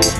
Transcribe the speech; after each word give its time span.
Pues 0.00 0.14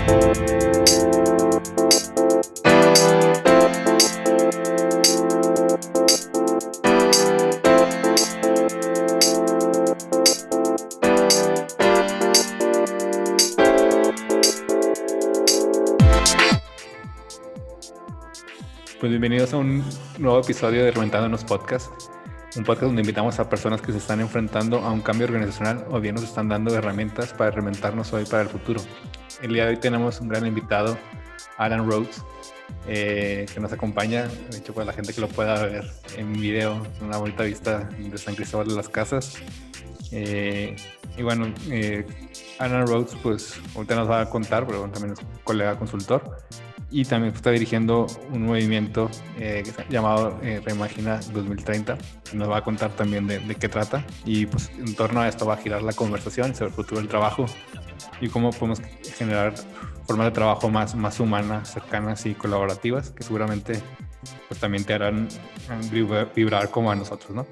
bienvenidos 19.08 19.54
a 19.54 19.56
un 19.56 19.82
nuevo 20.18 20.40
episodio 20.40 20.84
de 20.84 20.90
Reventándonos 20.90 21.44
Podcast, 21.44 21.90
un 22.54 22.64
podcast 22.64 22.82
donde 22.82 23.00
invitamos 23.00 23.38
a 23.38 23.48
personas 23.48 23.80
que 23.80 23.92
se 23.92 23.98
están 23.98 24.20
enfrentando 24.20 24.80
a 24.80 24.90
un 24.90 25.00
cambio 25.00 25.26
organizacional 25.26 25.86
o 25.90 26.00
bien 26.00 26.16
nos 26.16 26.24
están 26.24 26.50
dando 26.50 26.74
herramientas 26.74 27.32
para 27.32 27.50
reinventarnos 27.50 28.12
hoy 28.12 28.26
para 28.26 28.42
el 28.42 28.50
futuro. 28.50 28.82
El 29.42 29.54
día 29.54 29.64
de 29.64 29.70
hoy 29.70 29.76
tenemos 29.78 30.20
un 30.20 30.28
gran 30.28 30.46
invitado, 30.46 30.98
Alan 31.56 31.90
Rhodes, 31.90 32.22
eh, 32.86 33.46
que 33.52 33.58
nos 33.58 33.72
acompaña, 33.72 34.28
de 34.50 34.58
hecho, 34.58 34.74
para 34.74 34.84
la 34.84 34.92
gente 34.92 35.14
que 35.14 35.20
lo 35.22 35.28
pueda 35.28 35.62
ver 35.62 35.90
en 36.16 36.32
video, 36.34 36.82
una 37.00 37.16
bonita 37.16 37.44
vista 37.44 37.88
de 37.98 38.18
San 38.18 38.34
Cristóbal 38.34 38.68
de 38.68 38.74
las 38.74 38.90
Casas. 38.90 39.38
Eh, 40.12 40.76
y 41.16 41.22
bueno, 41.22 41.54
eh, 41.70 42.06
Alan 42.58 42.86
Rhodes, 42.86 43.16
pues 43.22 43.58
ahorita 43.74 43.94
nos 43.94 44.10
va 44.10 44.20
a 44.20 44.28
contar, 44.28 44.66
pero 44.66 44.82
también 44.90 45.14
es 45.14 45.20
colega 45.42 45.78
consultor 45.78 46.36
y 46.90 47.04
también 47.04 47.34
está 47.34 47.50
dirigiendo 47.50 48.06
un 48.30 48.46
movimiento 48.46 49.10
eh, 49.38 49.62
llamado 49.88 50.38
eh, 50.42 50.60
Reimagina 50.64 51.20
2030. 51.32 51.96
Nos 52.34 52.50
va 52.50 52.58
a 52.58 52.64
contar 52.64 52.90
también 52.90 53.26
de, 53.26 53.40
qué 53.54 53.68
trata 53.68 54.04
y 54.24 54.46
pues 54.46 54.70
en 54.78 54.94
torno 54.94 55.20
a 55.20 55.28
esto 55.28 55.46
va 55.46 55.54
a 55.54 55.56
girar 55.56 55.82
la 55.82 55.92
conversación 55.92 56.54
sobre 56.54 56.70
el 56.70 56.74
futuro 56.74 57.00
del 57.00 57.08
trabajo 57.08 57.46
y 58.20 58.28
cómo 58.28 58.50
podemos 58.50 58.80
generar 59.16 59.54
formas 60.06 60.26
de 60.26 60.32
trabajo 60.32 60.68
más, 60.68 60.94
más 60.94 61.20
humanas, 61.20 61.72
cercanas 61.72 62.26
y 62.26 62.34
colaborativas 62.34 63.10
que 63.10 63.22
seguramente 63.22 63.80
pues 64.48 64.58
también 64.60 64.84
te 64.84 64.94
harán 64.94 65.28
vibrar 66.34 66.70
como 66.70 66.90
a 66.90 66.96
nosotros, 66.96 67.30
¿no? 67.30 67.46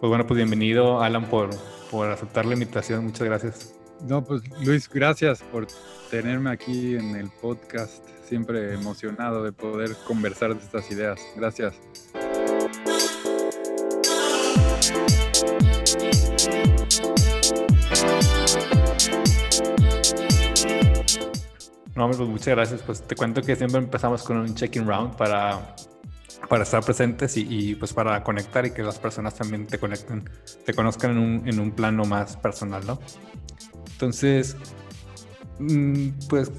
Pues 0.00 0.08
bueno, 0.08 0.26
pues 0.26 0.36
bienvenido 0.36 1.02
Alan 1.02 1.24
por, 1.24 1.50
por 1.90 2.10
aceptar 2.10 2.46
la 2.46 2.54
invitación. 2.54 3.04
Muchas 3.04 3.24
gracias. 3.24 3.74
No, 4.06 4.22
pues 4.22 4.42
Luis, 4.64 4.88
gracias 4.88 5.42
por 5.42 5.66
tenerme 6.10 6.50
aquí 6.50 6.94
en 6.94 7.16
el 7.16 7.28
podcast 7.40 8.04
siempre 8.28 8.74
emocionado 8.74 9.42
de 9.42 9.52
poder 9.52 9.96
conversar 10.06 10.54
de 10.54 10.62
estas 10.62 10.90
ideas. 10.90 11.20
Gracias. 11.36 11.74
No, 21.94 22.06
pues 22.06 22.18
muchas 22.20 22.48
gracias. 22.48 22.82
Pues 22.82 23.02
te 23.02 23.16
cuento 23.16 23.42
que 23.42 23.56
siempre 23.56 23.78
empezamos 23.78 24.22
con 24.22 24.36
un 24.36 24.54
check-in 24.54 24.86
round 24.86 25.16
para, 25.16 25.74
para 26.48 26.62
estar 26.62 26.84
presentes 26.84 27.36
y, 27.36 27.74
pues 27.74 27.92
para 27.92 28.22
conectar 28.22 28.64
y 28.66 28.70
que 28.70 28.82
las 28.82 28.98
personas 28.98 29.34
también 29.34 29.66
te 29.66 29.78
conecten, 29.78 30.28
te 30.64 30.74
conozcan 30.74 31.12
en 31.12 31.18
un, 31.18 31.48
en 31.48 31.58
un 31.58 31.72
plano 31.72 32.04
más 32.04 32.36
personal, 32.36 32.86
¿no? 32.86 33.00
Entonces, 33.92 34.56
mm, 35.58 36.10
pues 36.28 36.52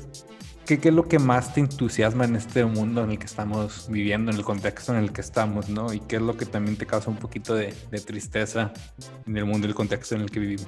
¿Qué, 0.77 0.79
es 0.89 0.93
lo 0.93 1.07
que 1.07 1.17
más 1.17 1.55
te 1.55 1.61
entusiasma 1.61 2.25
en 2.25 2.35
este 2.35 2.63
mundo 2.63 3.03
en 3.03 3.09
el 3.09 3.17
que 3.17 3.25
estamos 3.25 3.87
viviendo, 3.89 4.31
en 4.31 4.37
el 4.37 4.43
contexto 4.43 4.93
en 4.93 4.99
el 4.99 5.11
que 5.11 5.21
estamos, 5.21 5.67
¿no? 5.67 5.91
Y 5.91 5.99
qué 5.99 6.17
es 6.17 6.21
lo 6.21 6.37
que 6.37 6.45
también 6.45 6.77
te 6.77 6.85
causa 6.85 7.09
un 7.09 7.17
poquito 7.17 7.55
de, 7.55 7.73
tristeza 8.05 8.71
en 9.25 9.35
el 9.35 9.45
mundo 9.45 9.65
y 9.65 9.71
el 9.71 9.75
contexto 9.75 10.13
en 10.13 10.21
el 10.21 10.29
que 10.29 10.39
vivimos. 10.39 10.67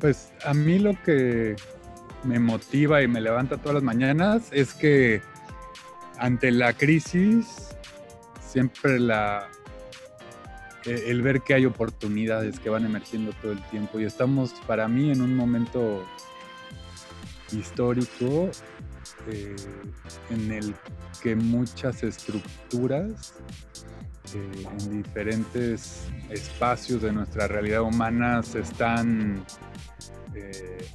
Pues 0.00 0.32
a 0.44 0.54
mí 0.54 0.78
lo 0.78 0.92
que 1.02 1.56
me 2.22 2.38
motiva 2.38 3.02
y 3.02 3.08
me 3.08 3.20
levanta 3.20 3.56
todas 3.56 3.74
las 3.74 3.82
mañanas 3.82 4.44
es 4.52 4.72
que 4.72 5.20
ante 6.20 6.52
la 6.52 6.72
crisis 6.72 7.74
siempre 8.38 9.00
la 9.00 9.48
e, 10.84 11.10
el 11.10 11.22
ver 11.22 11.40
que 11.40 11.54
hay 11.54 11.66
oportunidades 11.66 12.60
que 12.60 12.70
van 12.70 12.84
emergiendo 12.84 13.32
todo 13.42 13.50
el 13.50 13.62
tiempo 13.70 13.98
y 13.98 14.04
estamos 14.04 14.54
para 14.68 14.86
mí 14.86 15.10
en 15.10 15.22
un 15.22 15.34
momento 15.34 16.06
histórico 17.50 18.52
eh, 19.30 19.56
en 20.30 20.52
el 20.52 20.74
que 21.22 21.34
muchas 21.34 22.02
estructuras 22.02 23.34
eh, 24.34 24.66
en 24.70 25.02
diferentes 25.02 26.08
espacios 26.30 27.02
de 27.02 27.12
nuestra 27.12 27.48
realidad 27.48 27.82
humana 27.82 28.42
se 28.42 28.60
están 28.60 29.44
eh, 30.34 30.86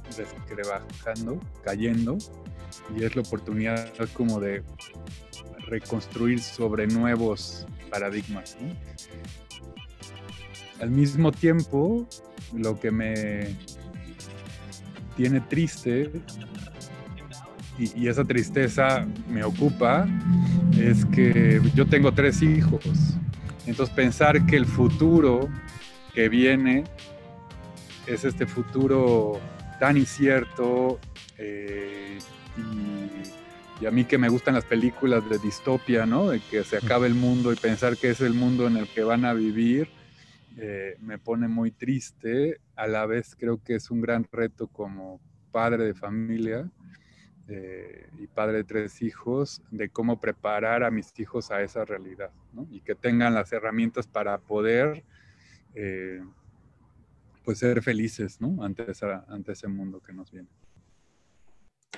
cayendo, 1.64 2.18
y 2.96 3.04
es 3.04 3.16
la 3.16 3.22
oportunidad 3.22 3.92
como 4.12 4.38
de 4.38 4.62
reconstruir 5.66 6.40
sobre 6.40 6.86
nuevos 6.86 7.66
paradigmas. 7.90 8.56
Al 10.80 10.90
mismo 10.90 11.32
tiempo, 11.32 12.08
lo 12.52 12.78
que 12.78 12.90
me 12.90 13.56
tiene 15.16 15.40
triste 15.40 16.10
y, 17.80 18.08
esa 18.08 18.24
tristeza 18.24 19.06
me 19.28 19.42
ocupa 19.42 20.06
es 20.78 21.06
que 21.06 21.60
yo 21.74 21.86
tengo 21.86 22.12
tres 22.12 22.42
hijos. 22.42 22.84
Entonces 23.66 23.94
pensar 23.94 24.44
que 24.46 24.56
el 24.56 24.66
futuro 24.66 25.48
que 26.14 26.28
viene 26.28 26.84
es 28.06 28.24
este 28.24 28.46
futuro 28.46 29.40
tan 29.78 29.96
incierto 29.96 30.98
eh, 31.38 32.18
y, 33.80 33.86
a 33.86 33.90
mí 33.90 34.04
que 34.04 34.18
me 34.18 34.28
gustan 34.28 34.54
las 34.54 34.66
películas 34.66 35.26
de 35.30 35.38
distopia, 35.38 36.04
¿no? 36.04 36.28
De 36.28 36.40
que 36.40 36.64
se 36.64 36.76
acabe 36.76 37.06
el 37.06 37.14
mundo 37.14 37.50
y 37.50 37.56
pensar 37.56 37.96
que 37.96 38.10
es 38.10 38.20
el 38.20 38.34
mundo 38.34 38.66
en 38.66 38.76
el 38.76 38.86
que 38.86 39.02
van 39.02 39.24
a 39.24 39.32
vivir, 39.32 39.88
eh, 40.58 40.98
me 41.00 41.16
pone 41.16 41.48
muy 41.48 41.70
triste. 41.70 42.60
A 42.76 42.86
la 42.86 43.06
vez 43.06 43.34
creo 43.38 43.58
que 43.64 43.76
es 43.76 43.90
un 43.90 44.02
gran 44.02 44.26
reto 44.30 44.66
como 44.66 45.18
padre 45.50 45.84
de 45.84 45.94
familia 45.94 46.70
eh, 47.52 48.08
y 48.16 48.28
padre 48.28 48.58
de 48.58 48.64
tres 48.64 49.02
hijos, 49.02 49.60
de 49.72 49.88
cómo 49.88 50.20
preparar 50.20 50.84
a 50.84 50.90
mis 50.92 51.18
hijos 51.18 51.50
a 51.50 51.62
esa 51.62 51.84
realidad, 51.84 52.30
Y 52.70 52.80
que 52.80 52.94
tengan 52.94 53.34
las 53.34 53.52
herramientas 53.52 54.06
para 54.06 54.38
poder, 54.38 55.02
eh, 55.74 56.22
pues, 57.44 57.58
ser 57.58 57.82
felices, 57.82 58.40
¿no? 58.40 58.62
Ante, 58.62 58.86
ante 59.26 59.52
ese 59.52 59.66
mundo 59.66 60.00
que 60.00 60.12
nos 60.12 60.30
viene. 60.30 60.48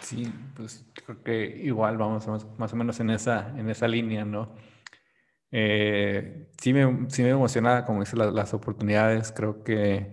Sí, 0.01 0.33
pues 0.57 0.87
creo 1.05 1.23
que 1.23 1.45
igual 1.45 1.99
vamos 1.99 2.27
más, 2.59 2.73
o 2.73 2.77
menos 2.77 2.99
en 3.01 3.11
esa, 3.11 3.51
en 3.59 3.69
esa 3.69 3.87
línea, 3.87 4.25
¿no? 4.25 4.55
Eh, 5.51 6.49
sí, 6.62 6.73
me, 6.73 7.11
sí 7.11 7.23
me 7.23 7.29
emociona, 7.29 7.85
como 7.85 8.01
dice, 8.01 8.17
las, 8.17 8.55
oportunidades. 8.55 9.33
Creo 9.33 9.62
que 9.62 10.12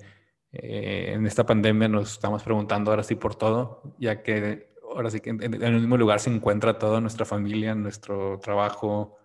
en 0.51 1.25
esta 1.25 1.45
pandemia 1.45 1.87
nos 1.87 2.13
estamos 2.13 2.43
preguntando 2.43 2.91
ahora 2.91 3.03
sí 3.03 3.15
por 3.15 3.35
todo, 3.35 3.95
ya 3.99 4.21
que 4.21 4.68
ahora 4.95 5.09
sí 5.09 5.19
que 5.19 5.29
en, 5.29 5.41
el 5.41 5.73
mismo 5.73 5.97
lugar 5.97 6.19
se 6.19 6.33
encuentra 6.33 6.77
toda 6.77 7.01
nuestra 7.01 7.25
familia, 7.25 7.75
nuestro 7.75 8.39
trabajo, 8.39 9.17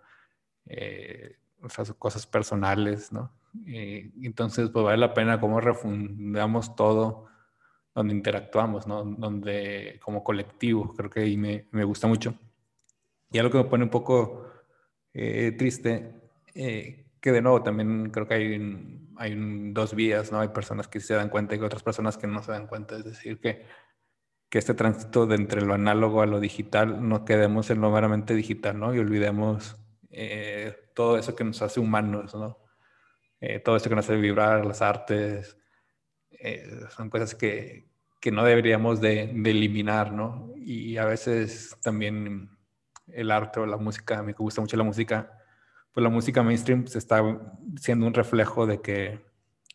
eh, 0.66 1.36
cosas 1.98 2.26
personales, 2.26 3.12
¿no? 3.12 3.32
Eh, 3.66 4.10
entonces, 4.22 4.70
pues 4.70 4.84
vale 4.84 4.98
la 4.98 5.14
pena 5.14 5.40
cómo 5.40 5.60
refundamos 5.60 6.74
todo 6.74 7.26
donde 7.94 8.14
interactuamos, 8.14 8.86
¿no? 8.86 9.04
Donde, 9.04 10.00
como 10.02 10.24
colectivo, 10.24 10.92
creo 10.96 11.08
que 11.10 11.20
ahí 11.20 11.36
me, 11.36 11.68
me 11.70 11.84
gusta 11.84 12.08
mucho. 12.08 12.34
Y 13.30 13.38
algo 13.38 13.52
que 13.52 13.58
me 13.58 13.70
pone 13.70 13.84
un 13.84 13.90
poco 13.90 14.48
eh, 15.12 15.52
triste, 15.56 16.12
eh, 16.54 17.06
que 17.20 17.32
de 17.32 17.40
nuevo 17.40 17.62
también 17.62 18.10
creo 18.10 18.26
que 18.26 18.34
hay, 18.34 19.10
hay 19.16 19.34
dos 19.72 19.94
vías, 19.94 20.32
¿no? 20.32 20.40
Hay 20.40 20.48
personas 20.48 20.88
que 20.88 21.00
se 21.00 21.14
dan 21.14 21.28
cuenta 21.28 21.54
y 21.54 21.60
otras 21.60 21.82
personas 21.84 22.18
que 22.18 22.26
no 22.26 22.42
se 22.42 22.52
dan 22.52 22.66
cuenta. 22.66 22.96
Es 22.96 23.04
decir, 23.04 23.38
que 23.40 23.64
que 24.48 24.58
este 24.58 24.74
tránsito 24.74 25.26
de 25.26 25.36
entre 25.36 25.62
lo 25.62 25.74
análogo 25.74 26.22
a 26.22 26.26
lo 26.26 26.40
digital 26.40 27.08
no 27.08 27.24
quedemos 27.24 27.70
en 27.70 27.80
lo 27.80 27.90
meramente 27.90 28.34
digital, 28.34 28.78
¿no? 28.78 28.94
Y 28.94 28.98
olvidemos 28.98 29.76
eh, 30.10 30.76
todo 30.94 31.18
eso 31.18 31.34
que 31.34 31.44
nos 31.44 31.60
hace 31.62 31.80
humanos, 31.80 32.34
¿no? 32.34 32.58
Eh, 33.40 33.58
todo 33.58 33.76
eso 33.76 33.88
que 33.88 33.96
nos 33.96 34.04
hace 34.04 34.16
vibrar, 34.16 34.64
las 34.64 34.80
artes, 34.80 35.58
eh, 36.30 36.80
son 36.90 37.10
cosas 37.10 37.34
que, 37.34 37.88
que 38.20 38.30
no 38.30 38.44
deberíamos 38.44 39.00
de, 39.00 39.30
de, 39.34 39.50
eliminar, 39.50 40.12
¿no? 40.12 40.52
Y 40.56 40.96
a 40.96 41.04
veces 41.04 41.76
también 41.82 42.50
el 43.08 43.30
arte 43.30 43.60
o 43.60 43.66
la 43.66 43.76
música, 43.76 44.18
a 44.18 44.22
mí 44.22 44.28
me 44.28 44.32
gusta 44.32 44.60
mucho 44.60 44.76
la 44.76 44.84
música, 44.84 45.30
pues 45.92 46.02
la 46.02 46.10
música 46.10 46.42
mainstream 46.42 46.86
se 46.86 46.98
está 46.98 47.22
siendo 47.80 48.06
un 48.06 48.14
reflejo 48.14 48.66
de 48.66 48.80
que 48.80 49.24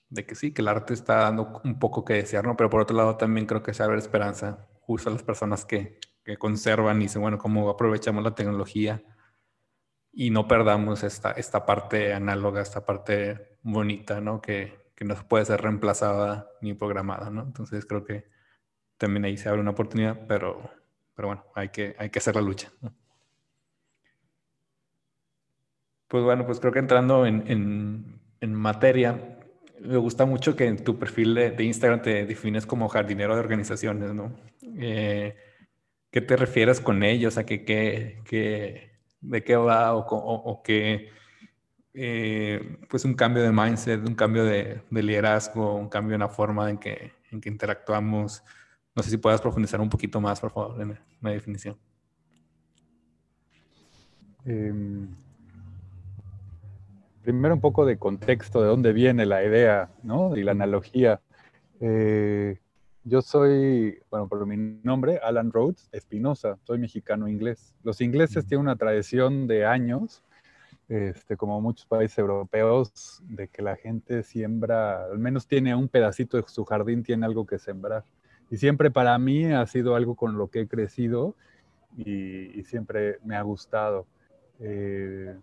de 0.10 0.26
que 0.26 0.36
sí, 0.36 0.54
que 0.54 0.62
el 0.62 0.68
arte 0.68 0.94
está 0.94 1.18
dando 1.18 1.62
un 1.64 1.80
poco 1.80 2.04
que 2.06 2.14
desear, 2.14 2.46
¿no? 2.46 2.58
Pero 2.58 2.70
por 2.70 2.82
otro 2.82 2.98
lado 2.98 3.18
también 3.18 3.46
creo 3.46 3.64
que 3.64 3.74
se 3.74 3.84
abre 3.84 4.00
esperanza 4.00 4.68
justo 4.82 5.10
a 5.10 5.14
las 5.14 5.24
personas 5.24 5.66
que, 5.66 6.00
que 6.24 6.38
conservan 6.38 7.00
y 7.02 7.06
dicen, 7.06 7.22
bueno, 7.22 7.38
¿cómo 7.38 7.70
aprovechamos 7.70 8.24
la 8.24 8.36
tecnología 8.36 9.04
y 10.12 10.32
no 10.32 10.48
perdamos 10.48 11.04
esta, 11.04 11.32
esta 11.32 11.66
parte 11.66 12.14
análoga, 12.14 12.62
esta 12.62 12.86
parte 12.86 13.58
bonita, 13.62 14.20
¿no? 14.22 14.42
Que, 14.42 14.92
que 14.96 15.06
no 15.06 15.16
puede 15.16 15.46
ser 15.46 15.62
reemplazada 15.62 16.50
ni 16.62 16.74
programada, 16.74 17.30
¿no? 17.30 17.44
Entonces 17.44 17.86
creo 17.86 18.04
que 18.04 18.28
también 18.98 19.26
ahí 19.26 19.38
se 19.38 19.48
abre 19.48 19.62
una 19.62 19.72
oportunidad, 19.72 20.28
pero, 20.28 20.70
pero 21.16 21.30
bueno, 21.30 21.46
hay 21.56 21.70
que, 21.70 21.96
hay 21.98 22.10
que 22.10 22.20
hacer 22.20 22.36
la 22.36 22.42
lucha. 22.42 22.70
Pues 26.10 26.24
bueno, 26.24 26.46
pues 26.46 26.60
creo 26.60 26.74
que 26.74 26.80
entrando 26.80 27.26
en, 27.26 28.20
en, 28.42 28.54
materia, 28.54 29.39
me 29.82 29.98
gusta 29.98 30.26
mucho 30.26 30.56
que 30.56 30.66
en 30.66 30.84
tu 30.84 30.98
perfil 30.98 31.34
de, 31.36 31.64
Instagram 31.64 32.02
te 32.02 32.26
defines 32.26 32.66
como 32.66 32.88
jardinero 32.90 33.34
de 33.34 33.40
organizaciones, 33.40 34.14
¿no? 34.14 34.32
Eh, 34.78 35.36
¿Qué 36.12 36.22
te 36.22 36.36
refieres 36.36 36.80
con 36.82 37.04
ellos? 37.04 37.38
¿A 37.38 37.46
qué, 37.46 37.64
qué, 37.64 38.92
de 39.22 39.44
qué 39.44 39.56
va 39.56 39.96
o, 39.96 40.62
qué, 40.64 41.10
eh, 41.94 42.78
pues 42.90 43.06
un 43.06 43.14
cambio 43.14 43.44
de 43.44 43.52
mindset, 43.52 44.08
un 44.08 44.16
cambio 44.16 44.44
de, 44.44 44.82
de, 44.90 45.04
liderazgo, 45.04 45.76
un 45.76 45.90
cambio 45.90 46.16
en 46.16 46.22
la 46.22 46.30
forma 46.30 46.70
en 46.70 46.78
que, 46.78 47.14
interactuamos? 47.32 48.44
No 48.96 49.04
sé 49.04 49.12
si 49.12 49.18
puedas 49.18 49.42
profundizar 49.42 49.80
un 49.80 49.90
poquito 49.90 50.20
más, 50.20 50.40
por 50.40 50.52
favor, 50.52 50.82
en 50.82 51.00
la 51.22 51.32
definición. 51.32 51.78
Eh, 54.46 54.74
primero 57.22 57.56
un 57.56 57.62
poco 57.62 57.86
de 57.86 57.98
contexto, 57.98 58.62
de 58.62 58.68
dónde 58.68 58.94
viene 58.94 59.26
la 59.26 59.44
idea, 59.44 59.90
¿no? 60.04 60.36
Y 60.36 60.44
la 60.44 60.52
analogía. 60.52 61.22
Eh, 61.80 62.60
yo 63.04 63.22
soy, 63.22 64.00
bueno, 64.10 64.28
por 64.28 64.46
mi 64.46 64.58
nombre, 64.84 65.20
Alan 65.24 65.52
Rhodes 65.52 65.90
Espinosa, 65.92 66.58
soy 66.64 66.80
mexicano-inglés. 66.80 67.74
Los 67.84 68.02
ingleses 68.02 68.46
tienen 68.46 68.66
una 68.66 68.76
tradición 68.76 69.48
de 69.48 69.66
años, 69.66 70.24
este, 70.90 71.38
como 71.38 71.62
muchos 71.62 71.86
países 71.86 72.18
europeos, 72.18 73.22
de 73.24 73.48
que 73.48 73.62
la 73.62 73.76
gente 73.76 74.24
siembra, 74.24 75.06
al 75.06 75.20
menos 75.20 75.48
tiene 75.48 75.76
un 75.76 75.88
pedacito 75.88 76.38
de 76.38 76.44
su 76.48 76.66
jardín, 76.66 77.04
tiene 77.04 77.26
algo 77.26 77.46
que 77.46 77.58
sembrar. 77.58 78.04
Y 78.52 78.58
siempre 78.58 78.92
para 78.92 79.18
mí 79.18 79.46
ha 79.46 79.66
sido 79.66 79.96
algo 79.96 80.16
con 80.16 80.38
lo 80.38 80.50
que 80.50 80.62
he 80.62 80.68
crecido 80.68 81.36
y, 81.98 82.64
siempre 82.64 83.20
me 83.24 83.36
ha 83.36 83.42
gustado. 83.42 84.06
Eh, 84.60 85.36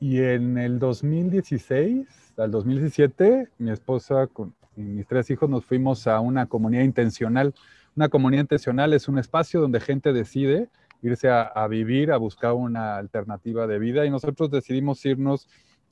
y 0.00 0.22
en 0.22 0.56
el 0.56 0.78
2016 0.78 2.32
al 2.38 2.50
2017, 2.50 3.48
mi 3.58 3.70
esposa 3.70 4.26
con, 4.26 4.54
y 4.74 4.80
mis 4.80 5.06
tres 5.06 5.30
hijos 5.30 5.48
nos 5.50 5.64
fuimos 5.66 6.06
a 6.06 6.20
una 6.20 6.46
comunidad 6.46 6.84
intencional. 6.84 7.54
Una 7.94 8.08
comunidad 8.08 8.42
intencional 8.42 8.94
es 8.94 9.08
un 9.08 9.18
espacio 9.18 9.60
donde 9.60 9.78
gente 9.78 10.14
decide 10.14 10.70
irse 11.02 11.28
a, 11.30 11.66
vivir, 11.66 12.12
a 12.12 12.16
buscar 12.16 12.54
una 12.54 12.96
alternativa 12.96 13.66
de 13.66 13.78
vida 13.78 14.06
y 14.06 14.10
nosotros 14.10 14.50
decidimos 14.50 15.04
irnos 15.04 15.48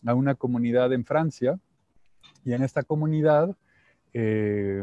a 0.06 0.14
una 0.14 0.34
comunidad 0.34 0.92
en 0.92 1.04
Francia 1.04 1.58
y 2.44 2.52
en 2.54 2.62
esta 2.62 2.82
comunidad, 2.82 3.56
eh, 4.14 4.82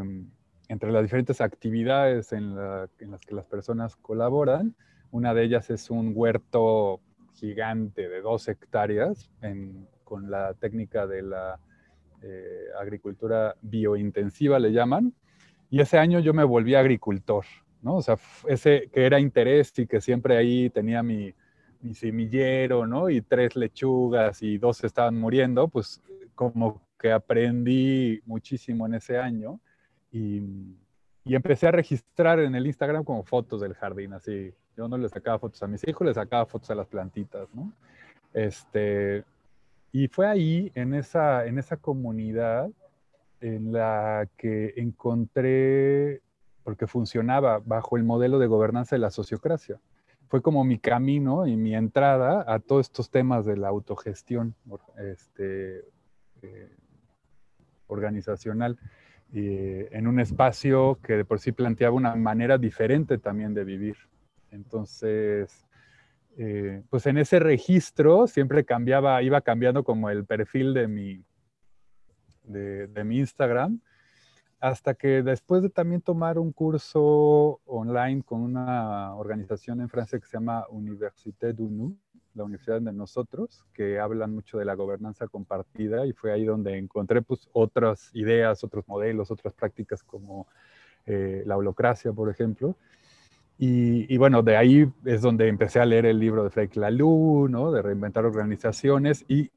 entre 0.68 0.92
las 0.92 1.02
diferentes 1.02 1.40
actividades 1.40 2.32
en, 2.32 2.56
en, 2.98 3.10
las 3.10 3.20
que 3.20 3.34
las 3.34 3.46
personas 3.46 3.96
colaboran, 3.96 4.74
una 5.10 5.32
de 5.32 5.44
ellas 5.44 5.70
es 5.70 5.90
un 5.90 6.12
huerto 6.14 7.00
gigante 7.36 8.08
de 8.08 8.20
dos 8.20 8.48
hectáreas 8.48 9.30
con 10.04 10.30
la 10.30 10.54
técnica 10.54 11.06
de 11.06 11.22
la 11.22 11.60
eh, 12.22 12.66
agricultura 12.80 13.54
biointensiva, 13.60 14.58
le 14.58 14.72
llaman. 14.72 15.12
Y 15.70 15.80
ese 15.80 15.98
año 15.98 16.20
yo 16.20 16.32
me 16.32 16.44
volví 16.44 16.74
agricultor, 16.74 17.44
¿no? 17.82 17.96
O 17.96 18.02
sea, 18.02 18.16
ese 18.48 18.88
que 18.92 19.04
era 19.04 19.20
interés 19.20 19.72
y 19.78 19.86
que 19.86 20.00
siempre 20.00 20.36
ahí 20.36 20.70
tenía 20.70 21.02
mi, 21.02 21.34
mi 21.80 21.94
semillero, 21.94 22.86
¿no? 22.86 23.10
Y 23.10 23.20
tres 23.20 23.56
lechugas 23.56 24.42
y 24.42 24.58
dos 24.58 24.82
estaban 24.84 25.18
muriendo, 25.18 25.68
pues 25.68 26.02
como 26.34 26.82
que 26.98 27.12
aprendí 27.12 28.20
muchísimo 28.24 28.86
en 28.86 28.94
ese 28.94 29.18
año 29.18 29.60
y, 30.10 30.40
y 31.24 31.34
empecé 31.34 31.66
a 31.66 31.72
registrar 31.72 32.40
en 32.40 32.54
el 32.54 32.66
Instagram 32.66 33.04
como 33.04 33.24
fotos 33.24 33.60
del 33.60 33.74
jardín, 33.74 34.14
así 34.14 34.54
yo 34.76 34.88
no 34.88 34.98
le 34.98 35.08
sacaba 35.08 35.38
fotos 35.38 35.62
a 35.62 35.66
mis 35.66 35.86
hijos, 35.88 36.06
le 36.06 36.14
sacaba 36.14 36.46
fotos 36.46 36.70
a 36.70 36.74
las 36.74 36.86
plantitas. 36.86 37.48
Este, 38.32 39.24
y 39.92 40.08
fue 40.08 40.26
ahí, 40.26 40.70
en 40.74 40.94
esa, 40.94 41.46
en 41.46 41.58
esa 41.58 41.78
comunidad, 41.78 42.70
en 43.40 43.72
la 43.72 44.28
que 44.36 44.74
encontré, 44.76 46.20
porque 46.62 46.86
funcionaba 46.86 47.60
bajo 47.64 47.96
el 47.96 48.04
modelo 48.04 48.38
de 48.38 48.46
gobernanza 48.46 48.96
de 48.96 49.00
la 49.00 49.10
sociocracia. 49.10 49.80
Fue 50.28 50.42
como 50.42 50.64
mi 50.64 50.78
camino 50.78 51.46
y 51.46 51.56
mi 51.56 51.74
entrada 51.74 52.44
a 52.46 52.58
todos 52.58 52.86
estos 52.86 53.10
temas 53.10 53.46
de 53.46 53.56
la 53.56 53.68
autogestión 53.68 54.54
este, 54.98 55.84
eh, 56.42 56.76
organizacional, 57.86 58.78
en 59.32 60.06
un 60.06 60.20
espacio 60.20 60.98
que 61.02 61.14
de 61.14 61.24
por 61.24 61.40
sí 61.40 61.52
planteaba 61.52 61.94
una 61.94 62.14
manera 62.14 62.58
diferente 62.58 63.18
también 63.18 63.54
de 63.54 63.64
vivir. 63.64 63.96
Entonces, 64.56 65.66
eh, 66.36 66.82
pues 66.90 67.06
en 67.06 67.18
ese 67.18 67.38
registro 67.38 68.26
siempre 68.26 68.64
cambiaba, 68.64 69.22
iba 69.22 69.40
cambiando 69.40 69.84
como 69.84 70.10
el 70.10 70.24
perfil 70.24 70.74
de 70.74 70.88
mi, 70.88 71.24
de, 72.44 73.04
mi 73.04 73.18
Instagram, 73.18 73.80
hasta 74.60 74.94
que 74.94 75.22
después 75.22 75.62
de 75.62 75.70
también 75.70 76.00
tomar 76.00 76.38
un 76.38 76.52
curso 76.52 77.60
online 77.66 78.22
con 78.22 78.40
una 78.40 79.14
organización 79.14 79.80
en 79.80 79.88
Francia 79.88 80.18
que 80.18 80.26
se 80.26 80.36
llama 80.36 80.66
Université 80.70 81.52
du 81.52 81.96
la 82.34 82.44
Universidad 82.44 82.82
de 82.82 82.92
Nosotros, 82.92 83.64
que 83.72 83.98
hablan 83.98 84.34
mucho 84.34 84.58
de 84.58 84.66
la 84.66 84.74
gobernanza 84.74 85.26
compartida 85.26 86.06
y 86.06 86.12
fue 86.12 86.32
ahí 86.32 86.44
donde 86.44 86.76
encontré 86.76 87.22
pues 87.22 87.48
otras 87.52 88.10
ideas, 88.12 88.62
otros 88.62 88.86
modelos, 88.86 89.30
otras 89.30 89.54
prácticas 89.54 90.02
como 90.02 90.46
eh, 91.06 91.42
la 91.46 91.56
holocracia, 91.56 92.12
por 92.12 92.28
ejemplo. 92.28 92.76
Y, 93.58 94.16
bueno, 94.18 94.42
de 94.42 94.56
ahí 94.56 94.92
es 95.06 95.22
donde 95.22 95.48
empecé 95.48 95.80
a 95.80 95.86
leer 95.86 96.04
el 96.04 96.18
libro 96.18 96.44
de 96.44 96.50
Frederick 96.50 96.76
Laloux, 96.76 97.48
¿no? 97.48 97.72
De 97.72 97.80
reinventar 97.80 98.26
organizaciones. 98.26 99.24
Y 99.28 99.50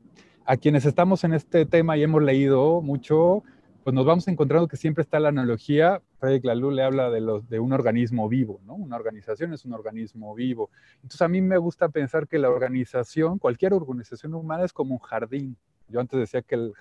a 0.45 0.55
quienes 0.55 0.85
estamos 0.85 1.23
en 1.25 1.33
este 1.33 1.65
tema 1.65 1.97
y 1.97 2.03
hemos 2.03 2.23
leído 2.23 2.81
mucho, 2.81 3.43
pues 3.83 3.93
nos 3.93 4.05
vamos 4.05 4.27
encontrando 4.29 4.69
que 4.69 4.77
siempre 4.77 5.01
está 5.01 5.19
la 5.19 5.29
analogía. 5.29 6.01
Frederick 6.17 6.45
Laloux 6.45 6.73
le 6.73 6.83
habla 6.83 7.09
de 7.09 7.59
un 7.59 7.73
organismo 7.73 8.29
vivo, 8.29 8.61
¿no? 8.65 8.75
Una 8.75 8.95
organización 8.95 9.53
es 9.53 9.65
un 9.65 9.73
organismo 9.73 10.33
vivo. 10.33 10.69
Entonces 10.95 11.21
a 11.21 11.27
mí 11.27 11.41
me 11.41 11.57
gusta 11.57 11.89
pensar 11.89 12.27
que 12.27 12.39
la 12.39 12.49
organización, 12.49 13.37
cualquier 13.37 13.73
organización 13.73 14.33
humana 14.33 14.63
es 14.63 14.71
como 14.71 14.93
un 14.93 14.99
jardín. 14.99 15.57
Yo 15.89 15.99
antes 15.99 16.19
decía 16.19 16.41
que 16.41 16.71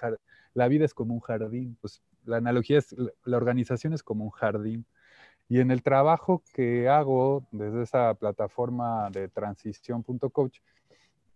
la 0.54 0.68
vida 0.68 0.84
es 0.84 0.94
como 0.94 1.14
un 1.14 1.20
jardín. 1.20 1.76
Pues 1.80 2.00
la 2.26 2.36
analogía 2.36 2.78
es, 2.78 2.94
la 3.24 3.36
organización 3.36 3.92
es 3.92 4.04
como 4.04 4.22
un 4.24 4.30
jardín. 4.30 4.84
Y 5.48 5.60
en 5.60 5.70
el 5.70 5.82
trabajo 5.82 6.42
que 6.52 6.88
hago 6.88 7.46
desde 7.52 7.82
esa 7.82 8.14
plataforma 8.14 9.10
de 9.10 9.28
transición.coach, 9.28 10.58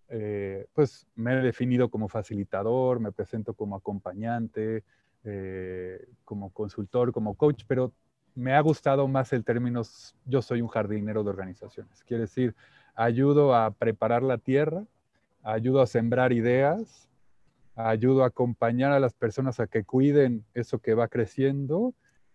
eh, 0.09 0.67
pues 0.75 1.07
me 1.15 1.33
he 1.33 1.37
definido 1.37 1.89
como 1.89 2.09
facilitador, 2.09 3.01
me 3.01 3.13
presento 3.13 3.55
como 3.55 3.77
acompañante, 3.77 4.85
eh, 5.25 6.07
como 6.25 6.51
consultor, 6.51 7.13
como 7.13 7.35
coach, 7.35 7.65
pero 7.67 7.93
me 8.35 8.53
ha 8.53 8.61
gustado 8.61 9.09
más 9.09 9.33
el 9.33 9.45
término 9.45 9.83
yo 10.27 10.43
soy 10.43 10.61
un 10.61 10.69
jardinero 10.69 11.25
de 11.25 11.31
organizaciones. 11.31 12.03
Quiere 12.05 12.23
decir, 12.23 12.55
ayudo 12.95 13.55
a 13.55 13.71
preparar 13.71 14.23
la 14.23 14.37
tierra, 14.37 14.85
ayudo 15.43 15.81
a 15.81 15.87
sembrar 15.87 16.33
ideas, 16.33 17.09
ayudo 17.75 18.25
a 18.25 18.29
acompañar 18.29 18.93
a 18.93 19.01
las 19.01 19.15
personas 19.15 19.61
a 19.61 19.67
que 19.67 19.85
cuiden 19.85 20.45
eso 20.53 20.79
que 20.79 20.93
va 20.93 21.09
creciendo 21.09 21.95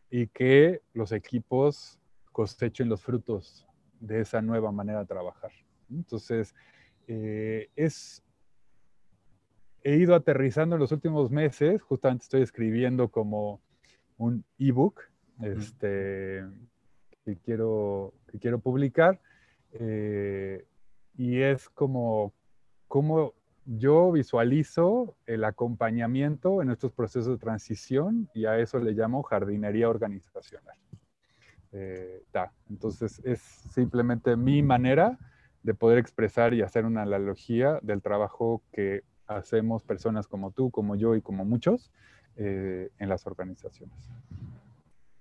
y 0.10 0.28
que 0.28 0.82
los 0.94 1.12
equipos 1.12 2.00
cosechen 2.32 2.90
los 2.90 3.02
frutos 3.02 3.66
de 4.00 4.22
esa 4.22 4.42
nueva 4.42 4.72
manera 4.72 5.00
de 5.00 5.06
trabajar. 5.06 5.52
Entonces, 5.90 6.54
eh, 7.08 7.70
es, 7.76 8.24
he 9.84 9.96
ido 9.96 10.16
aterrizando 10.16 10.76
en 10.76 10.82
los 10.82 10.92
últimos 10.92 11.32
meses, 11.32 11.82
justamente 11.82 12.24
estoy 12.24 12.42
escribiendo 12.42 13.10
como 13.10 13.62
un 14.18 14.44
ebook 14.58 15.02
este, 15.42 16.44
que, 17.24 17.38
quiero, 17.38 18.14
que 18.32 18.40
quiero 18.40 18.60
publicar, 18.60 19.20
eh, 19.74 20.66
y 21.18 21.42
es 21.42 21.70
como 21.70 22.34
cómo 22.88 23.34
yo 23.68 24.12
visualizo 24.14 25.18
el 25.26 25.44
acompañamiento 25.44 26.62
en 26.62 26.72
estos 26.72 26.94
procesos 26.94 27.28
de 27.28 27.38
transición 27.38 28.30
y 28.34 28.46
a 28.46 28.58
eso 28.60 28.80
le 28.80 28.94
llamo 28.94 29.24
jardinería 29.24 29.90
organizacional. 29.90 30.78
Eh, 31.74 32.24
Entonces 32.70 33.22
es 33.26 33.42
simplemente 33.42 34.38
mi 34.38 34.64
manera 34.64 35.18
de 35.64 35.74
poder 35.74 35.98
expresar 35.98 36.54
y 36.54 36.62
hacer 36.62 36.86
una 36.86 37.02
analogía 37.02 37.80
del 37.82 38.02
trabajo 38.02 38.64
que 38.72 39.04
hacemos 39.28 39.84
personas 39.84 40.28
como 40.28 40.52
tú, 40.52 40.72
como 40.72 40.96
yo 40.96 41.16
y 41.16 41.22
como 41.22 41.44
muchos 41.44 41.92
eh, 42.38 42.90
en 43.00 43.10
las 43.10 43.28
organizaciones. 43.28 43.98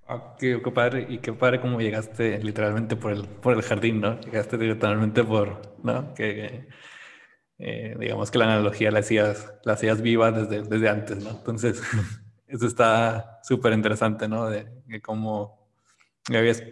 Ah, 0.07 0.37
qué, 0.39 0.59
padre, 0.73 1.05
y 1.09 1.19
qué 1.19 1.33
padre 1.33 1.61
cómo 1.61 1.81
llegaste 1.81 2.39
literalmente 2.39 2.95
por 2.95 3.11
el, 3.11 3.27
por 3.27 3.55
el 3.55 3.63
jardín, 3.63 4.01
¿no? 4.01 4.21
Llegaste 4.21 4.57
literalmente 4.57 5.25
por, 5.25 5.63
¿no? 5.83 6.15
Eh, 7.59 7.97
digamos 7.99 8.31
que 8.31 8.39
la 8.39 8.45
analogía 8.45 8.91
la 8.91 8.99
hacías, 8.99 9.55
la 9.65 9.75
hacías 9.75 10.03
viva 10.03 10.31
desde, 10.31 10.63
desde 10.63 10.89
antes, 10.89 11.25
¿no? 11.25 11.31
Entonces, 11.31 11.83
eso 12.47 12.67
está 12.67 13.41
súper 13.43 13.73
interesante, 13.73 14.29
¿no? 14.29 14.51
De, 14.51 14.67
cómo 15.03 15.69
habías, 16.29 16.63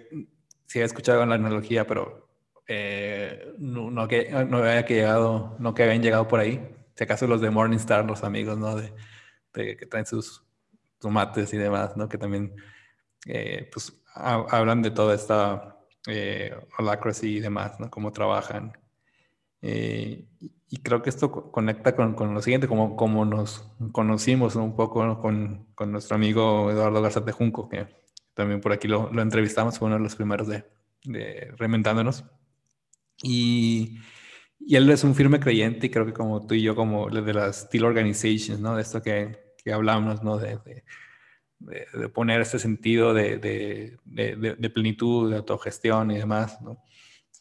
sí 0.66 0.80
he 0.80 0.84
escuchado 0.84 1.24
la 1.24 1.36
analogía, 1.36 1.86
pero 1.86 2.28
eh, 2.66 3.54
no, 3.58 4.08
que, 4.08 4.30
no 4.30 4.58
había 4.58 4.84
que 4.84 4.94
llegado, 4.94 5.56
no 5.58 5.74
que 5.74 5.84
habían 5.84 6.02
llegado 6.02 6.28
por 6.28 6.40
ahí. 6.40 6.68
Si 6.94 7.04
acaso 7.04 7.26
los 7.26 7.40
de 7.40 7.50
Morningstar, 7.50 8.04
los 8.04 8.22
amigos, 8.22 8.58
¿no? 8.58 8.76
De, 8.76 8.92
que 9.52 9.86
traen 9.86 10.06
sus 10.06 10.44
tomates 10.98 11.52
y 11.54 11.56
demás, 11.56 11.96
¿no? 11.96 12.08
Que 12.08 12.18
también, 12.18 12.54
eh, 13.26 13.70
pues, 13.72 14.02
hablan 14.14 14.82
de 14.82 14.90
toda 14.90 15.14
esta 15.14 15.78
holacracy 16.78 17.36
y 17.36 17.40
demás, 17.40 17.80
¿no? 17.80 17.90
Cómo 17.90 18.12
trabajan. 18.12 18.72
Eh, 19.66 20.26
y 20.68 20.76
creo 20.82 21.00
que 21.00 21.08
esto 21.08 21.50
conecta 21.50 21.96
con, 21.96 22.14
con, 22.14 22.34
lo 22.34 22.42
siguiente, 22.42 22.68
como, 22.68 22.96
como 22.96 23.24
nos 23.24 23.66
conocimos 23.92 24.56
un 24.56 24.76
poco 24.76 25.18
con, 25.22 25.72
con, 25.74 25.90
nuestro 25.90 26.16
amigo 26.16 26.70
Eduardo 26.70 27.00
Garzate 27.00 27.32
Junco, 27.32 27.70
que 27.70 27.86
también 28.34 28.60
por 28.60 28.72
aquí 28.72 28.88
lo, 28.88 29.10
lo 29.10 29.22
entrevistamos, 29.22 29.78
fue 29.78 29.86
uno 29.86 29.96
de 29.96 30.02
los 30.02 30.16
primeros 30.16 30.48
de, 30.48 30.64
de 31.04 31.54
Reinventándonos. 31.56 32.24
Y, 33.22 34.00
y, 34.60 34.76
él 34.76 34.90
es 34.90 35.02
un 35.02 35.14
firme 35.14 35.40
creyente 35.40 35.86
y 35.86 35.90
creo 35.90 36.04
que 36.04 36.12
como 36.12 36.46
tú 36.46 36.52
y 36.52 36.60
yo, 36.60 36.74
como 36.76 37.08
de 37.08 37.32
las 37.32 37.62
Steel 37.62 37.84
Organizations, 37.84 38.60
¿no? 38.60 38.76
De 38.76 38.82
esto 38.82 39.00
que, 39.00 39.54
que 39.64 39.72
hablamos, 39.72 40.22
¿no? 40.22 40.36
De, 40.36 40.58
de, 40.58 40.84
de, 41.94 42.08
poner 42.10 42.42
ese 42.42 42.58
sentido 42.58 43.14
de, 43.14 43.38
de, 43.38 44.70
plenitud, 44.70 45.30
de 45.30 45.38
autogestión 45.38 46.10
y 46.10 46.18
demás, 46.18 46.60
¿no? 46.60 46.82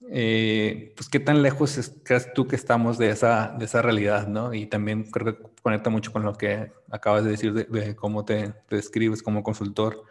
Eh, 0.09 0.93
pues 0.95 1.09
qué 1.09 1.19
tan 1.19 1.41
lejos 1.41 1.99
crees 2.03 2.33
tú 2.33 2.47
que 2.47 2.55
estamos 2.55 2.97
de 2.97 3.09
esa, 3.09 3.55
de 3.57 3.65
esa 3.65 3.81
realidad, 3.81 4.27
¿no? 4.27 4.53
Y 4.53 4.65
también 4.65 5.09
creo 5.09 5.37
que 5.37 5.43
conecta 5.61 5.89
mucho 5.89 6.11
con 6.11 6.23
lo 6.23 6.33
que 6.35 6.71
acabas 6.91 7.23
de 7.23 7.31
decir 7.31 7.53
de, 7.53 7.95
cómo 7.95 8.25
te, 8.25 8.53
te, 8.67 8.75
describes 8.75 9.23
como 9.23 9.43
consultor. 9.43 10.03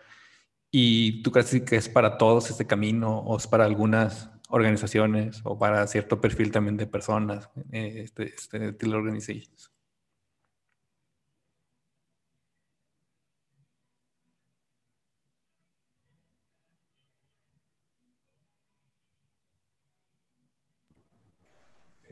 ¿Y 0.71 1.23
tú 1.23 1.33
crees 1.33 1.63
que 1.63 1.77
es 1.77 1.89
para 1.89 2.17
todos 2.19 2.51
este 2.51 2.67
camino 2.67 3.19
o 3.19 3.37
es 3.37 3.47
para 3.47 3.65
algunas 3.65 4.31
organizaciones 4.49 5.41
o 5.45 5.59
para 5.59 5.87
cierto 5.87 6.21
perfil 6.21 6.51
también 6.53 6.77
de 6.77 6.87
personas, 6.87 7.51
eh, 7.73 8.03
este, 8.05 8.35
este 8.35 8.69
estilo 8.71 8.99
organizations? 8.99 9.72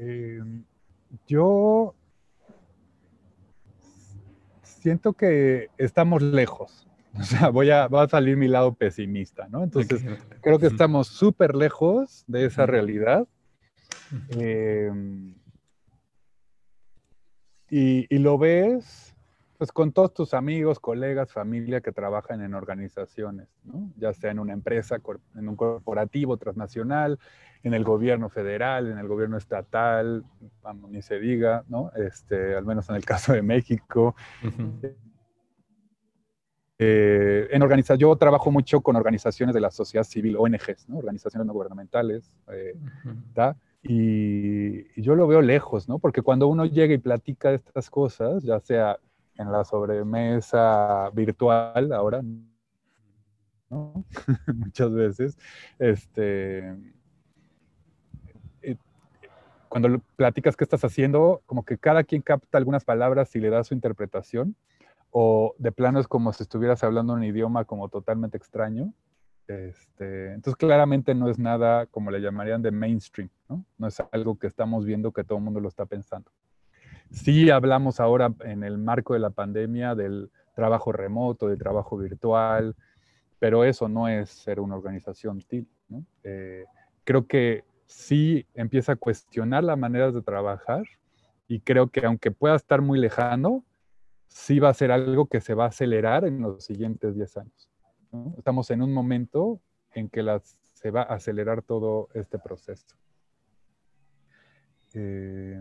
Eh, 0.03 0.41
yo 1.27 1.95
siento 4.63 5.13
que 5.13 5.69
estamos 5.79 6.23
lejos. 6.23 6.87
O 7.13 7.25
sea, 7.25 7.49
voy 7.49 7.71
a, 7.71 7.89
va 7.89 8.05
a 8.05 8.09
salir 8.09 8.37
mi 8.37 8.47
lado 8.47 8.73
pesimista, 8.73 9.49
¿no? 9.49 9.65
Entonces, 9.65 10.01
creo 10.43 10.61
que 10.61 10.69
estamos 10.69 11.09
súper 11.09 11.57
lejos 11.57 12.23
de 12.29 12.45
esa 12.45 12.67
realidad. 12.67 13.27
Eh, 14.39 14.93
y, 17.69 18.07
y, 18.09 18.19
lo 18.19 18.39
ves, 18.39 19.17
pues, 19.61 19.73
con 19.73 19.93
todos 19.93 20.15
tus 20.15 20.33
amigos, 20.33 20.81
colegas, 20.81 21.31
familia 21.31 21.83
que 21.83 21.93
trabajan 21.93 22.41
en 22.41 22.55
organizaciones, 22.55 23.47
¿no? 23.63 23.93
Ya 23.99 24.15
sea 24.15 24.31
en 24.31 24.39
una 24.39 24.55
empresa, 24.55 24.97
en 25.35 25.51
un 25.51 25.55
corporativo 25.55 26.39
transnacional, 26.39 27.19
en 27.63 27.75
el 27.75 27.85
gobierno 27.85 28.31
federal, 28.31 28.91
en 28.91 28.97
el 28.97 29.07
gobierno 29.07 29.37
estatal, 29.37 30.25
vamos, 30.63 30.91
ni 30.91 31.03
se 31.03 31.19
diga, 31.19 31.63
¿no? 31.69 31.93
Este, 31.95 32.57
al 32.57 32.65
menos 32.65 32.89
en 32.89 32.97
el 32.97 33.05
caso 33.05 33.35
de 33.35 33.43
México. 33.43 34.17
Eh, 36.83 37.47
en 37.51 37.63
organiza 37.63 37.95
yo 37.97 38.17
trabajo 38.17 38.51
mucho 38.51 38.81
con 38.81 38.97
organizaciones 38.97 39.55
de 39.55 39.61
la 39.61 39.71
sociedad 39.71 40.05
civil, 40.05 40.39
ONGs, 40.39 40.89
¿no? 40.89 40.97
organizaciones 40.97 41.47
no 41.47 41.53
gubernamentales, 41.53 42.33
eh, 42.51 42.75
y, 43.83 44.79
y, 44.99 45.03
yo 45.03 45.15
lo 45.15 45.27
veo 45.27 45.43
lejos, 45.43 45.87
¿no? 45.87 45.99
Porque 45.99 46.23
cuando 46.23 46.49
uno 46.49 46.65
llega 46.65 46.95
y 46.95 46.99
platica 46.99 47.51
de 47.51 47.57
estas 47.57 47.91
cosas, 47.91 48.43
ya 48.43 48.59
sea 48.61 48.99
en 49.41 49.51
la 49.51 49.65
sobremesa 49.65 51.11
virtual 51.11 51.93
ahora, 51.93 52.23
¿no? 53.71 54.05
muchas 54.55 54.93
veces, 54.93 55.39
este, 55.79 56.77
cuando 59.71 60.01
platicas 60.17 60.57
qué 60.57 60.65
estás 60.65 60.85
haciendo, 60.85 61.43
como 61.47 61.65
que 61.65 61.79
cada 61.79 62.03
quien 62.03 62.23
capta 62.23 62.59
algunas 62.59 62.85
palabras 62.85 63.35
y 63.37 63.39
le 63.39 63.51
da 63.51 63.63
su 63.63 63.73
interpretación, 63.73 64.57
o 65.13 65.55
de 65.59 65.71
plano 65.71 66.01
es 66.01 66.09
como 66.09 66.33
si 66.33 66.43
estuvieras 66.43 66.83
hablando 66.83 67.13
un 67.13 67.23
idioma 67.23 67.65
como 67.65 67.89
totalmente 67.89 68.37
extraño. 68.37 68.93
Este, 69.47 70.33
entonces, 70.33 70.57
claramente 70.57 71.15
no 71.15 71.29
es 71.29 71.39
nada 71.39 71.87
como 71.87 72.11
le 72.11 72.21
llamarían 72.21 72.63
de 72.63 72.73
mainstream, 72.73 73.31
¿no? 73.49 73.65
No 73.79 73.87
es 73.87 74.03
algo 74.11 74.37
que 74.39 74.49
estamos 74.49 74.85
viendo 74.85 75.13
que 75.13 75.23
todo 75.23 75.39
el 75.39 75.45
mundo 75.45 75.61
lo 75.61 75.69
está 75.69 75.87
pensando. 75.87 76.33
Sí 77.11 77.51
hablamos 77.51 78.01
ahora 78.01 78.33
en 78.41 78.63
el 78.63 78.79
marco 78.79 79.15
de 79.15 79.21
la 79.21 79.31
pandemia 79.31 79.95
del 79.95 80.31
trabajo 80.55 80.93
remoto, 80.93 81.49
del 81.49 81.59
trabajo 81.59 81.97
virtual, 81.97 82.77
pero 83.39 83.65
eso 83.65 83.89
no 83.89 84.09
es 84.09 84.31
ser 84.31 84.61
una 84.61 84.77
organización 84.77 85.41
TIL, 85.41 85.67
¿no? 85.89 86.05
Eh, 86.23 86.65
creo 87.05 87.27
que 87.27 87.65
sí 87.87 88.47
empieza 88.55 88.93
a 88.93 88.97
cuestionar 88.97 89.65
las 89.65 89.79
maneras 89.79 90.15
de 90.15 90.23
trabajar 90.23 90.85
y 91.49 91.61
creo 91.61 91.89
que 91.89 92.07
aunque 92.07 92.31
pueda 92.31 92.55
estar 92.55 92.81
muy 92.81 93.01
lejano, 93.01 93.65
sí 94.29 94.61
va 94.61 94.69
a 94.69 94.75
ser 94.75 94.93
algo 94.93 95.27
que 95.27 95.41
se 95.41 95.55
va 95.55 95.65
a 95.65 95.69
acelerar 95.69 96.25
en 96.25 96.41
los 96.41 96.65
siguientes 96.65 97.17
10 97.17 97.37
años. 97.39 97.69
Estamos 98.39 98.71
en 98.71 98.83
un 98.83 98.93
momento 98.93 99.61
en 99.93 100.09
que 100.09 100.25
se 100.73 100.91
va 100.91 101.03
a 101.03 101.15
acelerar 101.15 101.63
todo 101.63 102.09
este 102.15 102.39
proceso. 102.39 102.87
Eh, 104.95 105.60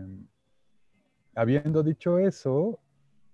habiendo 1.40 1.82
dicho 1.82 2.18
eso, 2.18 2.78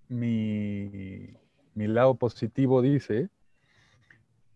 mi, 0.09 1.37
mi 1.75 1.87
lado 1.89 2.15
positivo 2.15 2.83
dice 2.83 3.29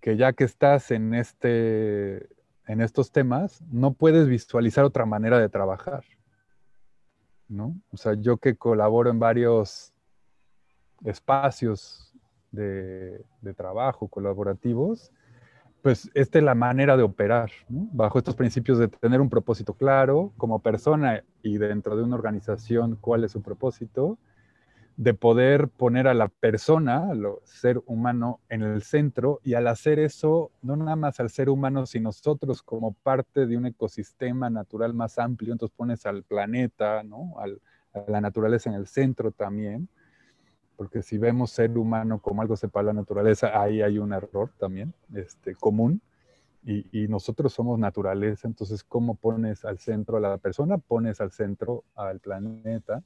que 0.00 0.16
ya 0.16 0.32
que 0.32 0.44
estás 0.44 0.90
en 0.90 1.14
este 1.14 2.28
en 2.66 2.80
estos 2.80 3.10
temas, 3.10 3.62
no 3.72 3.94
puedes 3.94 4.28
visualizar 4.28 4.84
otra 4.84 5.04
manera 5.04 5.40
de 5.40 5.48
trabajar. 5.48 6.04
¿no? 7.48 7.74
O 7.92 7.96
sea, 7.96 8.14
yo 8.14 8.36
que 8.36 8.54
colaboro 8.54 9.10
en 9.10 9.18
varios 9.18 9.92
espacios 11.04 12.14
de, 12.52 13.24
trabajo 13.56 14.06
colaborativos, 14.06 15.10
pues 15.82 16.10
esta 16.14 16.38
es 16.38 16.44
la 16.44 16.54
manera 16.54 16.96
de 16.96 17.02
operar, 17.02 17.50
bajo 17.68 18.18
estos 18.18 18.36
principios 18.36 18.78
de 18.78 18.88
tener 18.88 19.20
un 19.20 19.30
propósito 19.30 19.74
claro 19.74 20.32
como 20.36 20.60
persona 20.60 21.24
y 21.42 21.58
dentro 21.58 21.96
de 21.96 22.02
una 22.02 22.16
organización 22.16 22.96
cuál 23.00 23.24
es 23.24 23.32
su 23.32 23.42
propósito, 23.42 24.18
de 24.96 25.14
poder 25.14 25.68
poner 25.68 26.06
a 26.08 26.14
la 26.14 26.28
persona, 26.28 27.10
al 27.10 27.24
ser 27.44 27.80
humano, 27.86 28.40
en 28.50 28.60
el 28.62 28.82
centro 28.82 29.40
y 29.42 29.54
al 29.54 29.66
hacer 29.68 29.98
eso, 29.98 30.50
no 30.60 30.76
nada 30.76 30.96
más 30.96 31.20
al 31.20 31.30
ser 31.30 31.48
humano, 31.48 31.86
sino 31.86 32.10
nosotros 32.10 32.62
como 32.62 32.92
parte 32.92 33.46
de 33.46 33.56
un 33.56 33.64
ecosistema 33.64 34.50
natural 34.50 34.92
más 34.92 35.18
amplio, 35.18 35.52
entonces 35.52 35.74
pones 35.74 36.04
al 36.04 36.22
planeta, 36.22 37.02
¿no? 37.02 37.34
a 37.38 37.46
la 38.08 38.20
naturaleza 38.20 38.68
en 38.68 38.76
el 38.76 38.86
centro 38.86 39.32
también, 39.32 39.88
porque 40.80 41.02
si 41.02 41.18
vemos 41.18 41.50
ser 41.50 41.76
humano 41.76 42.22
como 42.22 42.40
algo 42.40 42.56
separado 42.56 42.88
de 42.88 42.94
la 42.94 43.00
naturaleza, 43.02 43.60
ahí 43.60 43.82
hay 43.82 43.98
un 43.98 44.14
error 44.14 44.50
también 44.56 44.94
este, 45.14 45.54
común. 45.54 46.00
Y, 46.64 47.06
nosotros 47.06 47.52
somos 47.52 47.78
naturaleza, 47.78 48.48
entonces, 48.48 48.82
¿cómo 48.82 49.14
pones 49.14 49.66
al 49.66 49.78
centro 49.78 50.16
a 50.16 50.20
la 50.20 50.38
persona? 50.38 50.78
Pones 50.78 51.20
al 51.20 51.32
centro 51.32 51.84
al 51.94 52.20
planeta. 52.20 53.02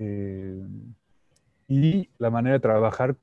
Eh, 0.00 0.66
y 1.68 2.10
la 2.18 2.28
manera 2.28 2.54
de 2.54 2.60
trabajar 2.60 3.14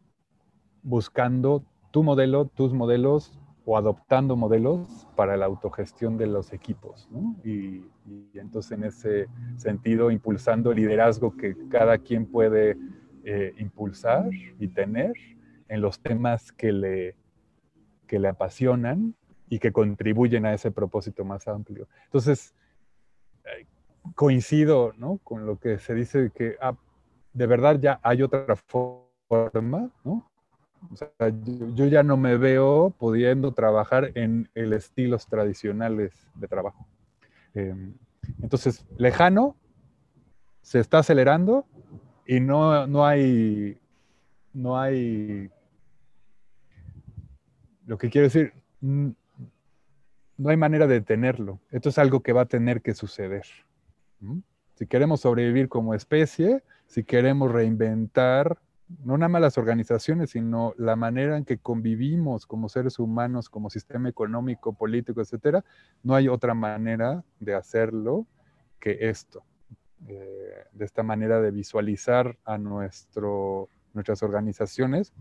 buscando 0.81 1.61
tu 1.91 2.03
modelo, 2.03 2.45
tus 2.45 2.71
modelos 2.71 3.37
o 3.65 3.75
adoptando 3.75 4.37
modelos 4.37 4.87
para 5.17 5.35
la 5.35 5.45
autogestión 5.45 6.17
de 6.17 6.27
los 6.27 6.53
equipos. 6.53 7.09
Y, 7.43 7.83
entonces 8.33 8.71
en 8.71 8.85
ese 8.85 9.27
sentido 9.57 10.09
impulsando 10.09 10.71
el 10.71 10.77
liderazgo 10.77 11.35
que 11.35 11.57
cada 11.67 11.97
quien 11.97 12.25
puede 12.25 12.77
eh, 13.29 13.53
impulsar 13.57 14.29
y 14.31 14.69
tener 14.69 15.11
en 15.67 15.81
los 15.81 15.99
temas 15.99 16.53
que 16.53 16.71
le, 16.71 17.15
que 18.07 18.19
le 18.19 18.29
apasionan 18.29 19.15
y 19.49 19.59
que 19.59 19.73
contribuyen 19.73 20.45
a 20.45 20.53
ese 20.53 20.71
propósito 20.71 21.25
más 21.25 21.45
amplio. 21.49 21.89
Entonces, 22.05 22.55
eh, 23.43 23.65
coincido 24.15 24.93
¿no? 24.97 25.19
con 25.25 25.45
lo 25.45 25.59
que 25.59 25.77
se 25.77 25.93
dice 25.93 26.31
que 26.33 26.55
ah, 26.61 26.77
de 27.33 27.47
verdad 27.47 27.77
ya 27.81 27.99
hay 28.01 28.23
otra 28.23 28.55
forma, 28.55 29.91
¿no? 30.05 30.31
O 30.89 30.95
sea, 30.95 31.09
yo, 31.73 31.85
ya 31.87 32.03
no 32.03 32.15
me 32.15 32.37
veo 32.37 32.91
pudiendo 32.97 33.51
trabajar 33.51 34.11
en 34.15 34.49
el 34.55 34.71
estilos 34.71 35.27
tradicionales 35.27 36.13
de 36.35 36.47
trabajo. 36.47 36.87
Em, 37.53 37.93
entonces, 38.41 38.87
lejano, 38.97 39.57
se 40.61 40.79
está 40.79 40.99
acelerando 40.99 41.65
y 42.27 42.39
no, 42.39 42.85
no 42.87 43.05
hay, 43.05 43.79
no 44.53 44.79
hay, 44.79 45.49
lo 47.85 47.97
que 47.97 48.09
quiero 48.09 48.27
decir, 48.27 48.53
no 48.81 49.15
hay 50.49 50.57
manera 50.57 50.87
de 50.87 50.95
detenerlo. 50.95 51.59
Esto 51.71 51.89
es 51.89 51.97
algo 51.97 52.21
que 52.21 52.33
va 52.33 52.41
a 52.41 52.45
tener 52.45 52.81
que 52.81 52.93
suceder. 52.93 53.45
Si 54.75 54.85
queremos 54.87 55.21
sobrevivir 55.21 55.69
como 55.69 55.93
especie, 55.93 56.63
si 56.85 57.03
queremos 57.03 57.51
reinventar 57.51 58.59
no 59.03 59.17
nada 59.17 59.29
más 59.29 59.41
las 59.41 59.57
organizaciones, 59.57 60.31
sino 60.31 60.73
la 60.77 60.95
manera 60.95 61.37
en 61.37 61.45
que 61.45 61.57
convivimos 61.57 62.45
como 62.45 62.69
seres 62.69 62.99
humanos, 62.99 63.49
como 63.49 63.69
sistema 63.69 64.07
económico, 64.09 64.73
político, 64.73 65.21
etcétera, 65.21 65.63
no 66.03 66.15
hay 66.15 66.27
otra 66.27 66.53
manera 66.53 67.23
de 67.39 67.53
hacerlo 67.53 68.25
que 68.79 69.09
esto. 69.09 69.43
Eh, 70.07 70.63
de 70.73 70.85
esta 70.85 71.01
manera 71.01 71.41
de 71.41 71.51
visualizar 71.51 72.37
a 72.45 72.57
nuestro, 72.57 73.67
nuestras 73.93 74.21
organizaciones 74.21 75.11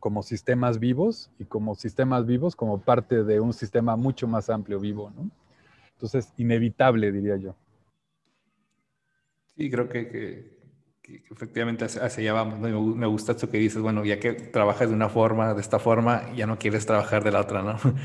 como 0.00 0.22
sistemas 0.22 0.80
vivos 0.80 1.30
y 1.38 1.44
como 1.44 1.76
sistemas 1.76 2.26
vivos 2.26 2.56
como 2.56 2.80
parte 2.80 3.22
de 3.22 3.38
un 3.38 3.52
sistema 3.52 3.94
mucho 3.96 4.26
más 4.26 4.50
amplio 4.50 4.80
vivo, 4.80 5.12
¿no? 5.14 5.30
Entonces, 5.92 6.32
inevitable, 6.36 7.12
diría 7.12 7.36
yo. 7.36 7.54
Sí, 9.56 9.70
creo 9.70 9.88
que, 9.88 10.58
efectivamente 11.30 11.84
hacia, 11.84 12.02
allá 12.04 12.32
vamos. 12.32 12.58
Me 12.58 13.06
gusta 13.06 13.30
esto 13.30 13.48
que 13.48 13.58
dices, 13.58 13.80
bueno, 13.80 14.04
ya 14.04 14.18
que 14.18 14.32
trabajas 14.32 14.88
de 14.88 14.94
una 14.96 15.08
forma, 15.08 15.54
de 15.54 15.60
esta 15.60 15.78
forma, 15.78 16.32
ya 16.34 16.46
no 16.46 16.58
quieres 16.58 16.84
trabajar 16.84 17.22
de 17.22 17.30
la 17.30 17.40
otra, 17.40 17.62
¿no? 17.62 17.76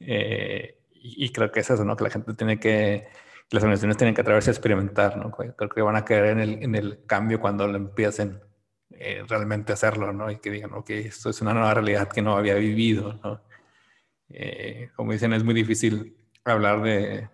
Eh, 0.00 0.78
y, 0.92 1.32
creo 1.32 1.50
que 1.50 1.60
es 1.60 1.70
eso, 1.70 1.84
¿no? 1.84 1.96
Que 1.96 2.04
la 2.04 2.10
gente 2.10 2.32
tiene 2.34 2.60
que, 2.60 3.08
las 3.50 3.62
organizaciones 3.62 3.96
tienen 3.96 4.14
que 4.14 4.20
atreverse 4.20 4.50
a 4.50 4.52
experimentar, 4.52 5.16
¿no? 5.16 5.30
Creo 5.30 5.68
que 5.68 5.82
van 5.82 5.96
a 5.96 6.04
caer 6.04 6.38
en 6.38 6.74
el, 6.74 7.04
cambio 7.06 7.40
cuando 7.40 7.66
lo 7.66 7.76
empiecen 7.76 8.40
eh, 8.90 9.22
realmente 9.26 9.72
hacerlo, 9.72 10.12
¿no? 10.12 10.30
Y 10.30 10.38
que 10.38 10.50
digan, 10.50 10.72
ok, 10.74 10.90
esto 10.90 11.30
es 11.30 11.40
una 11.40 11.54
nueva 11.54 11.74
realidad 11.74 12.08
que 12.08 12.22
no 12.22 12.36
había 12.36 12.54
vivido, 12.54 13.14
¿no? 13.22 13.42
Eh, 14.30 14.90
como 14.94 15.12
dicen, 15.12 15.32
es 15.32 15.44
muy 15.44 15.54
difícil 15.54 16.16
hablar 16.44 16.82
de 16.82 17.28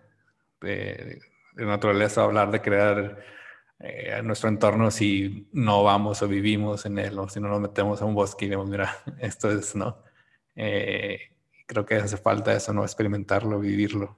naturaleza, 1.55 2.23
hablar 2.23 2.51
de 2.51 2.61
crear 2.61 3.17
eh, 3.79 4.21
nuestro 4.23 4.49
entorno 4.49 4.89
si 4.89 5.49
no 5.51 5.83
vamos 5.83 6.21
o 6.21 6.27
vivimos 6.27 6.85
en 6.85 6.97
él, 6.97 7.19
o 7.19 7.27
si 7.27 7.39
no 7.39 7.49
nos 7.49 7.59
metemos 7.59 8.01
a 8.01 8.05
un 8.05 8.15
bosque 8.15 8.45
y 8.45 8.49
vemos, 8.49 8.69
mira, 8.69 8.97
esto 9.19 9.51
es, 9.51 9.75
¿no? 9.75 10.01
Eh, 10.55 11.19
creo 11.67 11.85
que 11.85 11.95
hace 11.95 12.17
falta 12.17 12.53
eso, 12.53 12.73
¿no? 12.73 12.83
Experimentarlo, 12.83 13.59
vivirlo. 13.59 14.17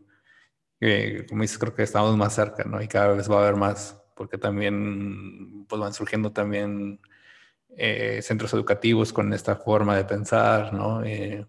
Como 1.27 1.41
dices, 1.41 1.57
creo 1.57 1.73
que 1.73 1.83
estamos 1.83 2.15
más 2.17 2.35
cerca, 2.35 2.63
¿no? 2.63 2.81
Y 2.81 2.87
cada 2.87 3.13
vez 3.13 3.29
va 3.29 3.37
a 3.37 3.43
haber 3.43 3.55
más, 3.55 4.01
porque 4.15 4.37
también, 4.37 5.65
pues 5.67 5.79
van 5.79 5.93
surgiendo 5.93 6.31
también 6.31 6.99
eh, 7.75 8.21
centros 8.21 8.53
educativos 8.53 9.13
con 9.13 9.33
esta 9.33 9.55
forma 9.55 9.95
de 9.95 10.05
pensar, 10.05 10.73
¿no? 10.73 11.03
Eh, 11.03 11.45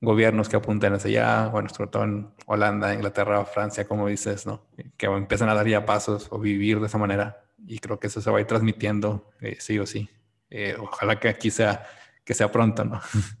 gobiernos 0.00 0.48
que 0.48 0.56
apunten 0.56 0.94
hacia 0.94 1.08
allá, 1.10 1.48
bueno, 1.48 1.68
sobre 1.68 1.90
todo 1.90 2.04
en 2.04 2.30
Holanda, 2.46 2.94
Inglaterra, 2.94 3.44
Francia, 3.44 3.86
como 3.86 4.08
dices, 4.08 4.46
¿no? 4.46 4.66
Que 4.96 5.06
empiezan 5.06 5.48
a 5.50 5.54
dar 5.54 5.66
ya 5.66 5.84
pasos 5.84 6.28
o 6.30 6.38
vivir 6.38 6.80
de 6.80 6.86
esa 6.86 6.98
manera. 6.98 7.44
Y 7.66 7.78
creo 7.78 8.00
que 8.00 8.06
eso 8.06 8.20
se 8.20 8.30
va 8.30 8.38
a 8.38 8.40
ir 8.40 8.46
transmitiendo 8.46 9.30
eh, 9.40 9.56
sí 9.58 9.78
o 9.78 9.86
sí. 9.86 10.08
ojalá 10.78 11.20
que 11.20 11.28
aquí 11.28 11.50
sea, 11.50 11.86
que 12.24 12.34
sea 12.34 12.50
pronto, 12.50 12.84
¿no? 12.84 13.00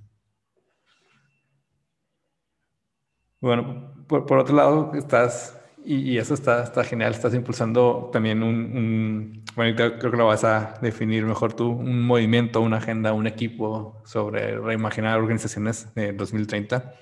bueno, 3.40 3.94
por, 4.06 4.26
por 4.26 4.38
otro 4.38 4.56
lado, 4.56 4.92
estás 4.94 5.60
y, 5.84 6.18
eso 6.18 6.34
está, 6.34 6.62
está 6.62 6.84
genial, 6.84 7.12
estás 7.12 7.34
impulsando 7.34 8.10
también 8.12 8.42
un, 8.42 9.44
bueno, 9.56 9.74
creo, 9.76 9.98
que 9.98 10.16
lo 10.16 10.26
vas 10.26 10.44
a 10.44 10.74
definir 10.82 11.24
mejor 11.24 11.54
tú, 11.54 11.70
un 11.70 12.02
movimiento, 12.02 12.60
una 12.60 12.76
agenda, 12.78 13.12
un 13.12 13.26
equipo 13.26 14.00
sobre 14.04 14.58
reimaginar 14.58 15.18
organizaciones 15.18 15.92
de 15.94 16.12
2030. 16.12 16.94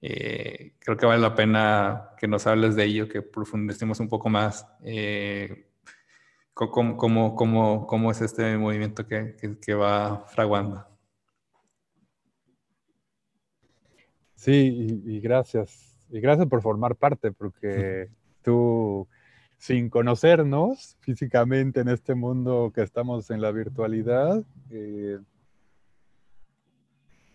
Eh, 0.00 0.74
creo 0.78 0.96
que 0.96 1.06
vale 1.06 1.20
la 1.20 1.34
pena 1.34 2.10
que 2.18 2.28
nos 2.28 2.46
hables 2.46 2.76
de 2.76 2.84
ello, 2.84 3.08
que 3.08 3.22
profundicemos 3.22 3.98
un 4.00 4.08
poco 4.08 4.28
más. 4.28 4.66
Eh, 4.84 5.66
¿cómo, 6.54 6.96
cómo, 6.96 7.34
cómo, 7.34 7.86
cómo, 7.86 8.10
es 8.12 8.20
este 8.20 8.56
movimiento 8.58 9.06
que, 9.06 9.34
que, 9.40 9.58
que 9.58 9.74
va 9.74 10.24
fraguando? 10.28 10.86
Sí, 14.38 15.00
y, 15.04 15.16
y 15.16 15.20
gracias 15.20 15.88
y 16.10 16.20
gracias 16.20 16.48
por 16.48 16.62
formar 16.62 16.96
parte, 16.96 17.32
porque 17.32 18.08
tú, 18.42 19.06
sin 19.58 19.90
conocernos 19.90 20.96
físicamente 21.00 21.80
en 21.80 21.88
este 21.88 22.14
mundo 22.14 22.72
que 22.74 22.82
estamos 22.82 23.30
en 23.30 23.40
la 23.40 23.50
virtualidad, 23.50 24.42
eh, 24.70 25.18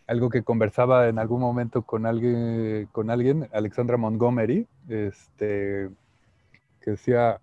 algo 0.08 0.30
que 0.30 0.44
conversaba 0.44 1.08
en 1.08 1.18
algún 1.18 1.42
momento 1.42 1.84
con 1.84 2.06
alguien, 2.06 2.88
con 2.92 3.10
alguien 3.10 3.48
Alexandra 3.54 3.98
Montgomery, 3.98 4.68
este, 4.89 5.89
que 6.82 6.92
decía, 6.92 7.39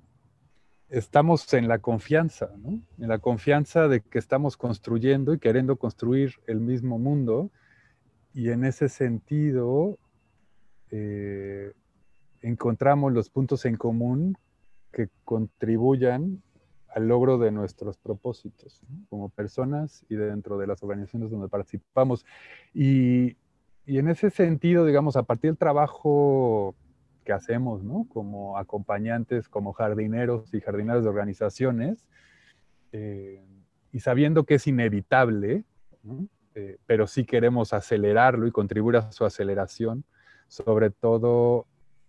estamos 0.90 1.52
en 1.54 1.68
la 1.68 1.78
confianza, 1.78 2.50
¿no? 2.58 2.80
en 2.98 3.08
la 3.08 3.18
confianza 3.18 3.88
de 3.88 4.00
que 4.00 4.18
estamos 4.18 4.56
construyendo 4.56 5.32
y 5.32 5.38
queriendo 5.38 5.76
construir 5.76 6.34
el 6.46 6.60
mismo 6.60 6.98
mundo, 6.98 7.50
y 8.34 8.50
en 8.50 8.64
ese 8.64 8.88
sentido 8.88 9.98
eh, 10.90 11.72
encontramos 12.42 13.12
los 13.12 13.30
puntos 13.30 13.64
en 13.64 13.76
común 13.76 14.36
que 14.92 15.08
contribuyan 15.24 16.42
al 16.88 17.06
logro 17.06 17.38
de 17.38 17.52
nuestros 17.52 17.96
propósitos 17.98 18.82
como 19.08 19.28
personas 19.28 20.04
y 20.08 20.16
dentro 20.16 20.58
de 20.58 20.66
las 20.66 20.82
organizaciones 20.82 21.30
donde 21.30 21.48
participamos. 21.48 22.26
Y, 22.74 23.36
y, 23.86 23.98
en 23.98 24.08
ese 24.08 24.30
sentido, 24.30 24.84
digamos, 24.84 25.16
a 25.16 25.22
partir 25.22 25.50
del 25.50 25.58
trabajo 25.58 26.74
que 27.24 27.32
hacemos, 27.32 27.84
¿no? 27.84 28.06
Como 28.08 28.58
acompañantes, 28.58 29.48
como 29.48 29.72
jardineros 29.72 30.52
y 30.52 30.60
jardineras 30.60 31.04
de 31.04 31.08
organizaciones, 31.08 32.08
eh, 32.92 33.44
y 33.92 34.00
sabiendo 34.00 34.44
que 34.44 34.54
es 34.54 34.66
inevitable, 34.66 35.64
eh, 36.54 36.78
pero 36.86 37.06
sí 37.06 37.24
queremos 37.24 37.72
acelerarlo 37.72 38.46
y 38.46 38.50
contribuir 38.50 38.96
a 38.96 39.12
su 39.12 39.24
aceleración, 39.24 40.04
sobre 40.48 40.90
todo 40.90 41.66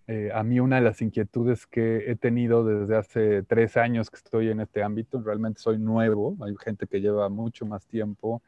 eh, 0.08 0.32
a 0.34 0.44
mí 0.44 0.60
una 0.60 0.78
de 0.78 0.82
las 0.82 1.02
inquietudes 1.02 1.68
que 1.68 2.12
he 2.12 2.16
tenido 2.16 2.66
desde 2.66 2.98
hace 2.98 3.44
tres 3.44 3.78
años 3.78 4.10
que 4.10 4.18
estoy 4.18 4.50
en 4.50 4.60
este 4.60 4.84
ámbito, 4.84 5.22
realmente 5.22 5.62
soy 5.62 5.78
nuevo, 5.78 6.36
hay 6.42 6.56
gente 6.58 6.88
que 6.88 7.00
lleva 7.02 7.30
mucho 7.30 7.66
más 7.66 7.86
tiempo 7.86 8.42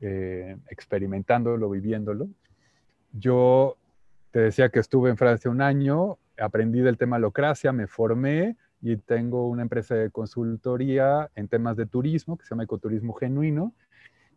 eh, 0.00 0.56
experimentándolo, 0.68 1.70
viviéndolo. 1.70 2.28
Yo 3.12 3.76
te 4.32 4.40
decía 4.40 4.68
que 4.68 4.80
estuve 4.80 5.08
en 5.08 5.16
Francia 5.16 5.50
un 5.50 5.62
año, 5.62 6.18
aprendí 6.38 6.80
del 6.80 6.98
tema 6.98 7.18
locracia, 7.18 7.72
me 7.72 7.86
formé 7.86 8.56
y 8.82 8.96
tengo 8.96 9.48
una 9.48 9.62
empresa 9.62 9.94
de 9.94 10.10
consultoría 10.10 11.30
en 11.34 11.48
temas 11.48 11.76
de 11.76 11.86
turismo 11.86 12.36
que 12.36 12.44
se 12.44 12.50
llama 12.50 12.64
Ecoturismo 12.64 13.14
Genuino 13.14 13.72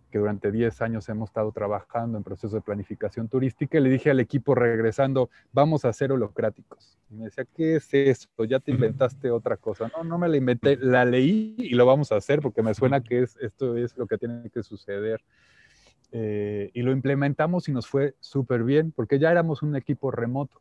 que 0.09 0.19
durante 0.19 0.51
10 0.51 0.81
años 0.81 1.07
hemos 1.09 1.29
estado 1.29 1.51
trabajando 1.51 2.17
en 2.17 2.23
procesos 2.23 2.53
de 2.53 2.61
planificación 2.61 3.27
turística, 3.27 3.77
y 3.77 3.81
le 3.81 3.89
dije 3.89 4.09
al 4.09 4.19
equipo 4.19 4.55
regresando, 4.55 5.29
vamos 5.51 5.85
a 5.85 5.93
ser 5.93 6.11
holocráticos. 6.11 6.97
Y 7.09 7.15
me 7.15 7.25
decía, 7.25 7.45
¿qué 7.55 7.75
es 7.77 7.93
esto? 7.93 8.45
Ya 8.45 8.59
te 8.59 8.71
inventaste 8.71 9.31
otra 9.31 9.57
cosa. 9.57 9.91
No, 9.95 10.03
no 10.03 10.17
me 10.17 10.27
la 10.27 10.37
inventé, 10.37 10.77
la 10.77 11.05
leí 11.05 11.55
y 11.57 11.75
lo 11.75 11.85
vamos 11.85 12.11
a 12.11 12.17
hacer 12.17 12.41
porque 12.41 12.61
me 12.61 12.73
suena 12.73 13.01
que 13.01 13.23
es, 13.23 13.37
esto 13.37 13.75
es 13.77 13.97
lo 13.97 14.07
que 14.07 14.17
tiene 14.17 14.49
que 14.49 14.63
suceder. 14.63 15.21
Eh, 16.11 16.71
y 16.73 16.81
lo 16.81 16.91
implementamos 16.91 17.69
y 17.69 17.71
nos 17.71 17.87
fue 17.87 18.15
súper 18.19 18.63
bien 18.63 18.91
porque 18.91 19.19
ya 19.19 19.29
éramos 19.29 19.61
un 19.61 19.75
equipo 19.75 20.09
remoto 20.09 20.59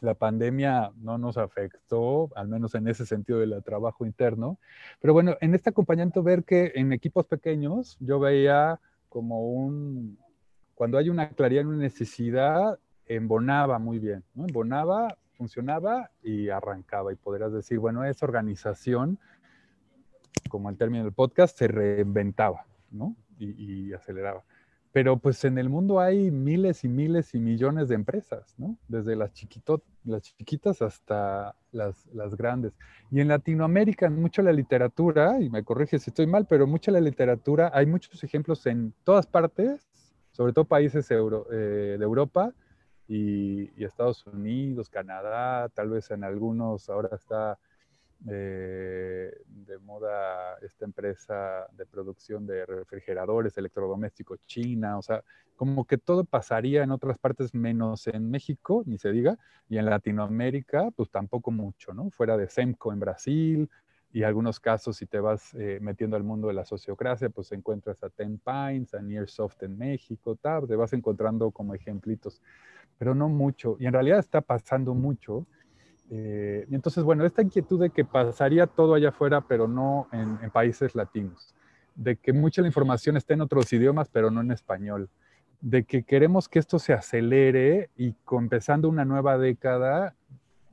la 0.00 0.14
pandemia 0.14 0.92
no 0.96 1.18
nos 1.18 1.36
afectó, 1.36 2.30
al 2.34 2.48
menos 2.48 2.74
en 2.74 2.88
ese 2.88 3.06
sentido 3.06 3.38
del 3.38 3.62
trabajo 3.62 4.04
interno. 4.04 4.58
Pero 5.00 5.12
bueno, 5.12 5.36
en 5.40 5.54
este 5.54 5.70
acompañamiento 5.70 6.22
ver 6.22 6.44
que 6.44 6.72
en 6.74 6.92
equipos 6.92 7.26
pequeños 7.26 7.96
yo 8.00 8.18
veía 8.18 8.80
como 9.08 9.42
un, 9.42 10.18
cuando 10.74 10.98
hay 10.98 11.08
una 11.08 11.28
claridad, 11.30 11.66
una 11.66 11.76
necesidad, 11.76 12.78
embonaba 13.06 13.78
muy 13.78 13.98
bien, 13.98 14.24
¿no? 14.34 14.44
Embonaba, 14.44 15.16
funcionaba 15.34 16.10
y 16.22 16.48
arrancaba. 16.48 17.12
Y 17.12 17.16
podrías 17.16 17.52
decir, 17.52 17.78
bueno, 17.78 18.04
esa 18.04 18.26
organización, 18.26 19.18
como 20.48 20.70
el 20.70 20.76
término 20.76 21.04
del 21.04 21.12
podcast, 21.12 21.58
se 21.58 21.68
reinventaba, 21.68 22.64
¿no? 22.90 23.16
y 23.38 23.92
aceleraba. 23.92 24.44
Pero 24.92 25.16
pues 25.16 25.44
en 25.44 25.56
el 25.56 25.70
mundo 25.70 26.00
hay 26.00 26.30
miles 26.30 26.84
y 26.84 26.88
miles 26.88 27.34
y 27.34 27.38
millones 27.38 27.88
de 27.88 27.94
empresas, 27.94 28.54
¿no? 28.58 28.76
Desde 28.88 29.16
las, 29.16 29.32
las 30.04 30.22
chiquitas 30.22 30.82
hasta 30.82 31.54
las, 31.72 32.06
las, 32.12 32.36
grandes. 32.36 32.74
Y 33.10 33.20
en 33.20 33.28
Latinoamérica, 33.28 34.10
mucho 34.10 34.42
la 34.42 34.52
literatura, 34.52 35.40
y 35.40 35.48
me 35.48 35.64
corrige 35.64 35.98
si 35.98 36.10
estoy 36.10 36.26
mal, 36.26 36.46
pero 36.46 36.66
mucha 36.66 36.92
la 36.92 37.00
literatura, 37.00 37.70
hay 37.72 37.86
muchos 37.86 38.22
ejemplos 38.22 38.66
en 38.66 38.92
todas 39.02 39.26
partes, 39.26 39.88
sobre 40.32 40.52
todo 40.52 40.64
países 40.66 41.10
eh, 41.10 41.14
de 41.14 42.04
Europa 42.04 42.52
y, 43.08 43.84
Estados 43.84 44.26
Unidos, 44.26 44.88
Canadá, 44.88 45.68
tal 45.70 45.90
vez 45.90 46.10
en 46.10 46.24
algunos, 46.24 46.88
ahora 46.88 47.10
está 47.12 47.58
eh, 48.28 49.32
de 49.46 49.78
moda 49.78 50.56
esta 50.62 50.84
empresa 50.84 51.66
de 51.72 51.86
producción 51.86 52.46
de 52.46 52.64
refrigeradores 52.66 53.56
electrodomésticos 53.58 54.40
china, 54.46 54.98
o 54.98 55.02
sea, 55.02 55.22
como 55.56 55.84
que 55.86 55.98
todo 55.98 56.24
pasaría 56.24 56.82
en 56.82 56.90
otras 56.90 57.18
partes 57.18 57.54
menos 57.54 58.06
en 58.06 58.30
México, 58.30 58.82
ni 58.86 58.98
se 58.98 59.12
diga, 59.12 59.38
y 59.68 59.78
en 59.78 59.86
Latinoamérica, 59.86 60.90
pues 60.96 61.10
tampoco 61.10 61.50
mucho, 61.50 61.94
¿no? 61.94 62.10
Fuera 62.10 62.36
de 62.36 62.48
Semco 62.48 62.92
en 62.92 63.00
Brasil, 63.00 63.70
y 64.12 64.24
algunos 64.24 64.60
casos, 64.60 64.96
si 64.96 65.06
te 65.06 65.20
vas 65.20 65.54
eh, 65.54 65.78
metiendo 65.80 66.16
al 66.16 66.22
mundo 66.22 66.48
de 66.48 66.54
la 66.54 66.66
sociocracia, 66.66 67.30
pues 67.30 67.50
encuentras 67.52 68.02
a 68.04 68.10
Ten 68.10 68.38
Pines, 68.38 68.92
a 68.94 69.00
Nearsoft 69.00 69.62
en 69.62 69.78
México, 69.78 70.36
tal, 70.36 70.68
te 70.68 70.76
vas 70.76 70.92
encontrando 70.92 71.50
como 71.50 71.74
ejemplitos, 71.74 72.42
pero 72.98 73.14
no 73.14 73.28
mucho. 73.30 73.76
Y 73.80 73.86
en 73.86 73.94
realidad 73.94 74.18
está 74.18 74.42
pasando 74.42 74.94
mucho 74.94 75.46
eh, 76.10 76.66
entonces, 76.70 77.04
bueno, 77.04 77.24
esta 77.24 77.42
inquietud 77.42 77.80
de 77.80 77.90
que 77.90 78.04
pasaría 78.04 78.66
todo 78.66 78.94
allá 78.94 79.10
afuera, 79.10 79.40
pero 79.40 79.66
no 79.66 80.08
en, 80.12 80.50
países 80.50 80.94
latinos, 80.94 81.54
de 81.94 82.16
que 82.16 82.32
mucha 82.32 82.60
la 82.60 82.68
información 82.68 83.16
está 83.16 83.34
en 83.34 83.40
otros 83.40 83.72
idiomas, 83.72 84.08
pero 84.10 84.30
no 84.30 84.40
en 84.40 84.50
español, 84.50 85.08
de 85.60 85.84
que 85.84 86.02
queremos 86.02 86.48
que 86.48 86.58
esto 86.58 86.78
se 86.78 86.92
acelere 86.92 87.88
y 87.96 88.14
empezando 88.32 88.88
una 88.88 89.04
nueva 89.04 89.38
década, 89.38 90.14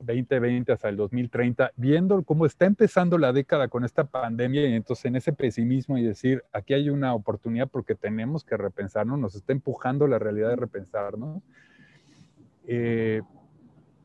2020 0.00 0.72
hasta 0.72 0.88
el 0.88 0.96
2030, 0.96 1.72
viendo 1.76 2.22
cómo 2.22 2.46
está 2.46 2.66
empezando 2.66 3.18
la 3.18 3.32
década 3.32 3.68
con 3.68 3.84
esta 3.84 4.04
pandemia 4.04 4.66
y 4.66 4.74
entonces 4.74 5.04
en 5.06 5.16
ese 5.16 5.32
pesimismo 5.32 5.96
y 5.96 6.02
decir, 6.02 6.42
aquí 6.52 6.74
hay 6.74 6.90
una 6.90 7.14
oportunidad 7.14 7.68
porque 7.68 7.94
tenemos 7.94 8.44
que 8.44 8.56
repensarnos, 8.56 9.18
nos 9.18 9.34
está 9.34 9.52
empujando 9.52 10.06
la 10.06 10.18
realidad 10.18 10.50
de 10.50 10.56
repensarnos. 10.56 11.42
Eh, 12.66 13.22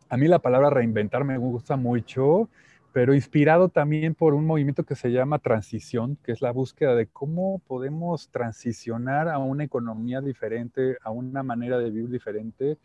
a 0.10 0.18
mí 0.18 0.28
la 0.28 0.40
palabra 0.40 0.70
reinventar 0.70 1.24
me 1.24 1.38
gusta 1.38 1.76
mucho, 1.76 2.50
pero 2.94 3.14
inspirado 3.14 3.70
también 3.70 4.16
por 4.16 4.34
un 4.34 4.46
movimiento 4.46 4.84
que 4.84 4.96
se 4.96 5.12
llama 5.12 5.40
transición, 5.40 6.18
que 6.24 6.32
es 6.32 6.42
la 6.42 6.52
búsqueda 6.52 6.96
de 6.96 7.08
cómo 7.08 7.60
podemos 7.68 8.30
transicionar 8.30 9.28
a 9.28 9.38
una 9.38 9.64
economía 9.64 10.22
diferente, 10.22 10.98
a 11.04 11.12
una 11.12 11.44
manera 11.44 11.78
de 11.78 11.90
vivir 11.90 12.10
diferente. 12.10 12.78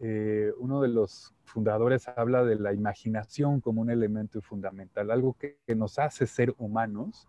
Eh, 0.00 0.52
uno 0.58 0.82
de 0.82 0.88
los 0.88 1.34
fundadores 1.44 2.08
habla 2.08 2.44
de 2.44 2.56
la 2.56 2.74
imaginación 2.74 3.60
como 3.60 3.80
un 3.80 3.90
elemento 3.90 4.42
fundamental, 4.42 5.10
algo 5.10 5.34
que 5.38 5.56
nos 5.74 5.98
hace 5.98 6.26
ser 6.26 6.54
humanos 6.58 7.28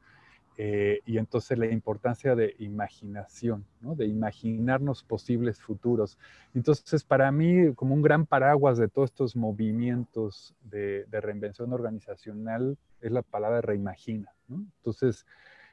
eh, 0.58 1.02
y 1.06 1.18
entonces 1.18 1.58
la 1.58 1.66
importancia 1.66 2.34
de 2.34 2.56
imaginación, 2.60 3.66
¿no? 3.82 3.94
de 3.96 4.06
imaginarnos 4.06 5.04
posibles 5.04 5.60
futuros. 5.60 6.18
Entonces, 6.54 7.04
para 7.04 7.30
mí, 7.32 7.74
como 7.74 7.94
un 7.94 8.02
gran 8.02 8.26
paraguas 8.26 8.78
de 8.78 8.88
todos 8.88 9.10
estos 9.10 9.36
movimientos 9.36 10.56
de, 10.64 11.06
reinvención 11.12 11.74
organizacional, 11.74 12.78
es 13.02 13.12
la 13.12 13.22
palabra 13.22 13.60
reimagina. 13.62 14.34
¿no? 14.48 14.66
Entonces, 14.78 15.26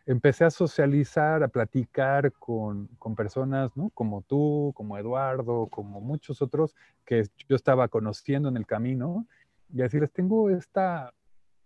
empecé 0.04 0.44
a 0.44 0.50
socializar, 0.50 1.44
a 1.44 1.48
platicar 1.48 2.32
con, 2.32 2.88
con 2.98 3.14
personas 3.14 3.70
¿no? 3.76 3.90
como 3.90 4.22
tú, 4.22 4.72
como 4.74 4.98
Eduardo, 4.98 5.68
como 5.68 6.00
muchos 6.00 6.42
otros 6.42 6.74
que 7.04 7.22
yo 7.48 7.54
estaba 7.54 7.86
conociendo 7.86 8.48
en 8.48 8.56
el 8.56 8.66
camino 8.66 9.28
y 9.72 9.76
decirles, 9.76 10.10
tengo 10.10 10.50
esta 10.50 11.14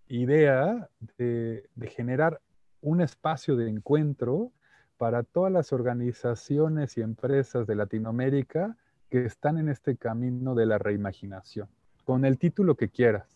idea 0.09 0.91
de, 1.17 1.67
de 1.75 1.87
generar 1.89 2.41
un 2.87 3.01
espacio 3.01 3.57
de 3.57 3.69
encuentro 3.69 4.53
para 4.97 5.25
todas 5.25 5.53
las 5.53 5.73
organizaciones 5.73 6.97
y 6.97 7.01
empresas 7.03 7.67
de 7.67 7.75
Latinoamérica 7.75 8.77
que 9.11 9.25
están 9.25 9.59
en 9.59 9.69
este 9.69 9.97
camino 9.97 10.55
de 10.55 10.67
la 10.67 10.79
reimaginación, 10.79 11.69
con 12.05 12.25
el 12.25 12.39
título 12.39 12.77
que 12.77 12.89
quieras. 12.89 13.27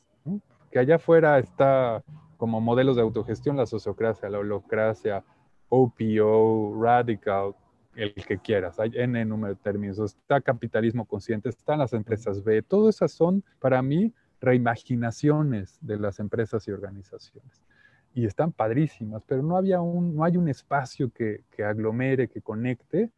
Que 0.71 0.79
allá 0.79 0.97
afuera 0.97 1.37
está 1.41 2.05
como 2.37 2.61
modelos 2.61 2.95
de 2.95 3.03
autogestión 3.03 3.57
la 3.57 3.67
sociocracia, 3.67 4.31
la 4.31 4.39
holocracia, 4.39 5.25
OPO, 5.69 6.81
radical, 6.81 7.57
el 7.97 8.15
que 8.15 8.39
quieras. 8.39 8.79
Hay 8.79 8.93
N 8.95 9.25
número 9.25 9.55
de 9.55 9.61
términos. 9.61 9.99
Está 9.99 10.41
capitalismo 10.41 11.05
consciente, 11.05 11.49
están 11.49 11.81
las 11.81 11.93
empresas 11.93 12.45
B. 12.45 12.63
Todas 12.63 12.95
esas 12.95 13.11
son, 13.11 13.43
para 13.59 13.83
mí, 13.83 14.15
reimaginaciones 14.41 15.77
de 15.81 15.99
las 15.99 16.21
empresas 16.21 16.69
y 16.69 16.71
organizaciones 16.71 17.65
y 18.15 18.27
están 18.27 18.53
padrísimas, 18.53 19.23
pero 19.27 19.43
no, 19.43 19.57
había 19.57 19.81
un, 19.81 20.17
no 20.17 20.25
hay 20.25 20.37
un 20.37 20.49
espacio 20.49 21.11
que, 21.11 21.45
que 21.51 21.65
aglomere, 21.65 22.29
que 22.29 22.41
conecte. 22.41 23.11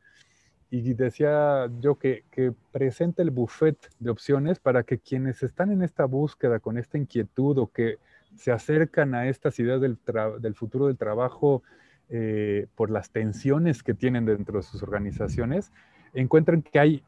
Y 0.71 0.95
decía 0.95 1.71
yo 1.81 1.97
que, 1.97 2.25
que 2.31 2.53
presente 2.71 3.21
el 3.21 3.31
buffet 3.31 3.77
de 3.99 4.11
opciones 4.11 4.59
para 4.59 4.85
que 4.85 4.99
quienes 4.99 5.43
están 5.43 5.71
en 5.71 5.83
esta 5.83 6.07
búsqueda, 6.07 6.61
con 6.61 6.79
esta 6.79 6.97
inquietud 6.97 7.59
o 7.59 7.67
que 7.67 7.99
se 8.37 8.53
acercan 8.53 9.15
a 9.15 9.29
estas 9.29 9.59
ideas 9.59 9.81
del, 9.81 9.99
del 10.41 10.55
futuro 10.55 10.87
del 10.87 10.97
trabajo 10.97 11.63
eh, 12.09 12.67
por 12.75 12.91
las 12.91 13.11
tensiones 13.11 13.83
que 13.83 13.95
tienen 13.95 14.25
dentro 14.25 14.59
de 14.59 14.63
sus 14.63 14.83
organizaciones, 14.83 15.73
encuentren 16.15 16.63
que 16.63 16.79
hay 16.79 17.03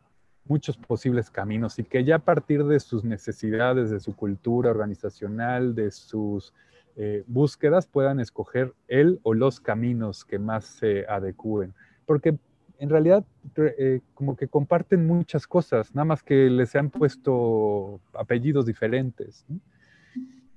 muchos 0.46 0.76
posibles 0.76 1.30
caminos 1.30 1.78
y 1.78 1.84
que 1.84 2.04
ya 2.04 2.16
a 2.16 2.18
partir 2.18 2.64
de 2.64 2.80
sus 2.80 3.04
necesidades, 3.04 3.90
de 3.90 4.00
su 4.00 4.14
cultura 4.14 4.70
organizacional, 4.70 5.74
de 5.74 5.90
sus 5.90 6.52
eh, 6.96 7.24
búsquedas 7.26 7.86
puedan 7.86 8.20
escoger 8.20 8.72
el 8.88 9.18
o 9.22 9.34
los 9.34 9.60
caminos 9.60 10.24
que 10.24 10.38
más 10.38 10.64
se 10.64 11.06
adecúen. 11.08 11.74
Porque 12.06 12.38
en 12.78 12.90
realidad 12.90 13.24
eh, 13.56 14.00
como 14.14 14.36
que 14.36 14.48
comparten 14.48 15.06
muchas 15.06 15.46
cosas, 15.46 15.94
nada 15.94 16.04
más 16.04 16.22
que 16.22 16.50
les 16.50 16.74
han 16.76 16.90
puesto 16.90 18.00
apellidos 18.12 18.66
diferentes. 18.66 19.44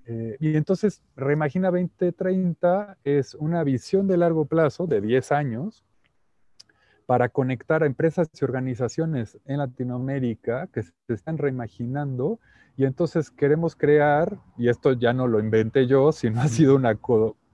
Eh, 0.06 0.38
y 0.40 0.56
entonces 0.56 1.02
Reimagina 1.16 1.70
2030 1.70 2.98
es 3.04 3.36
una 3.36 3.64
visión 3.64 4.08
de 4.08 4.18
largo 4.18 4.46
plazo, 4.46 4.88
de 4.88 5.02
10 5.02 5.32
años, 5.32 5.84
para 7.08 7.30
conectar 7.30 7.82
a 7.82 7.88
empresas 7.88 8.30
y 8.40 8.44
organizaciones 8.44 9.40
en 9.46 9.58
Latinoamérica 9.58 10.68
que 10.68 10.84
se 10.84 10.94
están 11.08 11.38
reimaginando 11.38 12.40
y 12.76 12.84
entonces 12.84 13.32
queremos 13.32 13.76
crear, 13.76 14.38
y 14.58 14.68
esto 14.70 14.92
ya 14.94 15.14
no 15.14 15.26
lo 15.26 15.40
inventé 15.40 15.88
yo, 15.88 16.12
sino 16.12 16.42
ha 16.42 16.48
sido 16.48 16.76
una 16.76 16.96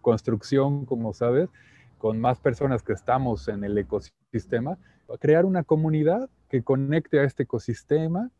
construcción, 0.01 0.85
como 0.85 1.13
sabes, 1.13 1.49
con 1.97 2.19
más 2.19 2.39
personas 2.39 2.83
que 2.83 2.91
estamos 2.91 3.47
en 3.47 3.63
el 3.63 3.77
ecosistema, 3.77 4.77
crear 5.21 5.45
una 5.45 5.63
comunidad 5.63 6.29
que 6.49 6.63
conecte 6.63 7.19
a 7.19 7.23
este 7.23 7.43
ecosistema 7.43 8.31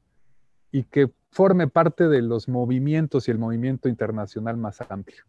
y 0.71 0.83
que 0.83 1.11
forme 1.29 1.67
parte 1.67 2.09
de 2.09 2.23
los 2.23 2.49
movimientos 2.49 3.27
y 3.27 3.31
el 3.31 3.37
movimiento 3.37 3.87
internacional 3.87 4.57
más 4.57 4.81
amplio. 4.89 5.23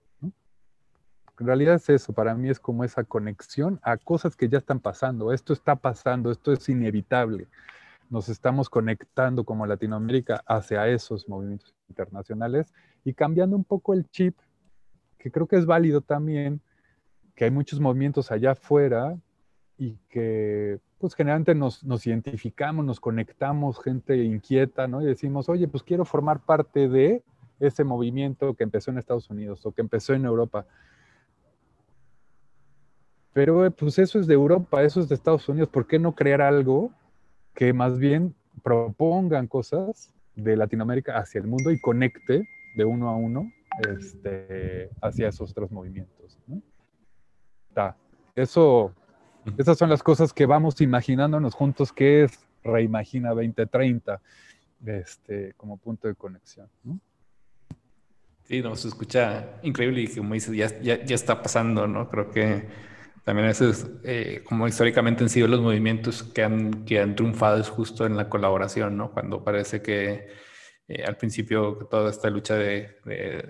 En 1.38 1.47
realidad 1.47 1.75
es 1.75 1.88
eso, 1.88 2.12
para 2.12 2.35
mí 2.35 2.49
es 2.49 2.61
como 2.61 2.85
esa 2.85 3.05
conexión 3.05 3.81
a 3.83 3.97
cosas 3.97 4.37
que 4.37 4.49
ya 4.49 4.59
están 4.59 4.81
pasando. 4.81 5.33
Esto 5.33 5.53
está 5.53 5.77
pasando, 5.77 6.31
esto 6.31 6.53
es 6.53 6.68
inevitable 6.68 7.49
nos 8.11 8.29
estamos 8.29 8.68
conectando 8.68 9.44
como 9.44 9.66
Latinoamérica 9.66 10.42
hacia 10.47 10.88
esos 10.88 11.29
movimientos 11.29 11.75
internacionales 11.88 12.73
y 13.05 13.14
cambiando 13.14 13.57
un 13.57 13.64
poco 13.64 13.94
el 13.94 14.09
chip, 14.11 14.37
que 15.18 15.31
creo 15.31 15.47
que 15.47 15.57
es 15.57 15.66
válido 15.66 16.01
también, 16.01 16.61
que 17.35 17.44
hay 17.44 17.51
muchos 17.51 17.81
movimientos 17.81 18.31
allá 18.31 18.53
afuera 18.53 19.16
y 19.77 19.97
que 20.09 20.79
pues 20.99 21.14
generalmente 21.14 21.55
nos, 21.55 21.83
nos 21.83 22.07
identificamos, 22.07 22.85
nos 22.85 23.01
conectamos, 23.01 23.83
gente 23.83 24.16
inquieta, 24.16 24.87
¿no? 24.87 25.03
Y 25.03 25.07
decimos, 25.07 25.49
oye, 25.49 25.66
pues 25.66 25.83
quiero 25.83 26.05
formar 26.05 26.40
parte 26.40 26.88
de 26.88 27.23
ese 27.59 27.85
movimiento 27.85 28.55
que 28.55 28.64
empezó 28.64 28.90
en 28.90 28.99
Estados 28.99 29.29
Unidos 29.29 29.66
o 29.66 29.73
que 29.73 29.81
empezó 29.81 30.14
en 30.14 30.25
Europa. 30.25 30.66
Pero 33.35 33.70
pues 33.73 33.99
eso 33.99 34.18
es 34.18 34.27
de 34.27 34.35
Europa, 34.35 34.83
eso 34.83 35.01
es 35.01 35.09
de 35.09 35.14
Estados 35.14 35.47
Unidos, 35.49 35.68
¿por 35.68 35.87
qué 35.87 35.99
no 35.99 36.14
crear 36.14 36.40
algo 36.40 36.90
que 37.55 37.73
más 37.73 37.99
bien 37.99 38.35
propongan 38.62 39.47
cosas 39.47 40.11
de 40.35 40.57
Latinoamérica 40.57 41.18
hacia 41.18 41.40
el 41.40 41.47
mundo 41.47 41.70
y 41.70 41.81
conecte 41.81 42.49
de 42.75 42.85
uno 42.85 43.09
a 43.09 43.16
uno 43.16 43.53
este, 43.88 44.90
hacia 45.01 45.29
esos 45.29 45.51
otros 45.51 45.70
movimientos. 45.70 46.38
Eso, 48.37 48.92
esas 49.59 49.79
son 49.79 49.88
las 49.88 50.03
cosas 50.03 50.33
que 50.33 50.47
vamos 50.47 50.81
imaginándonos 50.81 51.55
juntos, 51.55 51.92
que 51.92 52.25
es 52.25 52.40
Reimagina 52.64 53.31
2030 53.31 54.20
este, 54.87 55.55
como 55.57 55.77
punto 55.77 56.09
de 56.09 56.16
conexión. 56.16 56.68
Sí, 58.42 58.61
nos 58.61 58.81
se 58.81 58.88
escucha 58.88 59.61
increíble 59.62 60.03
y 60.03 60.09
como 60.09 60.35
dices, 60.35 60.57
ya, 60.57 60.81
ya, 60.81 61.05
ya 61.05 61.14
está 61.14 61.42
pasando, 61.42 61.87
¿no? 61.87 62.09
Creo 62.09 62.31
que 62.31 62.64
también 63.24 63.48
eso 63.48 63.68
es 63.70 63.87
eh, 64.04 64.42
como 64.44 64.68
históricamente 64.68 65.24
han 65.24 65.30
sido 65.30 65.48
los 65.48 65.60
movimientos 65.60 66.22
que 66.22 66.42
han, 66.42 66.84
que 66.84 67.00
han 67.00 67.16
triunfado 67.16 67.58
es 67.58 67.70
justo 67.70 68.04
en 68.04 68.16
la 68.16 68.28
colaboración, 68.28 68.96
¿no? 68.96 69.12
Cuando 69.12 69.42
parece 69.42 69.80
que 69.80 70.28
eh, 70.88 71.04
al 71.04 71.16
principio 71.16 71.88
toda 71.90 72.10
esta 72.10 72.28
lucha 72.28 72.54
de, 72.56 72.98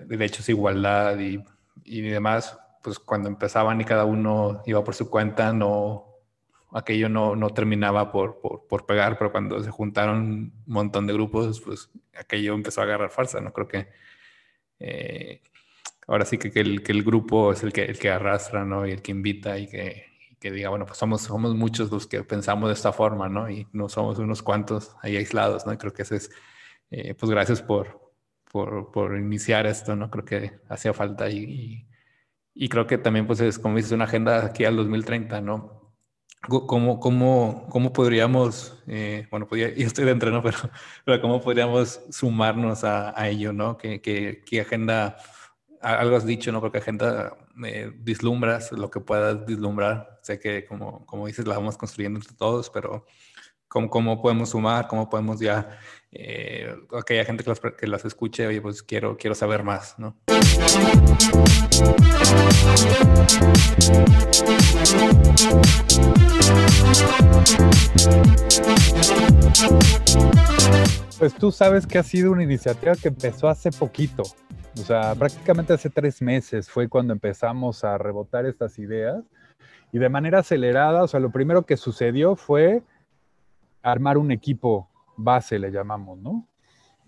derechos, 0.07 0.47
igualdad 0.47 1.19
y, 1.19 1.43
y, 1.83 2.01
demás, 2.01 2.57
pues 2.81 2.99
cuando 2.99 3.27
empezaban 3.27 3.81
y 3.81 3.85
cada 3.85 4.05
uno 4.05 4.61
iba 4.65 4.83
por 4.83 4.95
su 4.95 5.09
cuenta, 5.09 5.51
no, 5.51 6.05
aquello 6.71 7.09
no, 7.09 7.35
no 7.35 7.49
terminaba 7.49 8.11
por, 8.13 8.39
por, 8.39 8.67
por, 8.67 8.85
pegar, 8.85 9.17
pero 9.17 9.31
cuando 9.33 9.61
se 9.61 9.71
juntaron 9.71 10.17
un 10.17 10.63
montón 10.65 11.05
de 11.07 11.13
grupos, 11.13 11.59
pues 11.61 11.91
aquello 12.17 12.53
empezó 12.53 12.81
a 12.81 12.85
agarrar 12.85 13.09
fuerza, 13.11 13.41
¿no? 13.41 13.51
Creo 13.53 13.67
que... 13.67 13.89
Eh, 14.79 15.41
ahora 16.07 16.25
sí 16.25 16.37
que, 16.37 16.51
que, 16.51 16.59
el, 16.61 16.83
que 16.83 16.91
el 16.91 17.03
grupo 17.03 17.51
es 17.51 17.63
el 17.63 17.73
que, 17.73 17.85
el 17.85 17.99
que 17.99 18.09
arrastra, 18.09 18.65
¿no? 18.65 18.87
Y 18.87 18.91
el 18.91 19.01
que 19.01 19.11
invita 19.11 19.57
y 19.57 19.67
que, 19.67 20.05
que 20.39 20.51
diga, 20.51 20.69
bueno, 20.69 20.85
pues 20.85 20.97
somos, 20.97 21.21
somos 21.21 21.55
muchos 21.55 21.91
los 21.91 22.07
que 22.07 22.23
pensamos 22.23 22.69
de 22.69 22.73
esta 22.73 22.91
forma, 22.91 23.29
¿no? 23.29 23.49
Y 23.49 23.67
no 23.73 23.89
somos 23.89 24.19
unos 24.19 24.43
cuantos 24.43 24.95
ahí 25.01 25.17
aislados, 25.17 25.65
¿no? 25.65 25.73
Y 25.73 25.77
creo 25.77 25.93
que 25.93 26.03
eso 26.03 26.15
es, 26.15 26.29
eh, 26.91 27.15
pues 27.15 27.31
gracias 27.31 27.61
por, 27.61 28.13
por, 28.51 28.91
por, 28.91 29.17
iniciar 29.17 29.65
esto, 29.65 29.95
¿no? 29.95 30.09
Creo 30.11 30.25
que 30.25 30.59
hacía 30.69 30.93
falta 30.93 31.29
y, 31.29 31.87
y, 32.53 32.69
creo 32.69 32.87
que 32.87 32.97
también, 32.97 33.27
pues 33.27 33.39
es, 33.41 33.59
como 33.59 33.77
dices, 33.77 33.91
una 33.91 34.05
agenda 34.05 34.45
aquí 34.45 34.65
al 34.65 34.75
2030, 34.75 35.41
¿no? 35.41 35.95
¿Cómo, 36.47 36.99
cómo, 36.99 37.67
cómo 37.71 37.91
podríamos, 37.91 38.83
eh, 38.87 39.27
bueno, 39.31 39.47
podría, 39.47 39.73
yo 39.73 39.87
estoy 39.87 40.05
dentro, 40.05 40.29
¿no? 40.29 40.43
Pero, 40.43 40.57
pero 41.03 41.21
¿cómo 41.21 41.41
podríamos 41.41 42.01
sumarnos 42.11 42.83
a, 42.83 43.19
a 43.19 43.29
ello, 43.29 43.51
¿no? 43.51 43.77
¿Qué, 43.77 43.99
qué, 43.99 44.43
qué 44.45 44.61
agenda 44.61 45.17
algo 45.85 46.15
has 46.15 46.25
dicho, 46.25 46.51
¿no? 46.51 46.61
Porque 46.61 46.81
gente 46.81 47.05
eh, 47.63 47.91
vislumbras 47.95 48.71
lo 48.71 48.89
que 48.89 48.99
puedas 48.99 49.45
vislumbrar. 49.45 50.19
Sé 50.23 50.39
que, 50.39 50.65
como, 50.65 51.05
como 51.05 51.27
dices, 51.27 51.47
la 51.47 51.55
vamos 51.55 51.77
construyendo 51.77 52.19
entre 52.19 52.35
todos, 52.35 52.71
pero 52.71 53.05
¿cómo, 53.67 53.89
cómo 53.89 54.21
podemos 54.21 54.49
sumar? 54.49 54.87
¿Cómo 54.87 55.07
podemos 55.09 55.39
ya, 55.39 55.77
eh, 56.11 56.75
aquella 56.97 57.23
gente 57.23 57.43
que 57.43 57.51
las, 57.51 57.59
que 57.59 57.87
las 57.87 58.03
escuche, 58.03 58.47
oye, 58.47 58.61
pues 58.61 58.81
quiero, 58.81 59.15
quiero 59.15 59.35
saber 59.35 59.63
más, 59.63 59.99
¿no? 59.99 60.17
Pues 71.19 71.33
tú 71.35 71.51
sabes 71.51 71.85
que 71.85 71.99
ha 71.99 72.03
sido 72.03 72.31
una 72.31 72.43
iniciativa 72.43 72.95
que 72.95 73.09
empezó 73.09 73.47
hace 73.47 73.71
poquito. 73.71 74.23
O 74.77 74.83
sea, 74.83 75.15
prácticamente 75.15 75.73
hace 75.73 75.89
tres 75.89 76.21
meses 76.21 76.69
fue 76.69 76.89
cuando 76.89 77.13
empezamos 77.13 77.83
a 77.83 77.97
rebotar 77.97 78.45
estas 78.45 78.77
ideas 78.77 79.23
y 79.91 79.99
de 79.99 80.09
manera 80.09 80.39
acelerada, 80.39 81.03
o 81.03 81.07
sea, 81.07 81.21
lo 81.21 81.31
primero 81.31 81.65
que 81.65 81.77
sucedió 81.77 82.35
fue 82.35 82.83
armar 83.81 84.17
un 84.17 84.31
equipo 84.31 84.89
base, 85.15 85.59
le 85.59 85.71
llamamos, 85.71 86.19
¿no? 86.19 86.47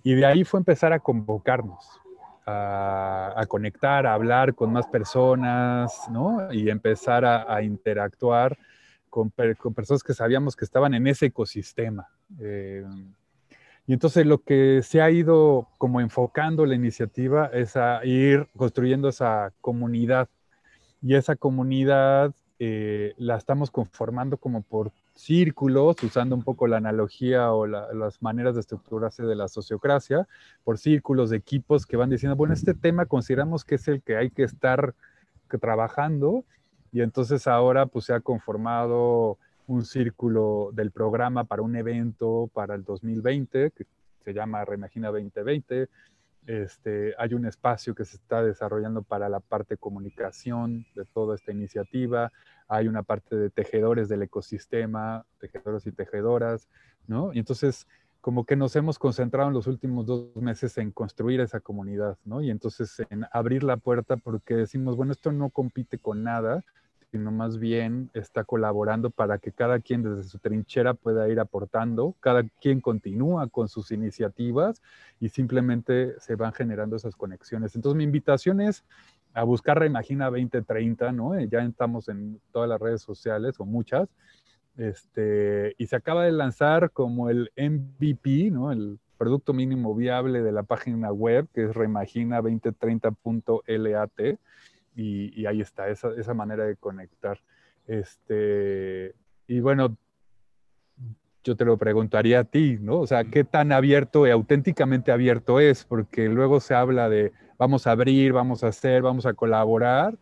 Y 0.03 0.15
de 0.15 0.25
ahí 0.25 0.45
fue 0.45 0.59
empezar 0.59 0.93
a 0.93 0.99
convocarnos, 0.99 1.99
a, 2.45 3.43
conectar, 3.49 4.07
a 4.07 4.13
hablar 4.13 4.55
con 4.55 4.71
más 4.71 4.87
personas, 4.87 6.07
¿no? 6.09 6.53
Y 6.53 6.69
empezar 6.69 7.25
a, 7.25 7.61
interactuar 7.61 8.57
con, 9.09 9.29
personas 9.31 10.03
que 10.03 10.13
sabíamos 10.13 10.55
que 10.55 10.63
estaban 10.63 10.93
en 10.93 11.07
ese 11.07 11.25
ecosistema. 11.25 12.07
Eh, 12.39 12.85
y 13.87 13.93
entonces 13.93 14.25
lo 14.25 14.39
que 14.39 14.81
se 14.83 15.01
ha 15.01 15.09
ido 15.09 15.69
como 15.77 16.01
enfocando 16.01 16.65
la 16.65 16.75
iniciativa 16.75 17.45
es 17.53 17.77
a 17.77 18.03
ir 18.05 18.49
construyendo 18.57 19.07
esa 19.07 19.53
comunidad. 19.61 20.27
Y 21.01 21.15
esa 21.15 21.37
comunidad 21.37 22.33
eh, 22.59 23.13
la 23.17 23.37
estamos 23.37 23.71
conformando 23.71 24.35
como 24.35 24.61
por 24.61 24.91
círculos, 25.13 26.03
usando 26.03 26.35
un 26.35 26.43
poco 26.43 26.67
la 26.67 26.77
analogía 26.77 27.53
o 27.53 27.65
las 27.65 28.21
maneras 28.21 28.55
de 28.55 28.61
estructurarse 28.61 29.23
de 29.23 29.35
la 29.35 29.47
sociocracia, 29.47 30.27
por 30.65 30.77
círculos 30.77 31.29
de 31.29 31.37
equipos 31.37 31.85
que 31.85 31.95
van 31.95 32.09
diciendo, 32.09 32.35
bueno, 32.35 32.53
este 32.53 32.73
tema 32.73 33.05
consideramos 33.05 33.63
que 33.63 33.75
es 33.75 33.87
el 33.87 34.01
que 34.01 34.17
hay 34.17 34.31
que 34.31 34.43
estar 34.43 34.95
trabajando 35.61 36.43
y 36.91 37.01
entonces 37.01 37.47
ahora 37.47 37.85
pues 37.85 38.03
se 38.03 38.13
ha 38.13 38.19
conformado 38.19 39.37
un 39.67 39.85
círculo 39.85 40.71
del 40.73 40.91
programa 40.91 41.43
para 41.43 41.61
un 41.61 41.75
evento 41.75 42.49
para 42.53 42.75
el 42.75 42.83
2020 42.83 43.71
que 43.71 43.85
se 44.23 44.33
llama 44.33 44.65
Reimagina 44.65 45.09
2020. 45.09 45.87
Este, 46.47 47.13
hay 47.17 47.33
un 47.33 47.45
espacio 47.45 47.93
que 47.93 48.05
se 48.05 48.15
está 48.15 48.41
desarrollando 48.41 49.01
para 49.01 49.27
la 49.27 49.41
parte 49.41 49.75
comunicación 49.75 50.85
de 50.95 51.03
toda 51.03 51.35
esta 51.35 51.51
iniciativa. 51.51 52.31
Hay 52.69 52.87
una 52.87 53.03
parte 53.03 53.35
de 53.35 53.49
tejedores 53.49 54.07
del 54.07 54.23
ecosistema, 54.23 55.25
tejedores 55.39 55.85
y 55.87 55.91
tejedoras, 55.91 56.69
¿no? 57.05 57.33
Y 57.33 57.39
entonces, 57.39 57.85
como 58.21 58.45
que 58.45 58.55
nos 58.55 58.75
hemos 58.77 58.97
concentrado 58.97 59.49
en 59.49 59.53
los 59.53 59.67
últimos 59.67 60.05
dos 60.05 60.33
meses 60.37 60.77
en 60.77 60.91
construir 60.91 61.41
esa 61.41 61.59
comunidad, 61.59 62.17
¿no? 62.23 62.41
Y 62.41 62.49
entonces 62.49 63.01
en 63.09 63.25
abrir 63.33 63.63
la 63.63 63.75
puerta 63.75 64.15
porque 64.15 64.55
decimos, 64.55 64.95
bueno, 64.95 65.11
esto 65.11 65.33
no 65.33 65.49
compite 65.49 65.97
con 65.97 66.23
nada, 66.23 66.63
sino 67.11 67.31
más 67.31 67.57
bien 67.57 68.09
está 68.13 68.43
colaborando 68.43 69.09
para 69.09 69.37
que 69.37 69.51
cada 69.51 69.79
quien 69.79 70.03
desde 70.03 70.25
su 70.25 70.39
trinchera 70.39 70.93
pueda 70.93 71.29
ir 71.29 71.39
aportando, 71.39 72.15
cada 72.19 72.43
quien 72.61 72.81
continúa 72.81 73.47
con 73.47 73.69
sus 73.69 73.91
iniciativas 73.91 74.81
y 75.19 75.29
simplemente 75.29 76.19
se 76.19 76.35
van 76.35 76.53
generando 76.53 76.97
esas 76.97 77.15
conexiones. 77.15 77.75
Entonces 77.75 77.97
mi 77.97 78.03
invitación 78.03 78.61
es 78.61 78.83
a 79.33 79.43
buscar 79.43 79.79
Reimagina 79.79 80.25
2030, 80.25 81.11
¿no? 81.11 81.35
Eh, 81.35 81.47
ya 81.49 81.61
estamos 81.61 82.09
en 82.09 82.41
todas 82.51 82.67
las 82.67 82.81
redes 82.81 83.01
sociales 83.01 83.59
o 83.59 83.65
muchas, 83.65 84.09
este, 84.77 85.75
y 85.77 85.87
se 85.87 85.95
acaba 85.95 86.25
de 86.25 86.31
lanzar 86.31 86.91
como 86.91 87.29
el 87.29 87.51
MVP, 87.55 88.51
¿no? 88.51 88.71
El 88.71 88.99
producto 89.17 89.53
mínimo 89.53 89.95
viable 89.95 90.43
de 90.43 90.51
la 90.51 90.63
página 90.63 91.11
web, 91.11 91.47
que 91.53 91.65
es 91.65 91.71
reimagina2030.lat 91.71 94.37
y, 94.97 95.45
ahí 95.45 95.61
está, 95.61 95.89
esa, 95.89 96.09
esa, 96.17 96.33
manera 96.33 96.65
de 96.65 96.75
conectar. 96.75 97.39
Este, 97.85 99.13
y 99.45 99.59
bueno, 99.59 99.95
yo 101.43 101.55
te 101.55 101.65
lo 101.65 101.77
preguntaría 101.77 102.39
a 102.39 102.43
ti, 102.43 102.77
¿no? 102.81 102.99
O 102.99 103.07
sea, 103.07 103.23
¿qué 103.23 103.43
tan 103.43 103.71
abierto 103.71 104.25
y 104.25 104.31
auténticamente 104.31 105.11
abierto 105.11 105.59
es? 105.59 105.85
Porque 105.85 106.27
luego 106.27 106.59
se 106.59 106.73
habla 106.73 107.09
de 107.09 107.31
vamos 107.59 107.85
a 107.85 107.91
abrir, 107.91 108.33
vamos 108.33 108.63
a 108.63 108.67
hacer, 108.67 109.03
vamos 109.03 109.25
a 109.27 109.33
colaborar, 109.33 110.17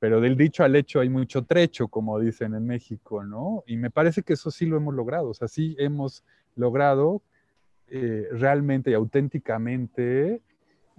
pero 0.00 0.20
del 0.20 0.36
dicho 0.36 0.64
al 0.64 0.74
hecho 0.74 1.00
hay 1.00 1.08
mucho 1.08 1.44
trecho, 1.44 1.88
como 1.88 2.18
dicen 2.18 2.54
en 2.54 2.66
México, 2.66 3.22
¿no? 3.22 3.62
Y 3.66 3.76
me 3.76 3.90
parece 3.90 4.22
que 4.22 4.32
eso 4.32 4.50
sí 4.50 4.66
lo 4.66 4.76
hemos 4.76 4.94
logrado, 4.94 5.28
o 5.28 5.34
sea, 5.34 5.46
sí 5.46 5.76
hemos 5.78 6.24
logrado 6.56 7.22
eh, 7.86 8.26
realmente 8.32 8.90
y 8.90 8.94
auténticamente 8.94 10.42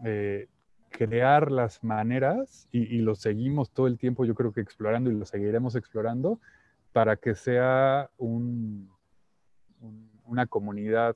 eh, 0.05 0.47
crear 0.91 1.51
las 1.51 1.83
maneras 1.83 2.67
y, 2.71 2.99
lo 2.99 3.15
seguimos 3.15 3.71
todo 3.71 3.87
el 3.87 3.97
tiempo, 3.97 4.25
yo 4.25 4.35
creo 4.35 4.53
que 4.53 4.61
explorando 4.61 5.09
y 5.09 5.15
lo 5.15 5.25
seguiremos 5.25 5.75
explorando 5.75 6.39
para 6.91 7.15
que 7.15 7.33
sea 7.33 8.09
un, 8.17 8.91
una 10.25 10.45
comunidad 10.45 11.15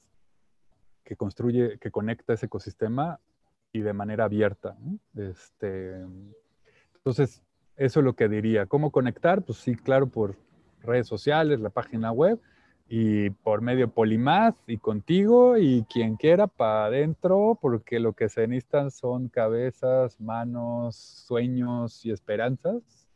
que 1.04 1.16
construye, 1.16 1.78
que 1.78 1.92
conecta 1.92 2.34
ese 2.34 2.48
ecosistema 2.48 3.20
y 3.72 3.82
de 3.82 3.94
manera 3.94 4.26
abierta. 4.26 4.76
Este, 5.16 6.02
entonces, 6.96 7.44
eso 7.76 8.00
es 8.00 8.04
lo 8.04 8.14
que 8.14 8.30
diría. 8.30 8.66
¿Cómo 8.66 8.92
conectar? 8.92 9.44
Pues 9.44 9.60
sí, 9.60 9.76
claro, 9.76 10.08
por 10.08 10.36
redes 10.82 11.08
sociales, 11.08 11.60
la 11.60 11.70
página 11.70 12.12
web, 12.12 12.40
y 12.88 13.32
por 13.32 13.62
medio 13.62 13.89
Polimaz 13.89 14.56
y 14.67 14.78
contigo 14.78 15.58
y 15.58 15.86
quien 15.89 16.17
quiera 16.17 16.48
para 16.48 16.86
adentro, 16.86 17.58
porque 17.62 18.00
lo 18.00 18.13
que 18.13 18.30
se 18.30 18.48
necesitan 18.48 18.91
son 18.91 19.28
cabezas, 19.28 20.19
manos, 20.19 20.95
sueños 20.95 22.06
y 22.06 22.12
esperanzas 22.12 23.08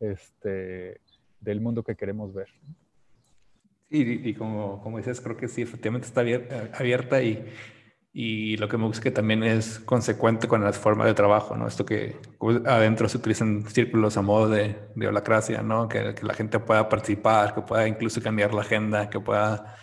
este, 0.00 1.00
del 1.40 1.60
mundo 1.60 1.82
que 1.82 1.94
queremos 1.94 2.32
ver. 2.32 2.48
Y, 3.90 4.28
y 4.28 4.34
como, 4.34 4.82
como 4.82 4.98
dices, 4.98 5.20
creo 5.20 5.36
que 5.36 5.48
sí, 5.48 5.62
efectivamente 5.62 6.06
está 6.06 6.20
abierta 6.78 7.22
y, 7.22 7.44
y 8.12 8.56
lo 8.56 8.68
que 8.68 8.78
me 8.78 8.86
gusta 8.86 9.02
que 9.02 9.10
también 9.10 9.42
es 9.42 9.78
consecuente 9.80 10.48
con 10.48 10.64
las 10.64 10.78
formas 10.78 11.06
de 11.06 11.14
trabajo, 11.14 11.56
¿no? 11.56 11.68
Esto 11.68 11.84
que 11.84 12.16
adentro 12.66 13.08
se 13.08 13.18
utilizan 13.18 13.64
círculos 13.68 14.16
a 14.16 14.22
modo 14.22 14.48
de, 14.48 14.76
de 14.94 15.08
holacracia, 15.08 15.62
¿no? 15.62 15.88
Que, 15.88 16.14
que, 16.14 16.26
la 16.26 16.34
gente 16.34 16.58
pueda 16.58 16.88
participar, 16.88 17.54
que 17.54 17.62
pueda 17.62 17.86
incluso 17.86 18.22
cambiar 18.22 18.54
la 18.54 18.62
agenda, 18.62 19.10
que 19.10 19.20
pueda 19.20 19.76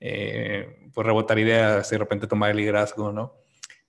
eh, 0.00 0.90
pues 0.92 1.06
rebotar 1.06 1.38
ideas 1.38 1.90
y 1.90 1.94
de 1.94 1.98
repente 1.98 2.26
tomar 2.26 2.50
el 2.50 2.56
liderazgo, 2.58 3.12
¿no? 3.12 3.34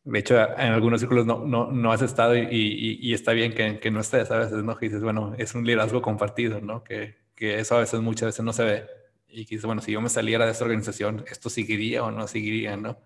De 0.04 0.20
hecho, 0.20 0.38
en 0.38 0.72
algunos 0.74 1.02
círculos 1.02 1.26
no, 1.26 1.46
no, 1.46 1.72
no 1.72 1.92
has 1.92 2.02
estado 2.02 2.36
y, 2.38 2.42
y, 2.50 3.00
y, 3.02 3.14
está 3.14 3.34
bien 3.34 3.54
que, 3.54 3.80
que 3.80 3.92
no 3.92 4.00
estés, 4.00 4.32
a 4.32 4.38
veces, 4.38 4.64
¿no? 4.64 4.78
Que 4.78 4.88
dices, 4.88 5.04
bueno, 5.04 5.34
es 5.38 5.54
un 5.56 5.66
liderazgo 5.66 6.02
compartido, 6.02 6.62
¿no? 6.62 6.84
Que, 6.84 7.18
que 7.36 7.60
eso 7.60 7.76
a 7.76 7.80
veces, 7.80 8.00
muchas 8.02 8.28
veces 8.28 8.46
no 8.46 8.54
se 8.54 8.64
ve. 8.64 8.86
Y 9.28 9.46
que 9.46 9.56
dices, 9.56 9.66
bueno, 9.66 9.82
si 9.82 9.92
yo 9.92 10.02
me 10.02 10.10
saliera 10.10 10.46
de 10.46 10.52
esta 10.52 10.64
organización, 10.64 11.26
¿esto 11.30 11.50
seguiría 11.50 12.04
o 12.04 12.12
no 12.12 12.28
seguiría, 12.28 12.78
no? 12.78 13.00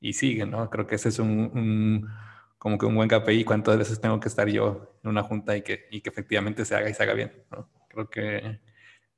Y 0.00 0.14
sigue, 0.14 0.46
¿no? 0.46 0.70
Creo 0.70 0.86
que 0.86 0.96
ese 0.96 1.10
es 1.10 1.18
un, 1.18 2.08
como 2.58 2.78
que 2.78 2.86
un 2.86 2.94
buen 2.94 3.08
KPI, 3.08 3.44
cuántas 3.44 3.78
veces 3.78 4.00
tengo 4.00 4.18
que 4.20 4.28
estar 4.28 4.48
yo 4.48 4.98
en 5.02 5.10
una 5.10 5.22
junta 5.22 5.56
y 5.56 5.62
que, 5.62 5.86
y 5.90 6.00
que 6.00 6.10
efectivamente 6.10 6.64
se 6.64 6.74
haga 6.74 6.88
y 6.90 6.94
se 6.94 7.02
haga 7.02 7.14
bien, 7.14 7.32
¿no? 7.50 7.68
Creo 7.88 8.08
que 8.10 8.60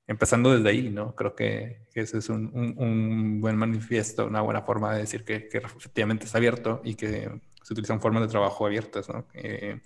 empezando 0.07 0.53
desde 0.55 0.69
ahí, 0.69 0.91
¿no? 0.91 1.15
Creo 1.15 1.35
que, 1.35 1.87
que 1.93 2.01
ese 2.01 2.19
es 2.19 2.29
un, 2.29 2.51
un, 2.77 3.41
buen 3.41 3.57
manifiesto, 3.57 4.27
una 4.27 4.41
buena 4.43 4.63
forma 4.63 4.93
de 4.95 5.01
decir 5.01 5.25
que, 5.25 5.49
que, 5.49 5.59
efectivamente 5.59 6.27
está 6.27 6.39
abierto 6.39 6.81
y 6.85 6.95
que 6.95 7.31
se 7.63 7.73
utilizan 7.73 8.01
formas 8.01 8.23
de 8.23 8.29
trabajo 8.29 8.67
abiertas, 8.67 9.09
¿no? 9.09 9.27
Eh, 9.35 9.81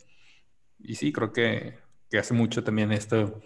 y 0.78 0.94
sí, 0.96 1.12
creo 1.12 1.32
que, 1.32 1.78
que 2.10 2.18
hace 2.18 2.34
mucho 2.34 2.64
también 2.64 2.92
esto 2.92 3.40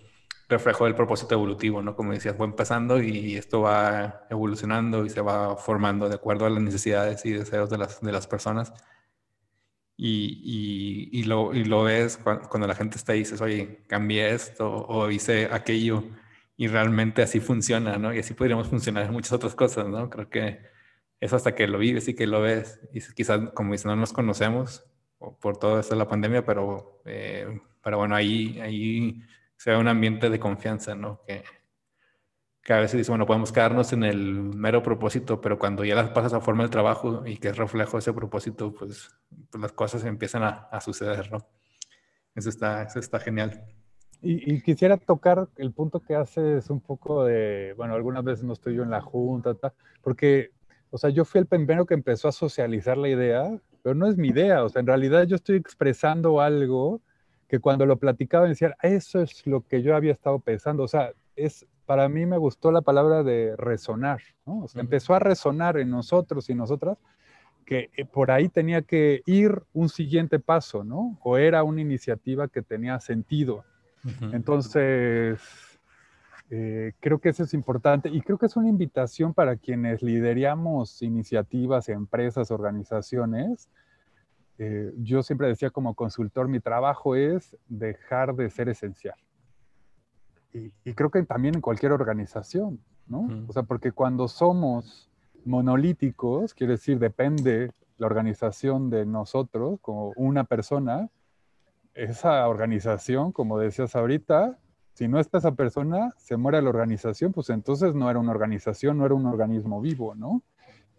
reflejo 0.51 0.85
del 0.85 0.95
propósito 0.95 1.35
evolutivo, 1.35 1.83
¿no? 1.83 1.97
Como 1.97 2.13
decías, 2.13 2.37
fue 2.37 2.47
empezando 2.47 3.03
y 3.03 3.37
esto 3.37 3.63
va 3.63 4.27
evolucionando 4.31 5.07
y 5.07 5.11
se 5.11 5.21
va 5.23 5.57
formando 5.57 6.09
de 6.09 6.17
acuerdo 6.17 6.47
a 6.47 6.51
las 6.51 6.63
necesidades 6.63 7.25
y 7.25 7.33
deseos 7.33 7.71
de 7.71 7.79
las, 7.79 8.01
de 8.01 8.13
las 8.13 8.27
personas. 8.27 8.73
y, 9.97 11.11
y, 11.13 11.25
lo, 11.25 11.55
y 11.55 11.65
lo 11.65 11.83
ves 11.85 12.19
cuando, 12.19 12.67
la 12.67 12.75
gente 12.75 12.97
está 12.97 13.13
ahí 13.13 13.21
y 13.21 13.23
dices, 13.23 13.41
oye, 13.43 13.83
cambié 13.87 14.31
esto 14.35 14.71
o 14.71 15.11
hice 15.11 15.49
aquello 15.53 16.05
y 16.57 16.69
realmente 16.69 17.23
así 17.23 17.41
funciona, 17.41 17.99
¿no? 17.99 18.13
Y 18.15 18.19
así 18.21 18.35
podríamos 18.35 18.69
funcionar 18.69 19.07
en 19.07 19.13
muchas 19.13 19.33
otras 19.33 19.55
cosas, 19.55 19.89
¿no? 19.89 20.11
Creo 20.11 20.31
que 20.31 20.61
es 21.21 21.33
hasta 21.33 21.55
que 21.55 21.67
lo 21.67 21.79
vives 21.79 22.09
y 22.09 22.15
que 22.15 22.27
lo 22.27 22.41
ves. 22.41 22.81
Y 22.93 23.01
quizás, 23.15 23.51
como 23.55 23.73
dicen, 23.73 23.91
no 23.91 23.97
nos 23.97 24.13
conocemos 24.13 24.85
por 25.41 25.59
todo 25.59 25.81
esto 25.81 25.95
de 25.95 25.99
la 25.99 26.09
pandemia, 26.09 26.45
pero, 26.45 27.03
eh, 27.05 27.61
pero 27.83 27.99
bueno, 27.99 28.15
ahí, 28.17 28.59
ahí 28.61 29.23
se 29.61 29.71
ve 29.71 29.77
un 29.77 29.89
ambiente 29.89 30.31
de 30.31 30.41
confianza, 30.41 30.95
¿no? 30.95 31.21
Que, 31.27 31.45
que 32.63 32.73
a 32.73 32.81
veces 32.81 32.97
dice, 32.97 33.11
bueno, 33.11 33.27
podemos 33.27 33.53
quedarnos 33.53 33.93
en 33.93 34.05
el 34.05 34.41
mero 34.41 34.83
propósito, 34.83 35.43
pero 35.43 35.59
cuando 35.59 35.85
ya 35.85 35.95
las 35.95 36.09
pasas 36.13 36.33
a 36.33 36.41
forma 36.41 36.63
del 36.63 36.71
trabajo 36.71 37.27
y 37.27 37.37
que 37.37 37.49
es 37.49 37.59
reflejo 37.59 37.99
ese 37.99 38.15
propósito, 38.15 38.73
pues, 38.73 39.11
pues 39.51 39.61
las 39.61 39.73
cosas 39.73 40.07
empiezan 40.07 40.45
a, 40.45 40.49
a, 40.73 40.81
suceder, 40.81 41.31
¿no? 41.31 41.47
Eso 42.35 42.49
está, 42.49 42.85
eso 42.85 43.01
está 43.01 43.21
genial. 43.21 43.63
Y, 44.23 44.51
y, 44.51 44.63
quisiera 44.63 44.97
tocar 44.97 45.47
el 45.57 45.73
punto 45.75 46.01
que 46.01 46.15
haces 46.15 46.71
un 46.71 46.81
poco 46.81 47.27
de, 47.27 47.75
bueno, 47.77 47.93
algunas 47.93 48.25
veces 48.25 48.47
no 48.47 48.55
estoy 48.55 48.77
yo 48.77 48.83
en 48.83 48.91
la 48.91 49.03
junta, 49.03 49.55
porque, 50.01 50.53
o 50.89 50.97
sea, 50.97 51.11
yo 51.11 51.27
fui 51.27 51.39
el 51.39 51.47
primero 51.47 51.85
que 51.85 51.93
empezó 51.93 52.29
a 52.29 52.33
socializar 52.33 52.97
la 52.97 53.11
idea, 53.11 53.61
pero 53.83 53.95
no 53.95 54.07
es 54.07 54.17
mi 54.17 54.29
idea, 54.29 54.65
o 54.65 54.71
sea, 54.71 54.81
en 54.81 54.87
realidad 54.87 55.25
yo 55.25 55.37
estoy 55.37 55.57
expresando 55.57 56.41
algo 56.41 57.03
que 57.51 57.59
cuando 57.59 57.85
lo 57.85 57.97
platicaba 57.97 58.47
decía, 58.47 58.77
eso 58.81 59.21
es 59.21 59.45
lo 59.45 59.63
que 59.63 59.83
yo 59.83 59.97
había 59.97 60.13
estado 60.13 60.39
pensando, 60.39 60.85
o 60.85 60.89
sea, 60.89 61.13
es 61.35 61.67
para 61.85 62.09
mí 62.09 62.25
me 62.25 62.39
gustó 62.39 62.71
la 62.71 62.81
palabra 62.81 63.25
de 63.25 63.57
resonar, 63.57 64.21
¿no? 64.47 64.61
O 64.61 64.69
sea, 64.69 64.81
empezó 64.81 65.15
a 65.15 65.19
resonar 65.19 65.77
en 65.77 65.91
nosotros 65.91 66.49
y 66.49 66.55
nosotras 66.55 66.97
que 67.67 67.91
eh, 67.97 68.05
por 68.05 68.31
ahí 68.31 68.49
tenía 68.49 68.83
que 68.83 69.23
ir 69.27 69.65
un 69.73 69.89
siguiente 69.89 70.39
paso, 70.39 70.85
¿no? 70.85 71.19
O 71.25 71.37
era 71.39 71.65
una 71.65 71.81
iniciativa 71.81 72.47
que 72.47 72.63
tenía 72.63 73.01
sentido. 73.01 73.65
Entonces, 74.33 75.41
eh, 76.51 76.93
creo 77.01 77.19
que 77.19 77.31
eso 77.31 77.43
es 77.43 77.53
importante 77.53 78.09
y 78.09 78.21
creo 78.21 78.39
que 78.39 78.47
es 78.47 78.57
una 78.57 78.69
invitación 78.69 79.35
para 79.35 79.57
quienes 79.57 80.03
lideramos 80.03 81.03
iniciativas, 81.03 81.89
empresas, 81.89 82.53
organizaciones. 82.53 83.69
Eh, 84.63 84.93
yo 84.99 85.23
siempre 85.23 85.49
decía 85.49 85.71
como 85.71 85.95
consultor, 85.95 86.47
mi 86.47 86.61
trabajo 86.61 87.17
es 87.17 87.57
dejar 87.67 88.35
de 88.35 88.51
ser 88.51 88.69
esencial 88.69 89.17
y, 90.53 90.95
creo 90.95 91.11
que 91.11 91.23
también 91.23 91.57
en 91.57 91.61
cualquier 91.61 91.93
organización, 91.93 92.81
¿no? 93.07 93.29
O 93.49 93.53
sea, 93.53 93.63
porque 93.63 93.93
cuando 93.93 94.29
somos 94.29 95.09
monolíticos, 95.45 96.55
quiere 96.55 96.73
decir, 96.73 96.99
depende 96.99 97.73
la 97.99 98.07
organización 98.07 98.91
de 98.91 99.07
nosotros, 99.07 99.79
como 99.81 100.13
una 100.17 100.45
persona, 100.45 101.09
esa 101.95 102.49
organización, 102.49 103.33
como 103.33 103.59
decías 103.59 103.95
ahorita, 103.95 104.59
si 104.95 105.09
no 105.09 105.21
está 105.21 105.39
esa 105.39 105.53
persona, 105.53 106.15
se 106.17 106.37
muere 106.37 106.61
la 106.63 106.71
organización, 106.71 107.33
pues 107.33 107.51
entonces 107.51 107.95
no 107.95 108.11
era 108.11 108.19
una 108.19 108.33
organización, 108.33 108.99
no 108.99 109.07
era 109.07 109.15
un 109.15 109.27
organismo 109.27 109.81
vivo, 109.81 110.15
¿no? 110.15 110.43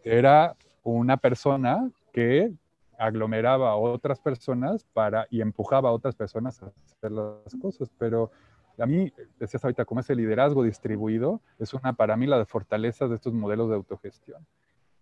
Era 0.03 0.55
una 0.83 1.17
persona 1.17 1.89
que 2.13 2.53
aglomeraba 3.01 3.71
a 3.71 3.75
otras 3.75 4.19
personas 4.19 4.85
para 4.93 5.25
y 5.31 5.41
empujaba 5.41 5.89
a 5.89 5.91
otras 5.91 6.15
personas 6.15 6.61
a 6.61 6.71
hacer 6.85 7.11
las 7.11 7.55
cosas, 7.59 7.89
pero 7.97 8.31
a 8.77 8.85
mí, 8.85 9.11
decías 9.39 9.63
ahorita, 9.63 9.85
como 9.85 10.01
ese 10.01 10.15
liderazgo 10.15 10.63
distribuido, 10.63 11.41
es 11.59 11.73
una 11.73 11.93
para 11.93 12.15
mí 12.15 12.27
la 12.27 12.37
de 12.37 12.45
fortaleza 12.45 13.07
de 13.07 13.15
estos 13.15 13.33
modelos 13.33 13.69
de 13.69 13.75
autogestión. 13.75 14.45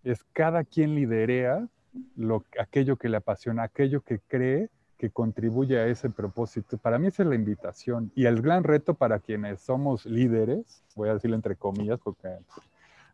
Es 0.03 0.23
cada 0.31 0.63
quien 0.63 0.95
liderea 0.95 1.67
lo, 2.15 2.45
aquello 2.57 2.95
que 2.95 3.09
le 3.09 3.17
apasiona, 3.17 3.63
aquello 3.63 4.01
que 4.01 4.19
cree 4.19 4.69
que 4.97 5.09
contribuye 5.09 5.77
a 5.77 5.87
ese 5.87 6.09
propósito. 6.09 6.77
Para 6.77 6.99
mí 6.99 7.07
esa 7.07 7.23
es 7.23 7.29
la 7.29 7.35
invitación 7.35 8.11
y 8.15 8.25
el 8.25 8.41
gran 8.41 8.63
reto 8.63 8.93
para 8.93 9.19
quienes 9.19 9.61
somos 9.61 10.05
líderes, 10.05 10.83
voy 10.95 11.09
a 11.09 11.13
decirlo 11.13 11.35
entre 11.35 11.55
comillas 11.55 11.99
porque 12.03 12.29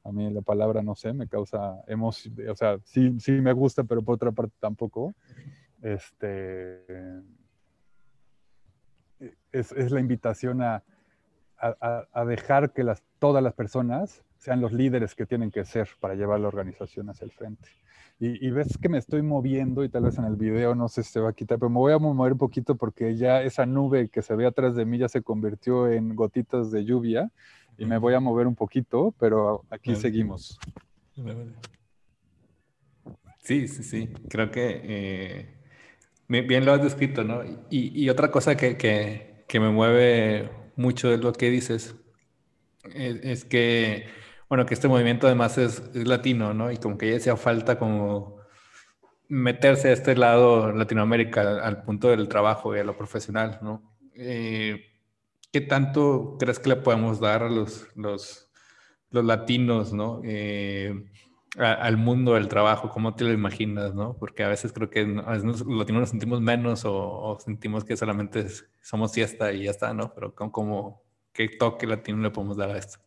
a 0.06 0.12
mí 0.12 0.32
la 0.32 0.42
palabra 0.42 0.84
no 0.84 0.96
sé, 0.96 1.14
me 1.14 1.28
causa 1.28 1.82
emoción, 1.88 2.36
o 2.50 2.56
sea, 2.56 2.78
sí, 2.84 3.20
sí 3.20 3.32
me 3.32 3.54
gusta, 3.54 3.84
pero 3.84 4.04
por 4.04 4.16
otra 4.16 4.32
parte 4.32 4.56
tampoco. 4.60 5.16
Este, 5.82 6.86
es, 9.52 9.92
la 9.92 10.00
invitación 10.00 10.62
a, 10.62 10.84
dejar 12.28 12.72
que 12.72 12.86
todas 13.18 13.44
las 13.44 13.54
personas 13.54 14.24
sean 14.38 14.62
los 14.62 14.72
líderes 14.72 15.16
que 15.16 15.26
tienen 15.26 15.50
que 15.50 15.66
ser 15.66 15.90
para 16.00 16.14
llevar 16.14 16.40
la 16.40 16.48
organización 16.48 17.10
hacia 17.10 17.26
el 17.26 17.32
frente. 17.32 17.68
Y, 18.18 18.50
ves 18.52 18.78
que 18.78 18.88
me 18.88 18.98
estoy 18.98 19.24
moviendo 19.24 19.84
y 19.84 19.90
tal 19.90 20.04
vez 20.04 20.18
en 20.18 20.24
el 20.24 20.38
video 20.38 20.74
no 20.74 20.88
sé 20.88 21.04
si 21.04 21.12
se 21.12 21.20
va 21.20 21.32
a 21.32 21.34
quitar, 21.34 21.60
pero 21.60 21.70
me 21.70 21.80
voy 21.80 21.94
a 21.94 22.00
mover 22.00 22.34
un 22.34 22.38
poquito 22.38 22.76
porque 22.76 23.16
ya 23.18 23.42
esa 23.42 23.66
nube 23.66 24.08
que 24.08 24.22
se 24.22 24.36
ve 24.36 24.46
atrás 24.46 24.76
de 24.76 24.86
mí 24.86 24.98
ya 24.98 25.10
se 25.10 25.22
convirtió 25.22 25.90
en 25.90 26.16
gotitas 26.16 26.72
de 26.72 26.86
lluvia 26.86 27.32
y 27.78 27.86
me 27.86 27.98
voy 27.98 28.14
a 28.14 28.20
mover 28.20 28.48
un 28.48 28.56
poquito, 28.56 29.14
pero 29.20 29.64
aquí 29.70 29.96
seguimos. 29.96 30.60
Sí, 33.42 33.68
sí, 33.68 33.84
sí. 33.84 34.10
Creo 34.30 34.52
que 34.52 34.82
eh, 34.84 35.58
bien 36.28 36.66
lo 36.66 36.74
has 36.74 36.84
descrito, 36.84 37.24
¿no? 37.24 37.42
Y, 37.70 38.10
otra 38.10 38.32
cosa 38.32 38.56
que, 38.58 38.78
que 38.78 39.60
me 39.60 39.70
mueve 39.70 40.50
mucho 40.76 41.10
de 41.10 41.18
lo 41.18 41.34
que 41.34 41.50
dices 41.50 41.96
es, 42.94 43.46
que, 43.46 44.08
bueno, 44.50 44.66
que 44.66 44.74
este 44.74 44.88
movimiento 44.88 45.28
además 45.28 45.58
es, 45.58 45.96
latino, 45.96 46.54
¿no? 46.54 46.72
Y 46.72 46.78
como 46.78 46.98
que 46.98 47.10
ya 47.10 47.18
hacía 47.18 47.36
falta 47.36 47.80
como 47.80 48.38
meterse 49.28 49.90
a 49.90 49.94
este 49.94 50.16
lado 50.16 50.72
Latinoamérica 50.72 51.42
al, 51.42 51.84
punto 51.84 52.10
del 52.10 52.28
trabajo 52.28 52.76
y 52.76 52.80
a 52.80 52.84
lo 52.84 52.98
profesional, 52.98 53.60
¿no? 53.62 53.98
Eh, 54.16 54.86
¿Qué 55.56 55.62
tanto 55.62 56.36
crees 56.38 56.60
que 56.60 56.68
le 56.68 56.76
podemos 56.76 57.22
dar 57.22 57.42
a 57.42 57.50
los, 57.50 57.88
los, 57.96 58.52
los 59.10 59.24
latinos, 59.24 59.94
¿no? 59.94 60.20
Eh, 60.26 61.10
al 61.58 61.96
mundo 61.96 62.34
del 62.34 62.50
trabajo, 62.50 62.90
¿cómo 62.90 63.16
te 63.16 63.24
lo 63.24 63.32
imaginas, 63.32 63.96
no? 63.96 64.18
Porque 64.18 64.44
a 64.44 64.50
veces 64.50 64.74
creo 64.74 64.90
que 64.90 65.00
a 65.26 65.32
veces 65.32 65.46
los 65.46 65.78
latinos 65.78 66.02
nos 66.02 66.10
sentimos 66.10 66.42
menos 66.42 66.84
o, 66.84 67.38
sentimos 67.40 67.86
que 67.86 67.96
solamente 67.96 68.48
somos 68.82 69.14
siesta 69.14 69.54
y 69.54 69.64
ya 69.64 69.72
está, 69.72 69.94
¿no? 69.94 70.14
Pero 70.14 70.36
¿cómo, 70.36 71.02
qué 71.32 71.48
toque 71.48 71.88
latino 71.88 72.18
le 72.18 72.32
podemos 72.32 72.58
dar 72.58 72.72
a 72.72 72.78
esto? 72.78 73.00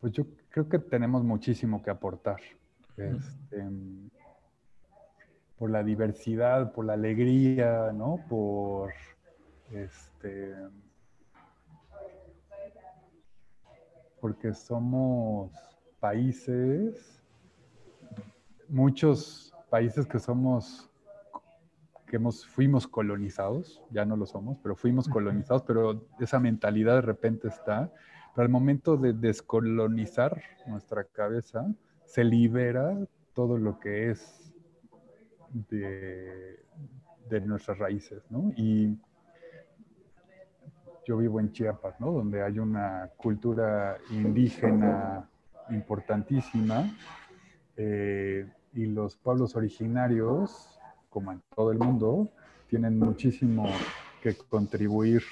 Pues 0.00 0.12
yo 0.12 0.26
creo 0.50 0.68
que 0.68 0.78
tenemos 0.80 1.24
muchísimo 1.24 1.82
que 1.82 1.88
aportar. 1.88 2.42
Este, 2.98 3.64
por 5.58 5.70
la 5.70 5.82
diversidad, 5.82 6.72
por 6.72 6.84
la 6.84 6.92
alegría, 6.94 7.92
¿no? 7.92 8.24
Por 8.28 8.92
este 9.72 10.54
porque 14.20 14.52
somos 14.52 15.50
países, 16.00 17.22
muchos 18.68 19.54
países 19.70 20.06
que 20.06 20.18
somos, 20.18 20.90
que 22.06 22.16
hemos, 22.16 22.46
fuimos 22.46 22.86
colonizados, 22.86 23.82
ya 23.90 24.04
no 24.04 24.16
lo 24.16 24.26
somos, 24.26 24.58
pero 24.62 24.74
fuimos 24.76 25.08
colonizados, 25.08 25.62
pero 25.62 26.06
esa 26.20 26.40
mentalidad 26.40 26.96
de 26.96 27.02
repente 27.02 27.48
está. 27.48 27.92
Pero 28.34 28.44
al 28.44 28.50
momento 28.50 28.96
de 28.96 29.12
descolonizar 29.12 30.40
nuestra 30.66 31.04
cabeza, 31.04 31.66
se 32.04 32.24
libera 32.24 32.96
todo 33.34 33.58
lo 33.58 33.78
que 33.78 34.10
es 34.10 34.47
de, 35.52 36.60
de 37.28 37.40
nuestras 37.40 37.78
raíces, 37.78 38.22
¿no? 38.30 38.52
Y 38.56 38.98
yo 41.08 41.16
vivo 41.16 41.40
en 41.40 41.52
Chiapas, 41.52 41.98
¿no? 42.00 42.12
Donde 42.12 42.42
hay 42.42 42.58
una 42.58 43.10
cultura 43.16 43.96
indígena 44.10 45.28
importantísima 45.70 46.84
eh, 47.76 48.46
y 48.74 48.86
los 48.86 49.16
pueblos 49.16 49.56
originarios, 49.56 50.78
como 51.08 51.32
en 51.32 51.42
todo 51.54 51.72
el 51.72 51.78
mundo, 51.78 52.28
tienen 52.68 52.98
muchísimo 52.98 53.66
que 54.22 54.36
contribuir 54.36 55.22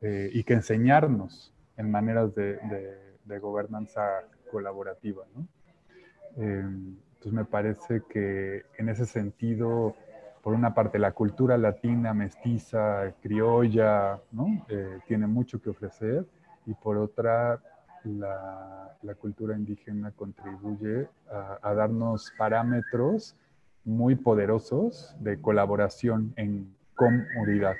eh, 0.00 0.30
y 0.32 0.44
que 0.44 0.54
enseñarnos 0.54 1.52
en 1.76 1.90
maneras 1.90 2.34
de, 2.34 2.60
gobernanza 3.40 4.02
colaborativa, 4.50 5.24
¿no? 5.34 5.46
Eh, 6.36 6.64
entonces 7.20 7.32
me 7.34 7.44
parece 7.44 8.02
que 8.08 8.64
en 8.78 8.88
ese 8.88 9.04
sentido 9.04 9.94
por 10.42 10.54
una 10.54 10.72
parte 10.72 10.98
la 10.98 11.12
cultura 11.12 11.58
latina, 11.58 12.14
mestiza, 12.14 13.12
criolla, 13.20 14.18
¿no? 14.32 14.64
Eh, 14.70 15.00
tiene 15.06 15.26
mucho 15.26 15.60
que 15.60 15.68
ofrecer 15.68 16.24
y 16.64 16.72
por 16.72 16.96
otra 16.96 17.60
la, 18.04 18.96
cultura 19.18 19.54
indígena 19.54 20.12
contribuye 20.12 21.08
a, 21.30 21.74
darnos 21.74 22.32
parámetros 22.38 23.36
muy 23.84 24.14
poderosos 24.14 25.14
de 25.20 25.38
colaboración 25.42 26.32
en 26.36 26.74
comunidad, 26.94 27.76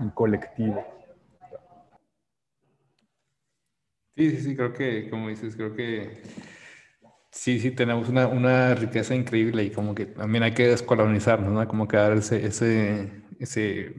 en 0.00 0.08
colectivo. 0.14 0.82
Sí, 4.16 4.30
sí, 4.30 4.36
sí, 4.38 4.56
creo 4.56 4.72
que, 4.72 5.10
como 5.10 5.28
dices, 5.28 5.56
creo 5.56 5.74
que 5.74 6.22
Sí, 7.32 7.58
sí, 7.60 7.70
tenemos 7.70 8.08
una, 8.10 8.26
una, 8.28 8.74
riqueza 8.74 9.14
increíble 9.14 9.64
y 9.64 9.70
como 9.70 9.94
que 9.94 10.04
también 10.06 10.44
hay 10.44 10.52
que 10.52 10.68
descolonizarnos, 10.68 11.50
¿no? 11.50 11.66
Como 11.66 11.88
que 11.88 11.96
dar 11.96 12.12
ese, 12.12 12.44
ese, 12.46 13.22
ese 13.38 13.94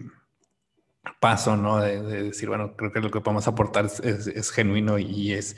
paso, 1.20 1.58
¿no? 1.58 1.80
De, 1.80 2.02
decir, 2.02 2.48
bueno, 2.50 2.76
creo 2.76 2.92
que 2.92 3.00
lo 3.02 3.10
que 3.10 3.22
podemos 3.22 3.48
aportar 3.48 3.86
es, 3.86 4.00
es, 4.02 4.52
genuino 4.52 5.00
y 5.00 5.34
es, 5.34 5.58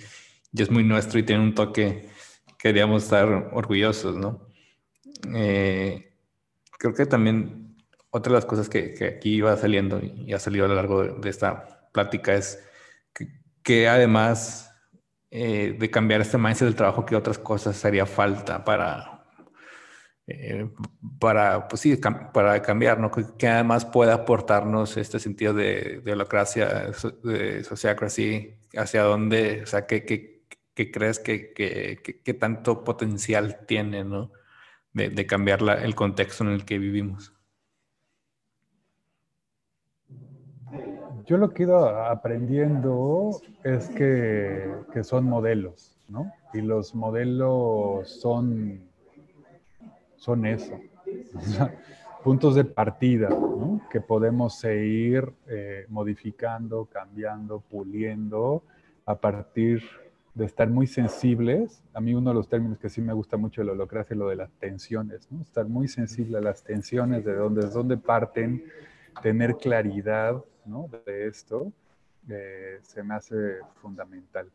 y 0.53 0.61
es 0.61 0.71
muy 0.71 0.83
nuestro 0.85 1.19
y 1.19 1.23
tiene 1.23 1.43
un 1.43 1.53
toque 1.53 2.09
que 2.57 2.69
deberíamos 2.69 3.03
estar 3.03 3.27
orgullosos, 3.53 4.15
¿no? 4.15 4.47
Eh, 5.35 6.13
creo 6.79 6.93
que 6.93 7.05
también 7.05 7.75
otra 8.09 8.31
de 8.31 8.37
las 8.37 8.45
cosas 8.45 8.69
que, 8.69 8.93
que, 8.93 9.05
aquí 9.05 9.35
iba 9.35 9.55
saliendo 9.57 9.99
y 10.01 10.33
ha 10.33 10.39
salido 10.39 10.65
a 10.65 10.69
lo 10.69 10.75
largo 10.75 11.03
de, 11.03 11.29
esta 11.29 11.89
plática 11.91 12.35
es 12.35 12.63
que, 13.13 13.27
que 13.63 13.89
además 13.89 14.74
eh, 15.37 15.75
de 15.77 15.91
cambiar 15.91 16.21
este 16.21 16.37
mindset 16.37 16.65
del 16.65 16.75
trabajo, 16.75 17.05
que 17.05 17.13
otras 17.13 17.37
cosas 17.37 17.83
haría 17.83 18.05
falta 18.05 18.63
para, 18.63 19.25
eh, 20.27 20.69
para, 21.19 21.67
pues 21.67 21.81
sí, 21.81 21.97
para 22.33 22.61
cambiar, 22.61 23.01
¿no? 23.01 23.11
Que, 23.11 23.47
además 23.49 23.83
pueda 23.83 24.13
aportarnos 24.13 24.95
este 24.95 25.19
sentido 25.19 25.53
de, 25.53 25.99
de 26.05 26.13
holocracia, 26.13 26.89
de 27.23 27.65
sociocracia, 27.65 28.55
hacia 28.77 29.03
dónde, 29.03 29.63
o 29.63 29.65
sea, 29.65 29.85
qué, 29.85 30.05
qué, 30.05 30.91
crees 30.91 31.19
que, 31.19 31.51
que, 31.53 32.33
tanto 32.33 32.85
potencial 32.85 33.65
tiene, 33.67 34.05
¿no? 34.05 34.31
De, 34.93 35.09
de 35.09 35.25
cambiar 35.25 35.61
la, 35.61 35.73
el 35.83 35.95
contexto 35.95 36.45
en 36.45 36.51
el 36.51 36.63
que 36.63 36.77
vivimos. 36.79 37.34
Yo 41.25 41.37
lo 41.37 41.51
que 41.51 41.63
he 41.63 41.73
aprendiendo 41.73 43.31
es 43.63 43.89
que, 43.89 44.71
son 45.03 45.25
modelos, 45.25 45.97
¿no? 46.07 46.31
Y 46.53 46.61
los 46.61 46.93
modelos 46.93 48.09
son, 48.21 48.81
son 50.17 50.45
eso, 50.45 50.79
puntos 52.23 52.53
de 52.53 52.63
partida, 52.63 53.29
¿no? 53.29 53.81
Que 53.89 54.01
podemos 54.01 54.59
seguir 54.59 55.33
eh, 55.47 55.87
modificando, 55.89 56.85
cambiando, 56.85 57.59
puliendo 57.59 58.61
a 59.07 59.15
partir 59.15 59.81
de 60.35 60.45
estar 60.45 60.69
muy 60.69 60.85
sensibles. 60.85 61.81
A 61.95 62.01
mí 62.01 62.13
uno 62.13 62.29
de 62.29 62.35
los 62.35 62.47
términos 62.47 62.77
que 62.77 62.89
sí 62.89 63.01
me 63.01 63.13
gusta 63.13 63.35
mucho 63.35 63.61
de 63.61 63.65
la 63.65 63.71
holocracia 63.73 64.13
es 64.13 64.19
lo 64.19 64.29
de 64.29 64.35
las 64.35 64.51
tensiones, 64.59 65.27
¿no? 65.31 65.41
Estar 65.41 65.67
muy 65.67 65.87
sensible 65.87 66.37
a 66.37 66.41
las 66.41 66.63
tensiones, 66.63 67.25
de 67.25 67.33
dónde, 67.33 67.61
de 67.61 67.71
dónde 67.71 67.97
parten, 67.97 68.63
tener 69.23 69.55
claridad 69.57 70.43
de 71.05 71.27
esto 71.27 71.71
eh, 72.29 72.79
se 72.81 73.03
me 73.03 73.15
hace 73.15 73.59
fundamental. 73.75 74.49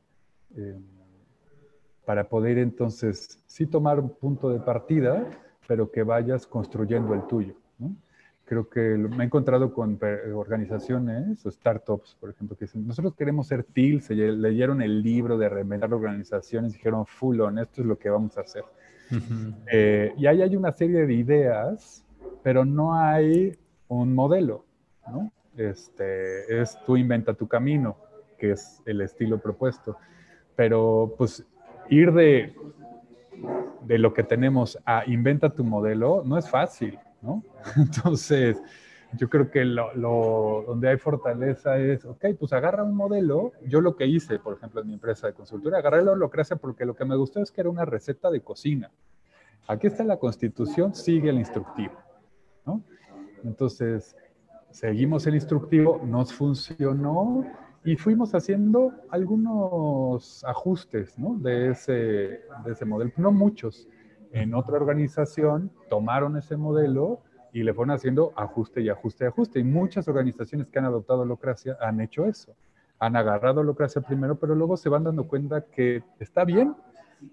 Em, 0.57 0.83
para 2.05 2.29
poder 2.29 2.59
entonces 2.59 3.39
sí 3.47 3.67
tomar 3.67 4.01
un 4.01 4.11
punto 4.11 4.51
de 4.51 4.59
partida, 4.59 5.25
pero 5.69 5.91
que 5.91 6.03
vayas 6.03 6.47
construyendo 6.47 7.15
el 7.15 7.27
tuyo. 7.27 7.55
Creo 8.45 8.69
que 8.69 8.81
me 8.81 9.23
he 9.23 9.27
encontrado 9.27 9.73
con 9.73 9.97
organizaciones 10.35 11.47
o 11.47 11.51
startups, 11.53 12.17
por 12.19 12.31
ejemplo, 12.31 12.57
que 12.57 12.65
dicen, 12.65 12.85
nosotros 12.85 13.15
queremos 13.15 13.47
ser 13.47 13.63
TIL, 13.63 14.03
se 14.03 14.17
leyeron 14.17 14.83
el 14.83 15.03
libro 15.03 15.39
de 15.39 15.49
remendar 15.49 15.95
organizaciones, 15.95 16.73
dijeron, 16.73 17.07
full 17.07 17.41
on, 17.41 17.61
esto 17.61 17.83
es 17.83 17.87
lo 17.87 17.97
que 17.97 18.11
vamos 18.11 18.37
a 18.37 18.41
hacer. 18.41 18.65
Eh, 19.73 20.13
y 20.17 20.27
ahí 20.27 20.43
hay 20.43 20.57
una 20.57 20.73
serie 20.73 21.07
de 21.07 21.15
ideas, 21.15 22.05
pero 22.43 22.65
no 22.65 22.95
hay 22.95 23.57
un 23.87 24.15
modelo, 24.15 24.65
¿no? 25.09 25.31
Este, 25.57 26.61
es 26.61 26.79
tú 26.85 26.97
inventa 26.97 27.35
tu 27.35 27.49
camino, 27.49 27.97
que 28.39 28.53
es 28.53 28.83
el 28.87 29.01
estilo 29.01 29.39
propuesto. 29.39 29.97
Pero 30.57 31.15
pues 31.17 31.45
ir 31.89 32.13
de, 32.13 32.55
de 33.83 33.99
lo 33.99 34.13
que 34.15 34.23
tenemos 34.23 34.79
a 34.85 35.05
inventa 35.07 35.55
tu 35.55 35.65
modelo 35.65 36.23
no 36.25 36.39
es 36.39 36.49
fácil, 36.49 36.99
¿no? 37.23 37.43
Entonces, 37.77 38.63
yo 39.15 39.29
creo 39.29 39.51
que 39.51 39.65
lo, 39.65 40.65
donde 40.67 40.89
hay 40.89 40.97
fortaleza 40.97 41.79
es, 41.79 42.05
ok, 42.05 42.27
pues 42.39 42.53
agarra 42.53 42.85
un 42.85 42.95
modelo. 42.95 43.53
Yo 43.67 43.81
lo 43.81 43.97
que 43.97 44.07
hice, 44.07 44.39
por 44.39 44.57
ejemplo, 44.57 44.81
en 44.81 44.87
mi 44.87 44.95
empresa 44.95 45.27
de 45.27 45.33
consultoría, 45.33 45.79
agarré 45.79 46.05
la 46.05 46.13
holocracia 46.13 46.57
porque 46.57 46.85
lo 46.85 46.95
que 46.95 47.05
me 47.05 47.17
gustó 47.17 47.43
es 47.43 47.51
que 47.51 47.61
era 47.61 47.71
una 47.71 47.85
receta 47.85 48.31
de 48.31 48.41
cocina. 48.41 48.91
Aquí 49.67 49.89
está 49.89 50.05
la 50.05 50.19
constitución, 50.19 50.95
sigue 50.95 51.31
el 51.31 51.39
instructivo, 51.39 51.95
¿no? 52.65 52.83
Entonces, 53.45 54.17
seguimos 54.71 55.27
el 55.27 55.35
instructivo, 55.35 56.01
nos 56.05 56.33
funcionó 56.33 57.45
y 57.85 57.97
fuimos 57.97 58.35
haciendo 58.35 58.93
algunos 59.11 60.45
ajustes 60.45 61.19
¿no? 61.19 61.35
de, 61.37 61.71
ese, 61.71 61.93
de 61.93 62.73
ese 62.73 62.85
modelo, 62.85 63.13
no 63.17 63.33
muchos. 63.33 63.89
En 64.33 64.55
otra 64.55 64.77
organización 64.77 65.71
tomaron 65.89 66.37
ese 66.37 66.57
modelo 66.57 67.21
y 67.53 67.63
le 67.63 67.75
fueron 67.75 67.95
haciendo 67.95 68.33
ajuste 68.37 68.81
y 68.81 68.89
ajuste 68.89 69.25
y 69.25 69.27
ajuste. 69.27 69.59
Y 69.61 69.65
muchas 69.65 70.07
organizaciones 70.09 70.69
que 70.69 70.79
han 70.79 70.85
adoptado 70.85 71.23
Holocracia 71.23 71.77
han 71.81 72.01
hecho 72.01 72.27
eso. 72.27 72.55
Han 72.99 73.17
agarrado 73.17 73.63
Holocracia 73.63 74.03
primero, 74.03 74.39
pero 74.39 74.55
luego 74.55 74.77
se 74.77 74.89
van 74.89 75.05
dando 75.05 75.27
cuenta 75.27 75.63
que 75.63 76.03
está 76.21 76.45
bien, 76.45 76.77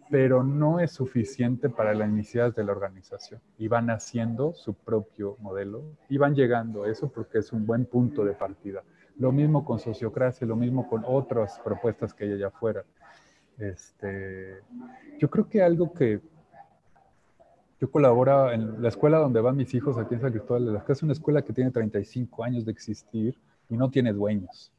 pero 0.10 0.44
no 0.44 0.80
es 0.80 0.92
suficiente 0.92 1.70
para 1.70 1.94
la 1.94 2.06
iniciativa 2.06 2.52
de 2.52 2.64
la 2.64 2.72
organización. 2.72 3.42
Y 3.58 3.68
van 3.68 3.90
haciendo 3.90 4.54
su 4.54 4.74
propio 4.74 5.38
modelo 5.40 5.84
y 6.10 6.18
van 6.18 6.36
llegando 6.36 6.84
a 6.84 6.90
eso 6.90 7.10
porque 7.10 7.40
es 7.40 7.52
un 7.52 7.66
buen 7.66 7.86
punto 7.86 8.24
de 8.24 8.34
partida. 8.34 8.84
Lo 9.18 9.32
mismo 9.32 9.66
con 9.66 9.80
sociocracia, 9.80 10.46
lo 10.46 10.56
mismo 10.56 10.88
con 10.88 11.04
otras 11.06 11.60
propuestas 11.64 12.14
que 12.14 12.26
hay 12.26 12.34
allá 12.34 12.48
afuera. 12.48 12.84
Este, 13.58 14.58
yo 15.18 15.30
creo 15.30 15.50
que 15.50 15.62
algo 15.62 15.92
que 15.94 16.22
yo 17.80 17.92
colaboro 17.92 18.52
en 18.52 18.82
la 18.82 18.90
escuela 18.90 19.20
donde 19.20 19.40
van 19.40 19.56
mis 19.56 19.74
hijos 19.74 19.98
aquí 19.98 20.16
en 20.16 20.22
San 20.22 20.32
Cristóbal 20.32 20.66
de 20.66 20.72
las 20.72 20.84
Casas, 20.84 20.98
es 20.98 21.04
una 21.04 21.14
escuela 21.14 21.42
que 21.44 21.54
tiene 21.54 21.72
35 21.72 22.44
años 22.44 22.66
de 22.66 22.72
existir 22.72 23.40
y 23.70 23.78
no 23.78 23.90
tiene 23.90 24.14
dueños. 24.14 24.72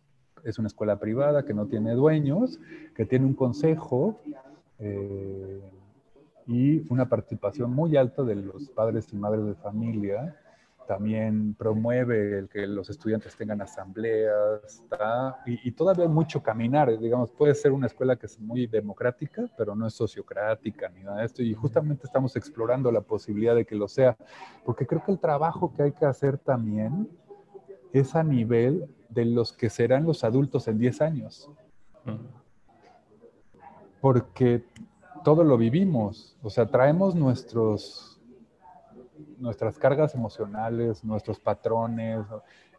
Es 0.45 0.59
una 0.59 0.69
escuela 0.69 0.99
privada 0.99 1.45
que 1.45 1.55
no 1.55 1.67
tiene 1.67 1.93
dueños, 1.93 2.59
que 2.95 3.05
tiene 3.05 3.27
un 3.27 3.35
consejo 3.35 4.21
eh, 4.79 5.61
y 6.47 6.91
una 6.93 7.09
participación 7.09 7.73
muy 7.73 7.97
alta 7.97 8.23
de 8.23 8.37
los 8.37 8.71
padres 8.71 9.13
y 9.13 9.17
madres 9.17 9.45
de 9.45 9.55
familia. 9.55 10.37
También 10.87 11.55
promueve 11.55 12.39
el 12.39 12.49
que 12.49 12.67
los 12.67 12.89
estudiantes 12.89 13.37
tengan 13.37 13.61
asambleas, 13.61 14.83
y, 15.45 15.71
todavía 15.73 16.05
hay 16.05 16.11
mucho 16.11 16.43
caminar, 16.43 16.99
digamos, 16.99 17.31
puede 17.31 17.55
ser 17.55 17.73
una 17.73 17.89
escuela 17.89 18.17
que 18.17 18.25
es 18.25 18.41
muy 18.41 18.67
democrática, 18.67 19.45
pero 19.59 19.75
no 19.75 19.87
es 19.87 19.93
sociocrática 19.93 20.89
ni 20.89 21.03
nada 21.03 21.19
de 21.19 21.27
esto, 21.27 21.43
y 21.43 21.53
justamente 21.53 22.07
estamos 22.07 22.35
explorando 22.37 22.91
la 22.91 23.03
posibilidad 23.03 23.55
de 23.55 23.67
que 23.67 23.75
lo 23.75 23.87
sea, 23.87 24.17
porque 24.65 24.87
creo 24.87 25.05
que 25.05 25.13
el 25.13 25.19
trabajo 25.19 25.75
que 25.77 25.83
hay 25.83 25.93
que 25.93 26.07
hacer 26.07 26.39
también 26.39 27.11
es 27.93 28.15
a 28.15 28.25
nivel 28.25 28.89
de 29.11 29.27
los 29.27 29.53
que 29.53 29.69
serán 29.69 30.05
los 30.07 30.25
adultos 30.25 30.69
en 30.69 30.79
10 30.79 31.03
años 31.03 31.51
porque 34.01 34.65
todo 35.25 35.45
lo 35.45 35.57
vivimos, 35.57 36.37
o 36.43 36.51
sea, 36.51 36.67
traemos 36.67 37.15
nuestros, 37.15 38.21
nuestras 39.39 39.79
cargas 39.79 40.15
emocionales, 40.15 41.05
nuestros 41.05 41.39
patrones, 41.41 42.25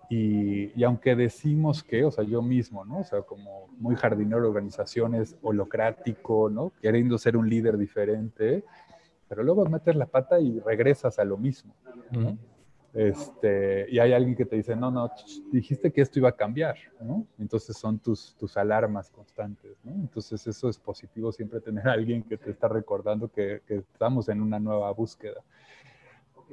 y, 0.10 0.84
aunque 0.84 1.16
decimos 1.16 1.84
que, 1.84 2.04
o 2.04 2.10
sea, 2.10 2.24
yo 2.24 2.42
mismo, 2.42 2.84
¿no? 2.84 3.00
O 3.00 3.04
sea, 3.04 3.22
como 3.22 3.68
muy 3.78 3.96
jardinero 3.96 4.48
organizaciones, 4.48 5.38
holocrático, 5.44 6.50
¿no? 6.50 6.72
Queriendo 6.82 7.20
ser 7.20 7.38
un 7.38 7.48
líder 7.48 7.78
diferente, 7.78 8.64
pero 9.28 9.44
luego 9.44 9.66
metes 9.68 9.96
la 9.96 10.08
pata 10.08 10.40
y 10.40 10.60
regresas 10.62 11.20
a 11.20 11.26
lo 11.26 11.38
mismo, 11.38 11.76
¿no? 12.12 12.38
Este, 12.94 13.86
y 13.90 14.00
hay 14.00 14.14
alguien 14.14 14.36
que 14.36 14.46
te 14.46 14.56
dice, 14.56 14.76
no, 14.76 14.90
no, 14.90 15.12
dijiste 15.52 15.92
que 15.92 16.02
esto 16.02 16.20
iba 16.20 16.30
a 16.30 16.36
cambiar, 16.36 16.76
¿no? 17.00 17.26
Entonces 17.38 17.78
son 17.78 18.00
tus, 18.00 18.36
tus 18.36 18.58
alarmas 18.58 19.12
constantes, 19.12 19.78
¿no? 19.84 19.94
Entonces 19.94 20.46
eso 20.48 20.70
es 20.70 20.80
positivo 20.80 21.32
siempre 21.32 21.62
tener 21.62 21.88
a 21.88 21.94
alguien 21.94 22.24
que 22.24 22.38
te 22.38 22.50
está 22.50 22.68
recordando 22.68 23.32
que, 23.32 23.62
que 23.68 23.76
estamos 23.76 24.28
en 24.30 24.42
una 24.42 24.60
nueva 24.60 24.92
búsqueda. 24.92 25.42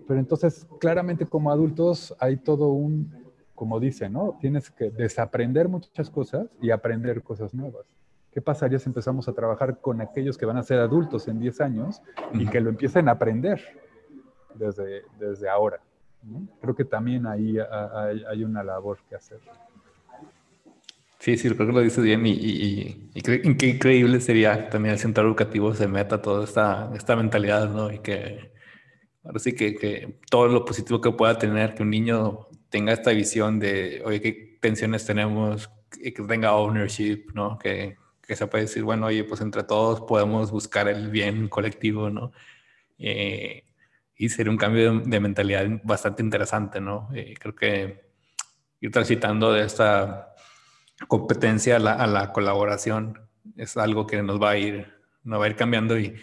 Pero 0.06 0.20
entonces, 0.20 0.66
claramente 0.78 1.24
como 1.24 1.50
adultos 1.50 2.14
hay 2.18 2.36
todo 2.36 2.68
un, 2.68 3.32
como 3.54 3.80
dice, 3.80 4.10
¿no? 4.10 4.36
Tienes 4.40 4.70
que 4.70 4.90
desaprender 4.90 5.68
muchas 5.68 6.10
cosas 6.10 6.48
y 6.60 6.70
aprender 6.70 7.22
cosas 7.22 7.54
nuevas. 7.54 7.86
¿Qué 8.30 8.42
pasaría 8.42 8.78
si 8.78 8.90
empezamos 8.90 9.26
a 9.28 9.32
trabajar 9.32 9.80
con 9.80 10.02
aquellos 10.02 10.36
que 10.36 10.44
van 10.44 10.58
a 10.58 10.62
ser 10.62 10.78
adultos 10.80 11.26
en 11.28 11.40
10 11.40 11.60
años 11.62 12.02
y 12.34 12.46
que 12.46 12.60
lo 12.60 12.68
empiecen 12.68 13.08
a 13.08 13.12
aprender 13.12 13.62
desde, 14.54 15.04
desde 15.18 15.48
ahora? 15.48 15.80
Creo 16.60 16.74
que 16.74 16.84
también 16.84 17.26
ahí 17.26 17.56
hay, 18.28 18.44
una 18.44 18.62
labor 18.62 18.98
que 19.08 19.14
hacer. 19.14 19.38
Sí, 21.18 21.36
sí, 21.36 21.48
creo 21.50 21.66
que 21.66 21.72
lo 21.72 21.80
dices 21.80 22.04
bien 22.04 22.26
y, 22.26 22.32
y, 22.32 23.10
y 23.14 23.20
qué 23.56 23.66
increíble 23.66 24.20
sería 24.20 24.68
también 24.68 24.94
el 24.94 24.98
centro 24.98 25.24
educativo 25.24 25.74
se 25.74 25.88
meta 25.88 26.20
toda 26.20 26.44
esta, 26.44 26.90
esta 26.94 27.16
mentalidad, 27.16 27.68
¿no? 27.70 27.92
Y 27.92 27.98
que 28.00 28.52
ahora 29.24 29.38
sí 29.38 29.54
que, 29.54 29.74
que, 29.76 30.18
todo 30.30 30.48
lo 30.48 30.64
positivo 30.64 31.00
que 31.00 31.10
pueda 31.12 31.38
tener, 31.38 31.74
que 31.74 31.82
un 31.82 31.90
niño 31.90 32.48
tenga 32.68 32.92
esta 32.92 33.10
visión 33.10 33.58
de, 33.58 34.02
oye, 34.04 34.20
qué 34.20 34.58
tensiones 34.60 35.04
tenemos, 35.06 35.70
que 35.90 36.12
tenga 36.12 36.54
ownership, 36.54 37.26
¿no? 37.34 37.58
Que, 37.58 37.96
que 38.26 38.36
se 38.36 38.46
puede 38.46 38.64
decir, 38.64 38.82
bueno, 38.82 39.06
oye, 39.06 39.24
pues 39.24 39.40
entre 39.40 39.62
todos 39.62 40.00
podemos 40.02 40.50
buscar 40.50 40.88
el 40.88 41.10
bien 41.10 41.48
colectivo, 41.48 42.10
¿no? 42.10 42.32
Eh, 42.98 43.65
y 44.16 44.28
sería 44.28 44.50
un 44.50 44.56
cambio 44.56 45.00
de, 45.00 45.20
mentalidad 45.20 45.66
bastante 45.84 46.22
interesante, 46.22 46.80
¿no? 46.80 47.08
Eh, 47.14 47.34
creo 47.38 47.54
que 47.54 48.10
ir 48.80 48.90
transitando 48.90 49.52
de 49.52 49.64
esta 49.64 50.34
competencia 51.08 51.76
a 51.76 51.78
la, 51.78 51.92
a 51.92 52.06
la, 52.06 52.32
colaboración 52.32 53.20
es 53.56 53.76
algo 53.76 54.06
que 54.06 54.22
nos 54.22 54.40
va 54.40 54.50
a 54.50 54.56
ir, 54.58 54.92
nos 55.24 55.40
va 55.40 55.44
a 55.44 55.48
ir 55.48 55.56
cambiando 55.56 55.98
y, 55.98 56.16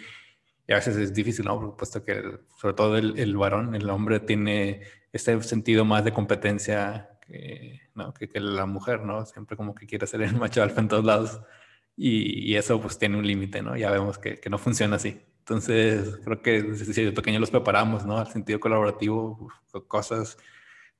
y 0.66 0.72
a 0.72 0.76
veces 0.76 0.96
es 0.96 1.14
difícil, 1.14 1.44
¿no? 1.44 1.76
Puesto 1.76 2.04
que 2.04 2.22
sobre 2.60 2.74
todo 2.74 2.96
el, 2.96 3.18
el, 3.18 3.36
varón, 3.36 3.74
el 3.74 3.88
hombre 3.90 4.20
tiene 4.20 4.82
este 5.12 5.40
sentido 5.42 5.84
más 5.84 6.04
de 6.04 6.12
competencia 6.12 7.10
que, 7.20 7.80
¿no? 7.94 8.12
que, 8.14 8.28
que, 8.28 8.40
la 8.40 8.66
mujer, 8.66 9.02
¿no? 9.02 9.24
Siempre 9.26 9.56
como 9.56 9.74
que 9.74 9.86
quiere 9.86 10.06
ser 10.06 10.22
el 10.22 10.34
macho 10.36 10.62
alfa 10.62 10.80
en 10.80 10.88
todos 10.88 11.04
lados 11.04 11.40
y, 11.96 12.50
y 12.50 12.56
eso 12.56 12.80
pues 12.80 12.98
tiene 12.98 13.16
un 13.16 13.26
límite, 13.26 13.62
¿no? 13.62 13.76
Ya 13.76 13.90
vemos 13.90 14.18
que, 14.18 14.40
que, 14.40 14.50
no 14.50 14.58
funciona 14.58 14.96
así. 14.96 15.20
Entonces 15.44 16.20
creo 16.24 16.40
que 16.40 16.62
desde 16.62 17.12
pequeños 17.12 17.40
los 17.40 17.50
preparamos, 17.50 18.06
¿no? 18.06 18.16
Al 18.16 18.28
sentido 18.28 18.58
colaborativo, 18.58 19.50
cosas 19.88 20.38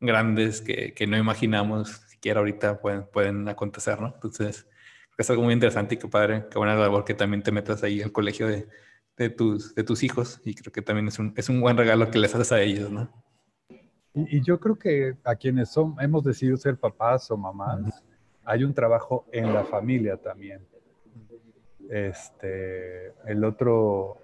grandes 0.00 0.60
que, 0.60 0.92
que 0.92 1.06
no 1.06 1.16
imaginamos 1.16 1.88
siquiera 2.08 2.40
ahorita 2.40 2.78
pueden, 2.78 3.06
pueden 3.10 3.48
acontecer, 3.48 3.98
¿no? 4.02 4.08
Entonces 4.14 4.68
es 5.16 5.30
algo 5.30 5.44
muy 5.44 5.54
interesante 5.54 5.94
y 5.94 5.98
qué 5.98 6.08
padre, 6.08 6.44
qué 6.50 6.58
buena 6.58 6.74
labor 6.74 7.06
que 7.06 7.14
también 7.14 7.42
te 7.42 7.52
metas 7.52 7.82
ahí 7.82 8.02
al 8.02 8.12
colegio 8.12 8.46
de, 8.46 8.68
de, 9.16 9.30
tus, 9.30 9.74
de 9.74 9.82
tus 9.82 10.02
hijos 10.02 10.42
y 10.44 10.54
creo 10.54 10.70
que 10.70 10.82
también 10.82 11.08
es 11.08 11.18
un, 11.18 11.32
es 11.36 11.48
un 11.48 11.62
buen 11.62 11.78
regalo 11.78 12.10
que 12.10 12.18
les 12.18 12.34
haces 12.34 12.52
a 12.52 12.60
ellos, 12.60 12.90
¿no? 12.90 13.10
Y, 14.12 14.36
y 14.36 14.42
yo 14.42 14.60
creo 14.60 14.78
que 14.78 15.16
a 15.24 15.36
quienes 15.36 15.70
son, 15.70 15.96
hemos 16.00 16.22
decidido 16.22 16.58
ser 16.58 16.76
papás 16.76 17.30
o 17.30 17.36
mamás, 17.38 17.80
uh 17.80 17.84
-huh. 17.86 18.02
hay 18.44 18.62
un 18.64 18.74
trabajo 18.74 19.26
en 19.32 19.54
la 19.54 19.64
familia 19.64 20.18
también. 20.18 20.60
Este, 21.90 23.12
el 23.26 23.44
otro, 23.44 24.23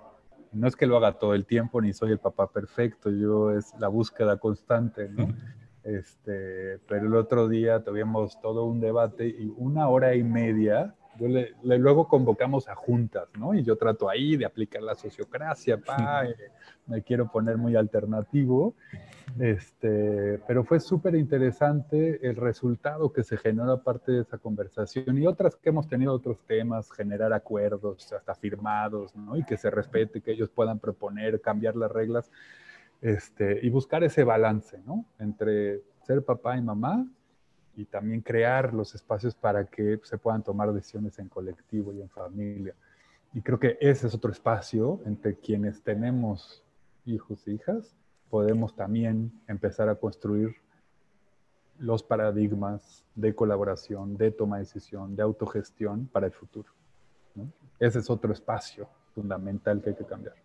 no 0.53 0.66
es 0.66 0.76
que 0.76 0.86
lo 0.86 0.96
haga 0.96 1.18
todo 1.18 1.34
el 1.34 1.46
tiempo, 1.46 1.80
ni 1.80 1.92
soy 1.92 2.12
el 2.12 2.18
papá 2.18 2.51
perfecto, 2.51 3.11
yo 3.11 3.51
es 3.51 3.72
la 3.78 3.88
búsqueda 3.88 4.38
constante, 4.38 5.09
¿no? 5.09 5.28
Este, 5.82 6.78
pero 6.88 7.07
el 7.07 7.14
otro 7.14 7.48
día 7.48 7.82
tuvimos 7.82 8.40
todo 8.40 8.64
un 8.64 8.80
debate 8.80 9.26
y 9.26 9.51
una 9.57 9.88
hora 9.88 10.14
y 10.14 10.22
media, 10.22 10.94
yo 11.18 11.26
le, 11.28 11.55
le, 11.62 11.78
luego 11.78 12.07
convocamos 12.07 12.68
a 12.68 12.74
juntas, 12.74 13.28
¿no? 13.38 13.55
Y 13.55 13.62
yo 13.62 13.76
trato 13.76 14.09
ahí 14.09 14.36
de 14.36 14.44
aplicar 14.44 14.82
la 14.82 14.94
sociocracia, 14.94 15.78
pa, 15.78 16.26
eh, 16.26 16.34
me 16.86 17.03
quiero 17.03 17.30
poner 17.30 17.57
muy 17.57 17.76
alternativo, 17.76 18.74
este, 19.38 20.40
pero 20.46 20.64
fue 20.64 20.80
súper 20.80 21.14
interesante 21.14 22.26
el 22.26 22.36
resultado 22.36 23.12
que 23.12 23.22
se 23.22 23.36
generó 23.36 23.72
a 23.72 23.82
parte 23.82 24.12
de 24.12 24.22
esa 24.22 24.38
conversación 24.38 25.18
y 25.18 25.26
otras 25.26 25.56
que 25.56 25.68
hemos 25.68 25.88
tenido 25.88 26.12
otros 26.12 26.38
temas, 26.46 26.90
generar 26.90 27.32
acuerdos 27.32 28.12
hasta 28.12 28.34
firmados. 28.34 29.12
Y 29.34 29.44
que 29.44 29.56
se 29.56 29.70
respete, 29.70 30.20
que 30.20 30.32
ellos 30.32 30.50
puedan 30.50 30.78
proponer, 30.78 31.40
cambiar 31.40 31.76
las 31.76 31.90
reglas, 31.90 32.30
este, 33.00 33.60
y 33.62 33.70
buscar 33.70 34.04
ese 34.04 34.24
balance. 34.24 34.80
Entre 35.18 35.82
ser 36.06 36.24
papá 36.24 36.56
y 36.56 36.62
mamá 36.62 37.06
y 37.76 37.84
también 37.84 38.20
crear 38.20 38.74
los 38.74 38.94
espacios 38.94 39.34
para 39.34 39.64
que 39.66 40.00
se 40.02 40.18
puedan 40.18 40.42
tomar 40.42 40.72
decisiones 40.72 41.18
en 41.18 41.28
colectivo 41.28 41.92
y 41.92 42.00
en 42.00 42.08
familia. 42.08 42.74
Y 43.32 43.42
creo 43.42 43.58
que 43.60 43.78
ese 43.80 44.08
es 44.08 44.14
otro 44.14 44.32
espacio 44.32 45.00
entre 45.06 45.36
quienes 45.36 45.82
tenemos 45.82 46.64
hijos 47.06 47.46
e 47.46 47.52
hijas 47.52 47.96
podemos 48.30 48.74
también 48.74 49.32
empezar 49.48 49.88
a 49.88 49.96
construir 49.96 50.54
los 51.78 52.02
paradigmas 52.02 53.04
de 53.14 53.34
colaboración, 53.34 54.16
de 54.16 54.30
toma 54.30 54.56
de 54.56 54.62
decisión, 54.62 55.16
de 55.16 55.22
autogestión 55.22 56.06
para 56.12 56.26
el 56.26 56.32
futuro. 56.32 56.70
¿no? 57.34 57.50
Ese 57.78 57.98
es 57.98 58.10
otro 58.10 58.32
espacio 58.32 58.88
fundamental 59.14 59.80
que 59.82 59.90
hay 59.90 59.96
que 59.96 60.04
cambiar. 60.04 60.36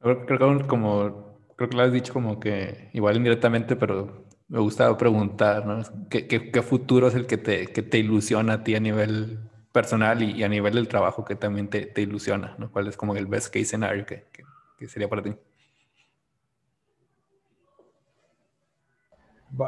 Creo 0.00 0.26
que 0.26 0.66
como 0.66 1.30
creo 1.56 1.68
que 1.68 1.76
lo 1.76 1.82
has 1.82 1.92
dicho 1.92 2.14
como 2.14 2.40
que 2.40 2.88
igual 2.94 3.18
indirectamente, 3.18 3.76
pero 3.76 4.24
me 4.48 4.58
gusta 4.58 4.96
preguntar, 4.96 5.66
¿no? 5.66 5.82
¿Qué, 6.08 6.26
qué, 6.26 6.50
qué 6.50 6.62
futuro 6.62 7.08
es 7.08 7.14
el 7.14 7.26
que 7.26 7.36
te, 7.36 7.66
que 7.66 7.82
te, 7.82 7.98
ilusiona 7.98 8.54
a 8.54 8.64
ti 8.64 8.74
a 8.74 8.80
nivel 8.80 9.38
personal 9.70 10.22
y, 10.22 10.32
y, 10.32 10.42
a 10.42 10.48
nivel 10.48 10.74
del 10.74 10.88
trabajo 10.88 11.24
que 11.24 11.36
también 11.36 11.68
te, 11.68 11.84
te 11.84 12.00
ilusiona? 12.00 12.56
¿no? 12.58 12.70
¿Cuál 12.72 12.88
es 12.88 12.96
como 12.96 13.14
el 13.14 13.26
best 13.26 13.52
case 13.52 13.66
scenario 13.66 14.06
que, 14.06 14.24
que 14.78 14.88
sería 14.88 15.08
para 15.08 15.22
ti? 15.22 15.34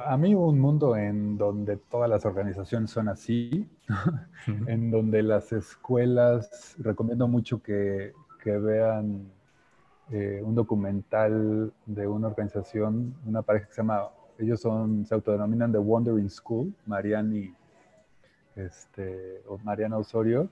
A 0.06 0.16
mí 0.16 0.34
un 0.34 0.60
mundo 0.60 0.96
en 0.96 1.36
donde 1.36 1.76
todas 1.76 2.08
las 2.08 2.24
organizaciones 2.24 2.90
son 2.90 3.08
así, 3.08 3.68
en 4.46 4.90
donde 4.90 5.22
las 5.22 5.52
escuelas, 5.52 6.76
recomiendo 6.78 7.26
mucho 7.26 7.60
que, 7.60 8.12
que 8.42 8.58
vean 8.58 9.28
eh, 10.10 10.40
un 10.44 10.54
documental 10.54 11.72
de 11.86 12.06
una 12.06 12.28
organización, 12.28 13.14
una 13.26 13.42
pareja 13.42 13.66
que 13.66 13.72
se 13.72 13.80
llama, 13.80 14.08
ellos 14.38 14.60
son, 14.60 15.04
se 15.04 15.14
autodenominan 15.14 15.72
The 15.72 15.78
Wandering 15.78 16.30
School, 16.30 16.72
Mariani, 16.86 17.52
este, 18.54 19.42
o 19.48 19.58
Mariana 19.58 19.98
Osorio, 19.98 20.48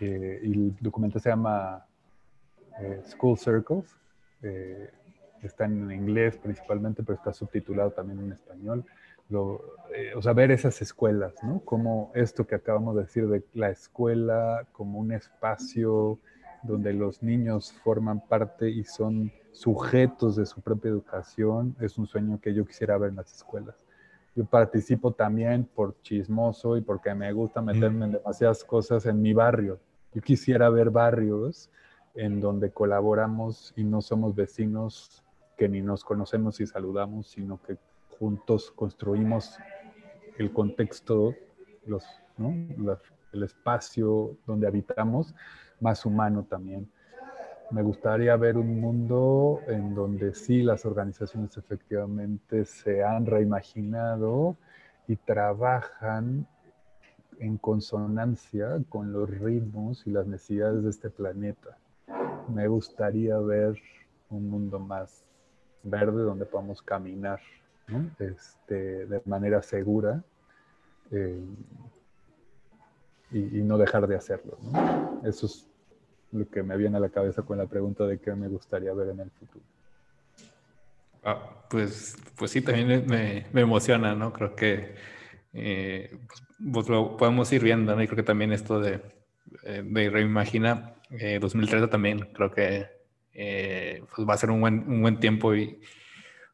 eh, 0.00 0.40
y 0.42 0.52
el 0.52 0.76
documental 0.80 1.20
se 1.20 1.28
llama 1.28 1.84
eh, 2.80 3.02
School 3.04 3.36
Circles. 3.36 3.96
Está 5.42 5.64
en 5.64 5.90
inglés 5.90 6.38
principalmente, 6.38 7.02
pero 7.02 7.16
está 7.16 7.32
subtitulado 7.32 7.90
también 7.90 8.20
en 8.20 8.32
español. 8.32 8.84
Lo, 9.28 9.60
eh, 9.94 10.12
o 10.14 10.22
sea, 10.22 10.32
ver 10.32 10.50
esas 10.50 10.80
escuelas, 10.82 11.34
¿no? 11.42 11.60
Como 11.64 12.12
esto 12.14 12.46
que 12.46 12.54
acabamos 12.54 12.96
de 12.96 13.02
decir 13.02 13.28
de 13.28 13.42
la 13.54 13.70
escuela 13.70 14.66
como 14.72 14.98
un 14.98 15.12
espacio 15.12 16.18
donde 16.62 16.92
los 16.92 17.22
niños 17.22 17.72
forman 17.72 18.20
parte 18.26 18.70
y 18.70 18.84
son 18.84 19.32
sujetos 19.52 20.36
de 20.36 20.46
su 20.46 20.60
propia 20.60 20.90
educación, 20.90 21.76
es 21.80 21.98
un 21.98 22.06
sueño 22.06 22.40
que 22.40 22.54
yo 22.54 22.64
quisiera 22.64 22.96
ver 22.98 23.10
en 23.10 23.16
las 23.16 23.34
escuelas. 23.34 23.74
Yo 24.34 24.44
participo 24.46 25.12
también 25.12 25.64
por 25.64 26.00
chismoso 26.00 26.76
y 26.76 26.80
porque 26.80 27.14
me 27.14 27.30
gusta 27.32 27.60
meterme 27.60 28.06
en 28.06 28.12
demasiadas 28.12 28.64
cosas 28.64 29.04
en 29.04 29.20
mi 29.20 29.34
barrio. 29.34 29.78
Yo 30.14 30.22
quisiera 30.22 30.70
ver 30.70 30.90
barrios 30.90 31.70
en 32.14 32.40
donde 32.40 32.70
colaboramos 32.70 33.74
y 33.76 33.84
no 33.84 34.00
somos 34.00 34.34
vecinos 34.34 35.22
ni 35.68 35.82
nos 35.82 36.04
conocemos 36.04 36.60
y 36.60 36.66
saludamos, 36.66 37.28
sino 37.28 37.60
que 37.62 37.76
juntos 38.18 38.70
construimos 38.70 39.58
el 40.38 40.52
contexto, 40.52 41.34
el 43.32 43.42
espacio 43.42 44.36
donde 44.46 44.66
habitamos, 44.66 45.34
más 45.80 46.04
humano 46.06 46.44
también. 46.48 46.90
Me 47.70 47.82
gustaría 47.82 48.36
ver 48.36 48.58
un 48.58 48.80
mundo 48.80 49.60
en 49.66 49.94
donde 49.94 50.34
sí 50.34 50.62
las 50.62 50.84
organizaciones 50.84 51.56
efectivamente 51.56 52.64
se 52.64 53.02
han 53.02 53.24
reimaginado 53.24 54.56
y 55.08 55.16
trabajan 55.16 56.46
en 57.38 57.56
consonancia 57.56 58.82
con 58.88 59.12
los 59.12 59.28
ritmos 59.30 60.06
y 60.06 60.10
las 60.10 60.26
necesidades 60.26 60.84
de 60.84 60.90
este 60.90 61.10
planeta. 61.10 61.78
Me 62.48 62.68
gustaría 62.68 63.38
ver 63.38 63.80
un 64.28 64.48
mundo 64.50 64.78
más 64.78 65.24
verde 65.82 66.22
donde 66.22 66.44
podamos 66.44 66.82
caminar 66.82 67.40
¿no? 67.88 68.10
este, 68.18 69.06
de 69.06 69.20
manera 69.24 69.62
segura 69.62 70.22
eh, 71.10 71.40
y, 73.30 73.58
y, 73.58 73.62
no 73.62 73.78
dejar 73.78 74.06
de 74.06 74.16
hacerlo. 74.16 74.58
¿no? 74.62 75.20
Eso 75.24 75.46
es 75.46 75.66
lo 76.32 76.48
que 76.48 76.62
me 76.62 76.76
viene 76.76 76.96
a 76.96 77.00
la 77.00 77.08
cabeza 77.08 77.42
con 77.42 77.58
la 77.58 77.66
pregunta 77.66 78.06
de 78.06 78.18
qué 78.18 78.34
me 78.34 78.48
gustaría 78.48 78.92
ver 78.92 79.08
en 79.10 79.20
el 79.20 79.30
futuro. 79.30 79.64
Ah, 81.24 81.66
pues, 81.70 82.16
pues 82.36 82.50
sí, 82.50 82.62
también 82.62 83.06
me, 83.06 83.46
me 83.52 83.60
emociona, 83.60 84.14
¿no? 84.14 84.32
Creo 84.32 84.56
que 84.56 84.94
eh, 85.52 86.10
pues, 86.10 86.42
pues, 86.72 86.88
lo 86.88 87.16
podemos 87.16 87.52
ir 87.52 87.62
viendo, 87.62 87.94
¿no? 87.94 88.02
Y 88.02 88.06
creo 88.06 88.16
que 88.16 88.22
también 88.22 88.52
esto 88.52 88.80
de, 88.80 89.00
eh, 89.64 89.82
de 89.84 90.10
Reimagina 90.10 90.94
eh, 91.10 91.38
2030 91.40 91.90
también 91.90 92.20
creo 92.32 92.50
que 92.50 92.86
eh, 93.34 94.02
pues 94.14 94.28
va 94.28 94.34
a 94.34 94.38
ser 94.38 94.50
un 94.50 94.60
buen, 94.60 94.84
un 94.88 95.02
buen 95.02 95.20
tiempo 95.20 95.54
y 95.54 95.80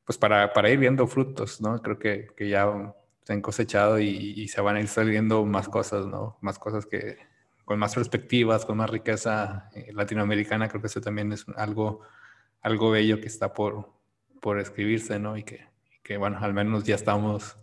pues 0.05 0.17
para, 0.19 0.53
para 0.53 0.71
ir 0.71 0.79
viendo 0.79 1.07
frutos, 1.07 1.61
¿no? 1.61 1.83
Creo 1.83 1.99
que, 1.99 2.29
que 2.37 2.49
ya 2.49 2.95
se 3.25 3.33
han 3.35 3.43
cosechado 3.43 3.99
y, 4.01 4.09
y, 4.09 4.49
se 4.49 4.61
van 4.63 4.77
a 4.77 4.81
ir 4.81 4.89
saliendo 4.89 5.45
más 5.45 5.69
cosas, 5.69 6.07
¿no? 6.07 6.39
Más 6.41 6.59
cosas 6.59 6.87
que 6.87 7.19
con 7.69 7.79
más 7.79 7.95
perspectivas, 7.95 8.65
con 8.65 8.79
más 8.79 8.89
riqueza 8.89 9.69
eh, 9.75 9.93
latinoamericana, 9.93 10.69
creo 10.69 10.81
que 10.81 10.87
eso 10.87 11.03
también 11.03 11.33
es 11.35 11.45
algo, 11.55 12.01
algo 12.63 12.91
bello 12.91 13.21
que 13.21 13.27
está 13.27 13.53
por, 13.53 13.93
por 14.41 14.59
escribirse, 14.59 15.19
¿no? 15.19 15.37
Y 15.37 15.43
que, 15.43 15.67
que, 16.03 16.17
bueno, 16.17 16.39
al 16.41 16.55
menos 16.55 16.85
ya 16.85 16.95
estamos 16.95 17.59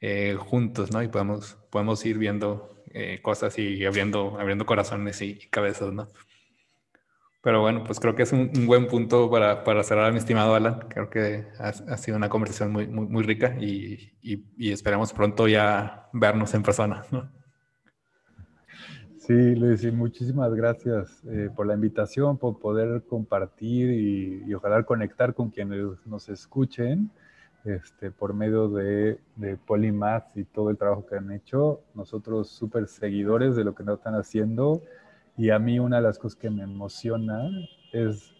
eh, 0.00 0.36
juntos, 0.38 0.92
¿no? 0.92 1.02
Y 1.02 1.08
podemos, 1.08 1.58
podemos 1.70 2.06
ir 2.06 2.18
viendo 2.18 2.84
eh, 2.94 3.18
cosas 3.20 3.58
y 3.58 3.84
abriendo, 3.84 4.38
abriendo 4.38 4.64
corazones 4.64 5.20
y, 5.22 5.30
y, 5.30 5.48
cabezas, 5.48 5.92
¿no? 5.92 6.06
Pero 7.42 7.60
bueno, 7.60 7.82
pues 7.84 7.98
creo 7.98 8.14
que 8.14 8.22
es 8.22 8.32
un, 8.32 8.52
un 8.56 8.66
buen 8.66 8.86
punto 8.86 9.28
para, 9.28 9.64
para, 9.64 9.82
cerrar, 9.82 10.12
mi 10.12 10.18
estimado 10.18 10.54
Alan. 10.54 10.86
Creo 10.88 11.10
que 11.10 11.46
ha, 11.58 11.68
ha 11.68 11.96
sido 11.96 12.16
una 12.16 12.28
conversación 12.28 12.70
muy, 12.70 12.86
muy, 12.86 13.06
muy 13.06 13.24
rica 13.24 13.56
y, 13.60 14.12
y, 14.22 14.44
y, 14.56 14.70
esperamos 14.70 15.12
pronto 15.12 15.48
ya 15.48 16.08
vernos 16.12 16.54
en 16.54 16.62
persona, 16.62 17.04
¿no? 17.10 17.28
Sí, 19.18 19.54
Luis, 19.56 19.82
y 19.84 19.90
muchísimas 19.90 20.54
gracias 20.54 21.22
eh, 21.26 21.48
por 21.54 21.66
la 21.66 21.74
invitación, 21.74 22.38
por 22.38 22.58
poder 22.58 23.02
compartir 23.08 23.90
y, 23.90 24.54
ojalá 24.54 24.82
conectar 24.84 25.34
con 25.34 25.50
quienes 25.50 25.84
nos 26.06 26.28
escuchen 26.28 27.10
este, 27.64 28.12
por 28.12 28.34
medio 28.34 28.68
de, 28.68 29.18
de 29.36 29.56
Polymath 29.56 30.36
y 30.36 30.44
todo 30.44 30.70
el 30.70 30.76
trabajo 30.76 31.06
que 31.06 31.16
han 31.16 31.32
hecho. 31.32 31.80
Nosotros 31.94 32.50
súper 32.50 32.86
seguidores 32.86 33.56
de 33.56 33.64
lo 33.64 33.74
que 33.74 33.82
nos 33.82 33.98
están 33.98 34.14
haciendo 34.14 34.82
y 35.36 35.50
a 35.50 35.58
mí 35.58 35.78
una 35.78 35.96
de 35.96 36.02
las 36.02 36.18
cosas 36.18 36.38
que 36.38 36.50
me 36.50 36.62
emociona 36.62 37.50
es 37.92 38.32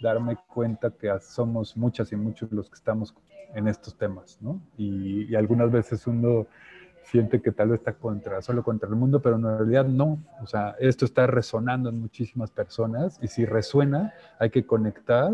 darme 0.00 0.36
cuenta 0.48 0.90
que 0.90 1.12
somos 1.20 1.76
muchas 1.76 2.12
y 2.12 2.16
muchos 2.16 2.50
los 2.52 2.68
que 2.68 2.74
estamos 2.74 3.14
en 3.54 3.68
estos 3.68 3.96
temas, 3.96 4.38
¿no? 4.40 4.60
Y, 4.76 5.34
algunas 5.34 5.70
veces 5.70 6.06
uno 6.06 6.46
siente 7.04 7.40
que 7.40 7.52
tal 7.52 7.70
vez 7.70 7.80
está 7.80 7.92
contra, 7.92 8.42
solo 8.42 8.62
contra 8.62 8.88
el 8.88 8.96
mundo, 8.96 9.20
pero 9.20 9.36
en 9.36 9.42
realidad 9.42 9.84
no. 9.84 10.18
O 10.42 10.46
sea, 10.46 10.76
esto 10.78 11.04
está 11.04 11.26
resonando 11.26 11.90
en 11.90 12.00
muchísimas 12.00 12.50
personas 12.50 13.18
y 13.22 13.28
si 13.28 13.44
resuena, 13.44 14.12
hay 14.38 14.50
que 14.50 14.64
conectar 14.64 15.32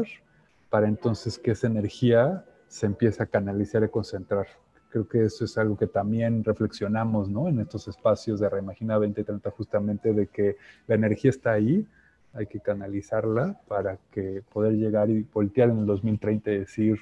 para 0.70 0.88
entonces 0.88 1.38
que 1.38 1.52
esa 1.52 1.66
energía 1.66 2.44
se 2.68 2.86
empiece 2.86 3.22
a 3.22 3.26
canalizar 3.26 3.82
y 3.82 3.88
concentrar. 3.88 4.46
Creo 4.90 5.06
que 5.06 5.24
eso 5.24 5.44
es 5.44 5.58
algo 5.58 5.76
que 5.76 5.86
también 5.86 6.44
reflexionamos, 6.44 7.28
¿no? 7.28 7.48
En 7.48 7.60
estos 7.60 7.88
espacios 7.88 8.40
de 8.40 8.48
Reimagina 8.48 8.94
2030, 8.94 9.50
justamente 9.50 10.12
de 10.12 10.26
que 10.28 10.56
la 10.86 10.94
energía 10.94 11.30
está 11.30 11.52
ahí, 11.52 11.86
hay 12.32 12.46
que 12.46 12.60
canalizarla 12.60 13.60
para 13.68 13.98
que 14.10 14.42
poder 14.52 14.74
llegar 14.74 15.10
y 15.10 15.26
voltear 15.32 15.70
en 15.70 15.78
el 15.78 15.86
2030 15.86 16.50
y 16.50 16.58
decir, 16.58 16.98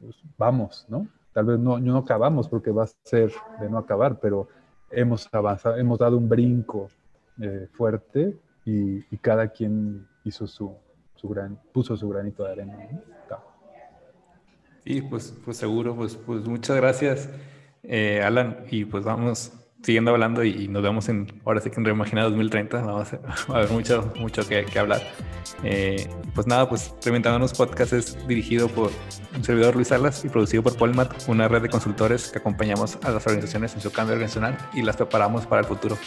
pues, 0.00 0.16
vamos, 0.36 0.86
¿no? 0.88 1.08
Tal 1.32 1.46
vez 1.46 1.58
no, 1.58 1.78
no 1.78 1.98
acabamos 1.98 2.48
porque 2.48 2.70
va 2.70 2.84
a 2.84 2.88
ser 3.04 3.32
de 3.60 3.68
no 3.68 3.78
acabar, 3.78 4.18
pero 4.18 4.48
hemos 4.90 5.28
avanzado, 5.32 5.76
hemos 5.76 5.98
dado 5.98 6.16
un 6.16 6.28
brinco 6.28 6.88
eh, 7.40 7.68
fuerte 7.72 8.36
y, 8.64 9.02
cada 9.18 9.48
quien 9.48 10.06
hizo 10.24 10.46
su, 10.46 10.74
su, 11.14 11.28
gran, 11.28 11.58
puso 11.72 11.96
su 11.96 12.08
granito 12.08 12.44
de 12.44 12.52
arena. 12.52 12.76
Sí, 14.86 15.02
pues, 15.02 15.34
pues 15.44 15.56
seguro, 15.56 15.96
pues, 15.96 16.14
pues 16.14 16.46
muchas 16.46 16.76
gracias, 16.76 17.28
eh, 17.82 18.22
Alan, 18.24 18.64
y 18.70 18.84
pues 18.84 19.02
vamos 19.02 19.52
siguiendo 19.82 20.12
hablando 20.12 20.44
y, 20.44 20.68
nos 20.68 20.80
vemos 20.80 21.08
en, 21.08 21.40
ahora 21.44 21.60
sí 21.60 21.70
que 21.70 21.76
en 21.80 21.84
Reimagina 21.84 22.22
2030, 22.22 22.82
vamos 22.82 23.12
a, 23.12 23.20
a 23.52 23.60
ver 23.60 23.70
mucho, 23.70 24.12
mucho 24.20 24.46
que, 24.46 24.64
hablar. 24.78 25.02
Eh, 25.64 26.08
pues 26.36 26.46
nada, 26.46 26.68
pues 26.68 26.94
Reinventándonos 27.02 27.52
Podcast 27.54 27.94
es 27.94 28.28
dirigido 28.28 28.68
por 28.68 28.92
un 29.34 29.42
servidor 29.42 29.74
Luis 29.74 29.88
Salas 29.88 30.24
y 30.24 30.28
producido 30.28 30.62
por 30.62 30.76
Polmat, 30.76 31.28
una 31.28 31.48
red 31.48 31.62
de 31.62 31.68
consultores 31.68 32.30
que 32.30 32.38
acompañamos 32.38 32.96
a 33.02 33.10
las 33.10 33.26
organizaciones 33.26 33.74
en 33.74 33.80
su 33.80 33.90
cambio 33.90 34.14
organizacional 34.14 34.56
y 34.72 34.82
las 34.82 34.96
preparamos 34.96 35.46
para 35.46 35.62
el 35.62 35.66
futuro. 35.66 35.98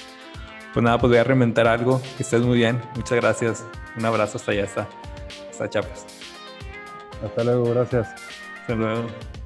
Pues 0.73 0.83
nada, 0.85 0.97
pues 0.99 1.09
voy 1.09 1.17
a 1.17 1.25
reinventar 1.25 1.67
algo, 1.67 2.01
que 2.15 2.23
estés 2.23 2.41
muy 2.41 2.57
bien, 2.57 2.81
muchas 2.95 3.19
gracias, 3.19 3.65
un 3.97 4.05
abrazo 4.05 4.37
hasta 4.37 4.53
allá, 4.53 4.63
hasta, 4.63 4.87
hasta 5.49 5.69
Chiapas. 5.69 6.05
Hasta 7.21 7.43
luego, 7.43 7.71
gracias. 7.71 8.28
Hasta 8.69 8.75
luego. 8.75 9.38